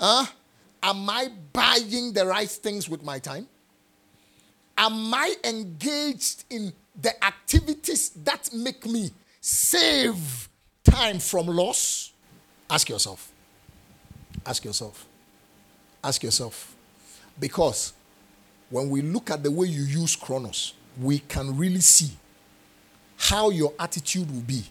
huh? 0.00 0.24
Am 0.82 1.10
I 1.10 1.28
buying 1.52 2.12
the 2.14 2.24
right 2.26 2.48
things 2.48 2.88
with 2.88 3.02
my 3.02 3.18
time? 3.18 3.48
Am 4.76 5.14
I 5.14 5.34
engaged 5.44 6.44
in 6.50 6.72
the 7.00 7.24
activities 7.24 8.10
that 8.24 8.50
make 8.52 8.86
me 8.86 9.10
save 9.40 10.48
time 10.84 11.18
from 11.18 11.46
loss? 11.46 12.12
Ask 12.68 12.88
yourself. 12.88 13.30
Ask 14.44 14.64
yourself. 14.64 15.06
Ask 16.02 16.22
yourself. 16.22 16.74
Because 17.38 17.92
when 18.70 18.90
we 18.90 19.02
look 19.02 19.30
at 19.30 19.42
the 19.42 19.50
way 19.50 19.66
you 19.66 19.82
use 19.82 20.16
Chronos, 20.16 20.74
we 21.00 21.20
can 21.20 21.56
really 21.56 21.80
see 21.80 22.10
how 23.16 23.50
your 23.50 23.72
attitude 23.78 24.30
will 24.30 24.40
be 24.40 24.64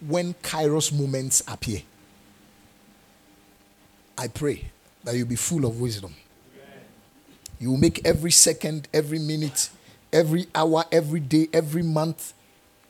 when 0.00 0.34
Kairos 0.34 0.92
moments 0.92 1.42
appear. 1.48 1.82
I 4.18 4.28
pray 4.28 4.70
that 5.04 5.16
you'll 5.16 5.28
be 5.28 5.36
full 5.36 5.64
of 5.64 5.80
wisdom 5.80 6.14
you 7.58 7.70
will 7.70 7.78
make 7.78 8.06
every 8.06 8.30
second, 8.30 8.88
every 8.92 9.18
minute, 9.18 9.70
Every 10.12 10.46
hour, 10.54 10.84
every 10.92 11.20
day, 11.20 11.48
every 11.52 11.82
month, 11.82 12.32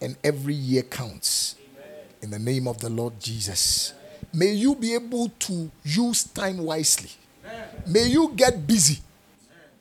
and 0.01 0.17
every 0.23 0.55
year 0.55 0.83
counts. 0.83 1.57
In 2.23 2.31
the 2.31 2.39
name 2.39 2.69
of 2.69 2.79
the 2.79 2.91
Lord 2.91 3.19
Jesus. 3.19 3.95
May 4.33 4.53
you 4.53 4.75
be 4.75 4.95
able 4.95 5.31
to 5.41 5.71
use 5.83 6.25
time 6.25 6.59
wisely. 6.59 7.11
May 7.87 8.05
you 8.05 8.33
get 8.37 8.67
busy 8.67 9.01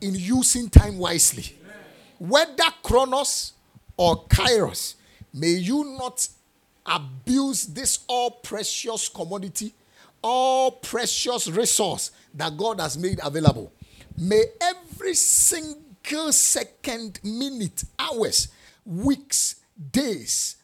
in 0.00 0.14
using 0.14 0.68
time 0.68 0.98
wisely. 0.98 1.56
Whether 2.18 2.64
Chronos 2.82 3.52
or 3.96 4.24
Kairos, 4.24 4.94
may 5.32 5.50
you 5.50 5.96
not 5.98 6.26
abuse 6.84 7.66
this 7.66 8.00
all 8.08 8.30
precious 8.30 9.08
commodity, 9.08 9.72
all 10.22 10.70
precious 10.70 11.48
resource 11.48 12.12
that 12.34 12.56
God 12.56 12.80
has 12.80 12.96
made 12.96 13.20
available. 13.22 13.72
May 14.18 14.44
every 14.60 15.14
single 15.14 16.32
second, 16.32 17.20
minute, 17.22 17.84
hours, 17.98 18.48
weeks, 18.84 19.56
days, 19.90 20.56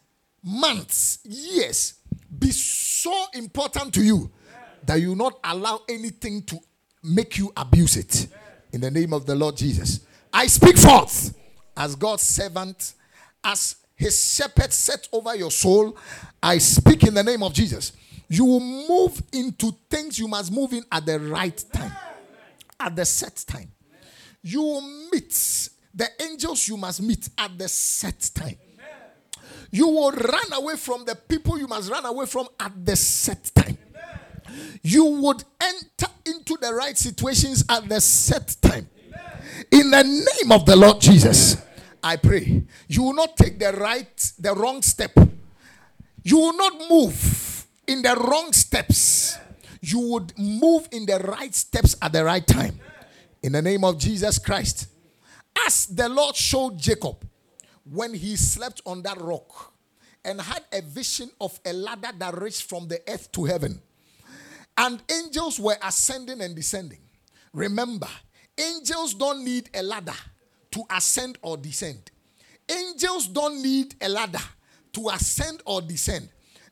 months, 0.42 1.18
years 1.24 1.94
be 2.38 2.50
so 2.50 3.26
important 3.34 3.92
to 3.94 4.02
you 4.02 4.30
that 4.84 5.00
you 5.00 5.14
not 5.14 5.38
allow 5.44 5.80
anything 5.88 6.42
to 6.42 6.58
make 7.02 7.38
you 7.38 7.52
abuse 7.56 7.96
it. 7.96 8.28
In 8.72 8.80
the 8.80 8.90
name 8.90 9.12
of 9.12 9.26
the 9.26 9.34
Lord 9.34 9.56
Jesus. 9.56 10.00
I 10.32 10.46
speak 10.46 10.78
forth 10.78 11.34
as 11.76 11.94
God's 11.94 12.22
servant, 12.22 12.94
as 13.44 13.76
his 13.94 14.34
shepherd 14.34 14.72
set 14.72 15.08
over 15.12 15.36
your 15.36 15.50
soul. 15.50 15.96
I 16.42 16.58
speak 16.58 17.04
in 17.04 17.14
the 17.14 17.22
name 17.22 17.42
of 17.42 17.52
Jesus. 17.52 17.92
You 18.28 18.46
will 18.46 18.60
move 18.60 19.22
into 19.32 19.72
things 19.90 20.18
you 20.18 20.26
must 20.26 20.50
move 20.50 20.72
in 20.72 20.84
at 20.90 21.04
the 21.04 21.20
right 21.20 21.64
time, 21.72 21.92
at 22.82 22.96
the 22.96 23.04
set 23.04 23.44
time. 23.46 23.70
You 24.42 24.60
will 24.60 25.08
meet 25.12 25.68
the 25.94 26.08
angels 26.20 26.66
you 26.68 26.76
must 26.76 27.02
meet 27.02 27.28
at 27.38 27.56
the 27.56 27.68
set 27.68 28.30
time. 28.34 28.56
You 29.70 29.88
will 29.88 30.10
run 30.10 30.52
away 30.52 30.76
from 30.76 31.04
the 31.04 31.14
people 31.14 31.58
you 31.58 31.66
must 31.66 31.90
run 31.90 32.04
away 32.04 32.26
from 32.26 32.48
at 32.60 32.84
the 32.84 32.96
set 32.96 33.50
time. 33.54 33.78
You 34.82 35.04
would 35.04 35.44
enter 35.60 36.12
into 36.26 36.58
the 36.60 36.74
right 36.74 36.96
situations 36.96 37.64
at 37.68 37.88
the 37.88 38.00
set 38.00 38.56
time. 38.60 38.88
In 39.70 39.90
the 39.90 40.02
name 40.02 40.52
of 40.52 40.66
the 40.66 40.76
Lord 40.76 41.00
Jesus, 41.00 41.56
I 42.02 42.16
pray 42.16 42.64
you 42.88 43.02
will 43.02 43.14
not 43.14 43.36
take 43.36 43.58
the 43.58 43.72
right, 43.72 44.32
the 44.38 44.54
wrong 44.54 44.82
step. 44.82 45.16
You 46.24 46.36
will 46.38 46.56
not 46.56 46.90
move 46.90 47.66
in 47.86 48.02
the 48.02 48.14
wrong 48.14 48.52
steps. 48.52 49.38
You 49.82 49.98
would 50.12 50.38
move 50.38 50.88
in 50.92 51.06
the 51.06 51.18
right 51.18 51.54
steps 51.54 51.96
at 52.00 52.12
the 52.12 52.24
right 52.24 52.46
time. 52.46 52.78
In 53.42 53.52
the 53.52 53.60
name 53.60 53.84
of 53.84 53.98
Jesus 53.98 54.38
Christ. 54.38 54.88
As 55.66 55.86
the 55.86 56.08
Lord 56.08 56.36
showed 56.36 56.78
Jacob 56.78 57.26
when 57.84 58.14
he 58.14 58.36
slept 58.36 58.80
on 58.86 59.02
that 59.02 59.20
rock 59.20 59.74
and 60.24 60.40
had 60.40 60.62
a 60.72 60.80
vision 60.82 61.30
of 61.40 61.58
a 61.66 61.72
ladder 61.72 62.10
that 62.16 62.40
reached 62.40 62.68
from 62.68 62.86
the 62.86 63.02
earth 63.08 63.30
to 63.32 63.44
heaven. 63.44 63.82
And 64.78 65.02
angels 65.10 65.58
were 65.58 65.76
ascending 65.82 66.40
and 66.40 66.54
descending. 66.54 67.00
Remember, 67.52 68.08
angels 68.56 69.14
don't 69.14 69.44
need 69.44 69.68
a 69.74 69.82
ladder 69.82 70.14
to 70.70 70.84
ascend 70.90 71.38
or 71.42 71.56
descend. 71.56 72.10
Angels 72.70 73.26
don't 73.26 73.60
need 73.60 73.96
a 74.00 74.08
ladder 74.08 74.38
to 74.92 75.08
ascend 75.08 75.60
or 75.66 75.82
descend. 75.82 76.28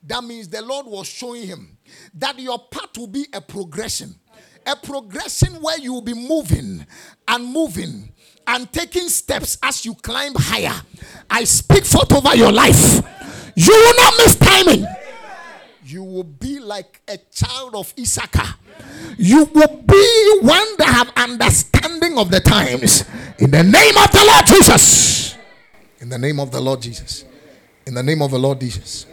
That 0.06 0.24
means 0.24 0.48
the 0.48 0.62
Lord 0.62 0.86
was 0.86 1.06
showing 1.06 1.46
him 1.46 1.76
that 2.14 2.38
your 2.38 2.58
path 2.58 2.96
will 2.96 3.06
be 3.06 3.26
a 3.32 3.40
progression. 3.40 4.14
A 4.66 4.76
progression 4.76 5.54
where 5.60 5.78
you 5.78 5.92
will 5.92 6.02
be 6.02 6.14
moving 6.14 6.86
and 7.28 7.44
moving 7.44 8.12
and 8.46 8.70
taking 8.72 9.08
steps 9.08 9.58
as 9.62 9.84
you 9.84 9.94
climb 9.94 10.32
higher. 10.36 10.80
I 11.28 11.44
speak 11.44 11.84
forth 11.84 12.12
over 12.12 12.34
your 12.36 12.52
life. 12.52 13.02
You 13.54 13.72
will 13.72 13.94
not 13.96 14.14
miss 14.18 14.36
timing. 14.36 14.86
You 15.84 16.04
will 16.04 16.24
be 16.24 16.60
like 16.60 17.00
a 17.08 17.18
child 17.32 17.74
of 17.74 17.92
Issachar. 17.98 18.54
You 19.18 19.44
will 19.44 19.82
be 19.82 20.38
one 20.42 20.76
that 20.78 20.88
have 20.88 21.12
understanding 21.16 22.16
of 22.16 22.30
the 22.30 22.40
times. 22.40 23.04
In 23.38 23.50
the 23.50 23.62
name 23.62 23.96
of 23.96 24.10
the 24.12 24.24
Lord 24.26 24.46
Jesus. 24.46 25.36
In 26.00 26.08
the 26.08 26.18
name 26.18 26.38
of 26.40 26.50
the 26.50 26.60
Lord 26.60 26.80
Jesus. 26.80 27.24
In 27.86 27.94
the 27.94 28.02
name 28.02 28.22
of 28.22 28.30
the 28.30 28.38
Lord 28.38 28.60
Jesus. 28.60 29.06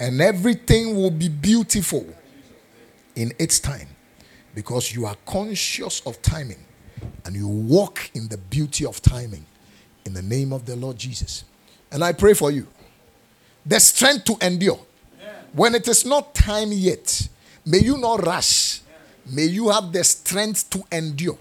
And 0.00 0.20
everything 0.20 0.96
will 0.96 1.10
be 1.10 1.28
beautiful 1.28 2.06
in 3.14 3.32
its 3.38 3.60
time 3.60 3.88
because 4.54 4.94
you 4.94 5.04
are 5.04 5.16
conscious 5.26 6.00
of 6.06 6.20
timing 6.22 6.64
and 7.24 7.36
you 7.36 7.46
walk 7.46 8.10
in 8.14 8.26
the 8.28 8.38
beauty 8.38 8.86
of 8.86 9.02
timing 9.02 9.44
in 10.06 10.14
the 10.14 10.22
name 10.22 10.52
of 10.52 10.64
the 10.64 10.74
Lord 10.74 10.96
Jesus. 10.98 11.44
And 11.92 12.02
I 12.02 12.12
pray 12.12 12.32
for 12.34 12.50
you 12.50 12.66
the 13.64 13.78
strength 13.78 14.24
to 14.24 14.36
endure. 14.40 14.80
When 15.52 15.74
it 15.74 15.86
is 15.86 16.06
not 16.06 16.34
time 16.34 16.72
yet, 16.72 17.28
may 17.66 17.78
you 17.78 17.98
not 17.98 18.24
rush. 18.24 18.80
May 19.26 19.44
you 19.44 19.68
have 19.68 19.92
the 19.92 20.02
strength 20.02 20.70
to 20.70 20.82
endure. 20.90 21.38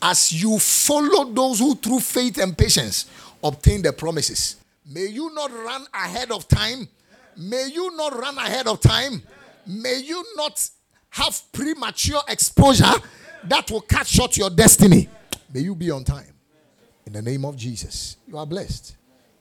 As 0.00 0.32
you 0.32 0.58
follow 0.58 1.24
those 1.24 1.58
who, 1.58 1.74
through 1.74 2.00
faith 2.00 2.38
and 2.38 2.56
patience, 2.56 3.06
obtain 3.42 3.82
the 3.82 3.92
promises. 3.92 4.56
May 4.86 5.06
you 5.06 5.34
not 5.34 5.50
run 5.50 5.86
ahead 5.92 6.30
of 6.30 6.48
time. 6.48 6.88
May 7.36 7.68
you 7.72 7.96
not 7.96 8.18
run 8.18 8.36
ahead 8.38 8.66
of 8.66 8.80
time. 8.80 9.22
May 9.66 10.00
you 10.04 10.24
not 10.36 10.68
have 11.10 11.40
premature 11.52 12.20
exposure 12.28 12.92
that 13.44 13.70
will 13.70 13.80
cut 13.80 14.06
short 14.06 14.36
your 14.36 14.50
destiny. 14.50 15.08
May 15.52 15.60
you 15.60 15.74
be 15.74 15.90
on 15.90 16.04
time. 16.04 16.34
In 17.06 17.12
the 17.12 17.22
name 17.22 17.44
of 17.44 17.56
Jesus, 17.56 18.16
you 18.26 18.36
are 18.38 18.46
blessed. 18.46 18.96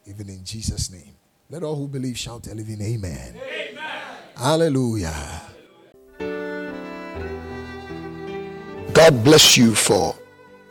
Even 0.05 0.29
in 0.29 0.43
Jesus' 0.43 0.91
name. 0.91 1.15
Let 1.49 1.63
all 1.63 1.75
who 1.75 1.87
believe 1.87 2.17
shout 2.17 2.47
a 2.47 2.55
living 2.55 2.81
amen. 2.81 3.35
amen. 3.35 4.17
Hallelujah. 4.35 5.41
God 8.93 9.23
bless 9.23 9.57
you 9.57 9.75
for 9.75 10.15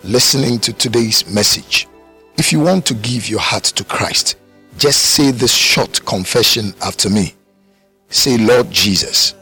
listening 0.05 0.59
to 0.61 0.73
today's 0.73 1.29
message. 1.29 1.89
If 2.37 2.53
you 2.53 2.61
want 2.61 2.87
to 2.87 2.95
give 2.95 3.29
your 3.29 3.41
heart 3.41 3.65
to 3.65 3.85
Christ, 3.85 4.37
just 4.79 5.01
say 5.01 5.33
this 5.33 5.53
short 5.53 6.05
confession 6.07 6.73
after 6.83 7.11
me. 7.11 7.35
Say, 8.11 8.39
Lord 8.39 8.71
Jesus, 8.71 9.35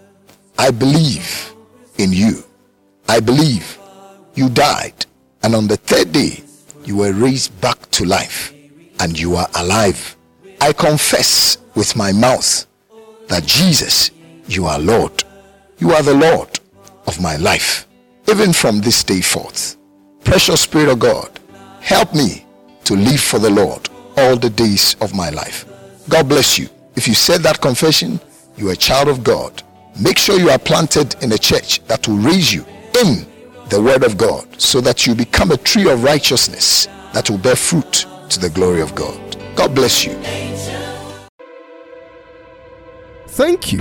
I 0.59 0.71
believe 0.71 1.53
in 1.99 2.13
you. 2.13 2.43
I 3.09 3.21
believe 3.21 3.79
you 4.35 4.49
died, 4.49 5.07
and 5.43 5.55
on 5.55 5.69
the 5.69 5.77
third 5.77 6.13
day, 6.13 6.43
you 6.85 6.97
were 6.97 7.13
raised 7.13 7.59
back 7.61 7.91
to 7.93 8.05
life, 8.05 8.53
and 8.99 9.19
you 9.19 9.37
are 9.37 9.49
alive. 9.57 10.17
I 10.61 10.73
confess 10.73 11.59
with 11.75 11.95
my 11.95 12.13
mouth 12.13 12.67
that 13.29 13.45
Jesus, 13.45 14.11
you 14.49 14.67
are 14.67 14.79
Lord. 14.79 15.25
You 15.79 15.93
are 15.93 16.03
the 16.03 16.15
Lord 16.15 16.59
of 17.07 17.21
my 17.21 17.37
life, 17.37 17.87
even 18.29 18.53
from 18.53 18.81
this 18.81 19.05
day 19.05 19.21
forth. 19.21 19.77
Precious 20.25 20.63
Spirit 20.63 20.89
of 20.89 20.99
God, 20.99 21.39
help 21.81 22.15
me 22.15 22.47
to 22.85 22.95
live 22.95 23.21
for 23.21 23.39
the 23.39 23.51
Lord 23.51 23.89
all 24.17 24.37
the 24.37 24.51
days 24.51 24.97
of 25.01 25.15
my 25.15 25.31
life. 25.31 25.65
God 26.09 26.29
bless 26.29 26.59
you. 26.59 26.69
If 26.95 27.07
you 27.07 27.15
said 27.15 27.43
that 27.43 27.61
confession, 27.61 28.21
you 28.57 28.69
are 28.71 28.73
a 28.73 28.77
child 28.77 29.09
of 29.09 29.23
God. 29.23 29.63
Make 30.01 30.19
sure 30.19 30.39
you 30.39 30.51
are 30.51 30.59
planted 30.59 31.23
in 31.23 31.33
a 31.33 31.39
church 31.39 31.85
that 31.87 32.07
will 32.07 32.17
raise 32.17 32.53
you 32.53 32.65
in 33.01 33.27
the 33.69 33.83
Word 33.83 34.05
of 34.05 34.17
God 34.17 34.61
so 34.61 34.81
that 34.81 35.07
you 35.07 35.15
become 35.15 35.51
a 35.51 35.57
tree 35.57 35.91
of 35.91 36.05
righteousness 36.05 36.87
that 37.13 37.29
will 37.29 37.39
bear 37.39 37.57
fruit 37.57 38.07
to 38.31 38.41
the 38.41 38.51
glory 38.51 38.81
of 38.81 38.95
God. 38.95 39.37
God 39.55 39.75
bless 39.75 40.05
you. 40.05 40.15
Thank 43.29 43.73
you 43.73 43.81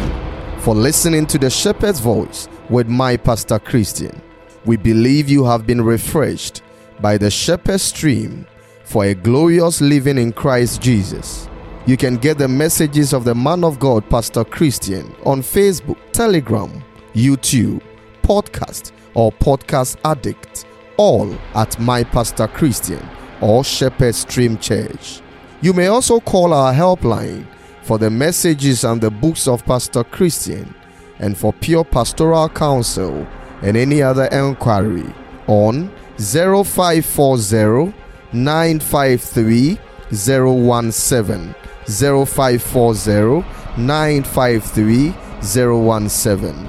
for 0.60 0.76
listening 0.76 1.26
to 1.28 1.38
the 1.38 1.50
Shepherd's 1.50 2.00
Voice 2.00 2.48
with 2.70 2.88
my 2.88 3.16
Pastor 3.16 3.60
Christian. 3.60 4.22
We 4.66 4.78
believe 4.78 5.30
you 5.30 5.46
have 5.46 5.68
been 5.68 5.82
refreshed 5.82 6.62
by 7.00 7.18
the 7.18 7.30
Shepherd's 7.30 7.84
Stream 7.84 8.48
for 8.86 9.06
a 9.06 9.14
glorious 9.14 9.82
living 9.82 10.18
in 10.18 10.32
Christ 10.32 10.82
Jesus. 10.82 11.50
You 11.86 11.98
can 11.98 12.16
get 12.18 12.38
the 12.38 12.48
messages 12.48 13.14
of 13.14 13.26
the 13.26 13.36
man 13.36 13.64
of 13.64 13.78
God, 13.80 14.10
Pastor 14.10 14.44
Christian, 14.44 15.14
on 15.26 15.42
Facebook, 15.42 15.98
Telegram, 16.14 16.84
YouTube, 17.14 17.82
podcast, 18.22 18.92
or 19.14 19.32
podcast 19.32 19.98
addict, 20.06 20.66
all 20.98 21.36
at 21.54 21.80
My 21.80 22.04
Pastor 22.04 22.48
Christian 22.48 23.06
or 23.42 23.64
Shepherd 23.64 24.16
Stream 24.16 24.58
Church. 24.58 25.22
You 25.62 25.74
may 25.74 25.88
also 25.88 26.20
call 26.20 26.54
our 26.54 26.74
helpline 26.74 27.46
for 27.84 27.98
the 27.98 28.10
messages 28.10 28.84
and 28.84 29.00
the 29.02 29.12
books 29.12 29.48
of 29.48 29.66
Pastor 29.66 30.04
Christian 30.04 30.74
and 31.20 31.38
for 31.38 31.54
pure 31.54 31.84
pastoral 31.84 32.50
counsel 32.50 33.28
and 33.62 33.78
any 33.78 34.02
other 34.02 34.26
enquiry 34.26 35.06
on 35.48 35.92
0540 36.18 37.94
953 38.34 39.80
017 40.12 41.56
0540 41.88 43.46
953 43.78 45.14
017. 45.42 46.68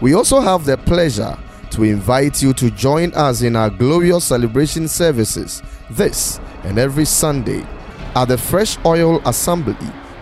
We 0.00 0.14
also 0.14 0.40
have 0.40 0.64
the 0.64 0.76
pleasure 0.78 1.38
to 1.70 1.82
invite 1.84 2.42
you 2.42 2.52
to 2.54 2.70
join 2.70 3.12
us 3.14 3.42
in 3.42 3.54
our 3.54 3.70
glorious 3.70 4.24
celebration 4.24 4.88
services 4.88 5.62
this 5.90 6.40
and 6.64 6.78
every 6.78 7.04
Sunday 7.04 7.64
at 8.14 8.26
the 8.26 8.38
Fresh 8.38 8.76
Oil 8.84 9.20
Assembly, 9.26 9.74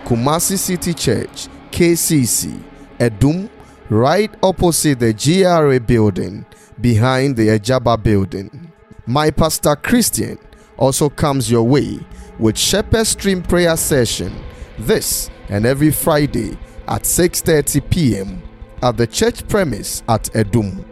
Kumasi 0.04 0.58
City 0.58 0.92
Church, 0.92 1.48
KCC, 1.70 2.60
Adum, 2.98 3.48
right 3.88 4.30
opposite 4.42 4.98
the 4.98 5.12
GRA 5.14 5.80
building 5.80 6.44
behind 6.80 7.36
the 7.36 7.48
Ejaba 7.48 8.00
building. 8.02 8.70
My 9.06 9.30
pastor 9.30 9.74
Christian 9.76 10.38
also 10.78 11.08
comes 11.08 11.50
your 11.50 11.64
way 11.64 11.98
with 12.38 12.56
Shepherd 12.56 13.06
Stream 13.06 13.42
prayer 13.42 13.76
session 13.76 14.32
this 14.78 15.28
and 15.48 15.66
every 15.66 15.90
Friday 15.90 16.56
at 16.86 17.02
6:30 17.02 17.90
p.m. 17.90 18.42
at 18.82 18.96
the 18.96 19.06
church 19.06 19.46
premise 19.48 20.02
at 20.08 20.24
Adum. 20.34 20.84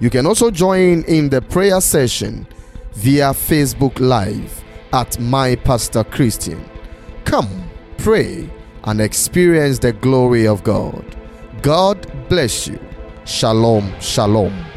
You 0.00 0.10
can 0.10 0.26
also 0.26 0.50
join 0.50 1.02
in 1.04 1.28
the 1.28 1.42
prayer 1.42 1.80
session 1.80 2.46
via 2.94 3.30
Facebook 3.30 3.98
Live 4.00 4.64
at 4.92 5.18
My 5.18 5.56
Pastor 5.56 6.04
Christian. 6.04 6.64
Come, 7.24 7.70
pray, 7.98 8.50
and 8.84 9.00
experience 9.00 9.78
the 9.78 9.92
glory 9.92 10.46
of 10.46 10.62
God. 10.64 11.04
God 11.62 12.28
bless 12.28 12.66
you. 12.66 12.78
Shalom, 13.24 13.92
shalom. 14.00 14.71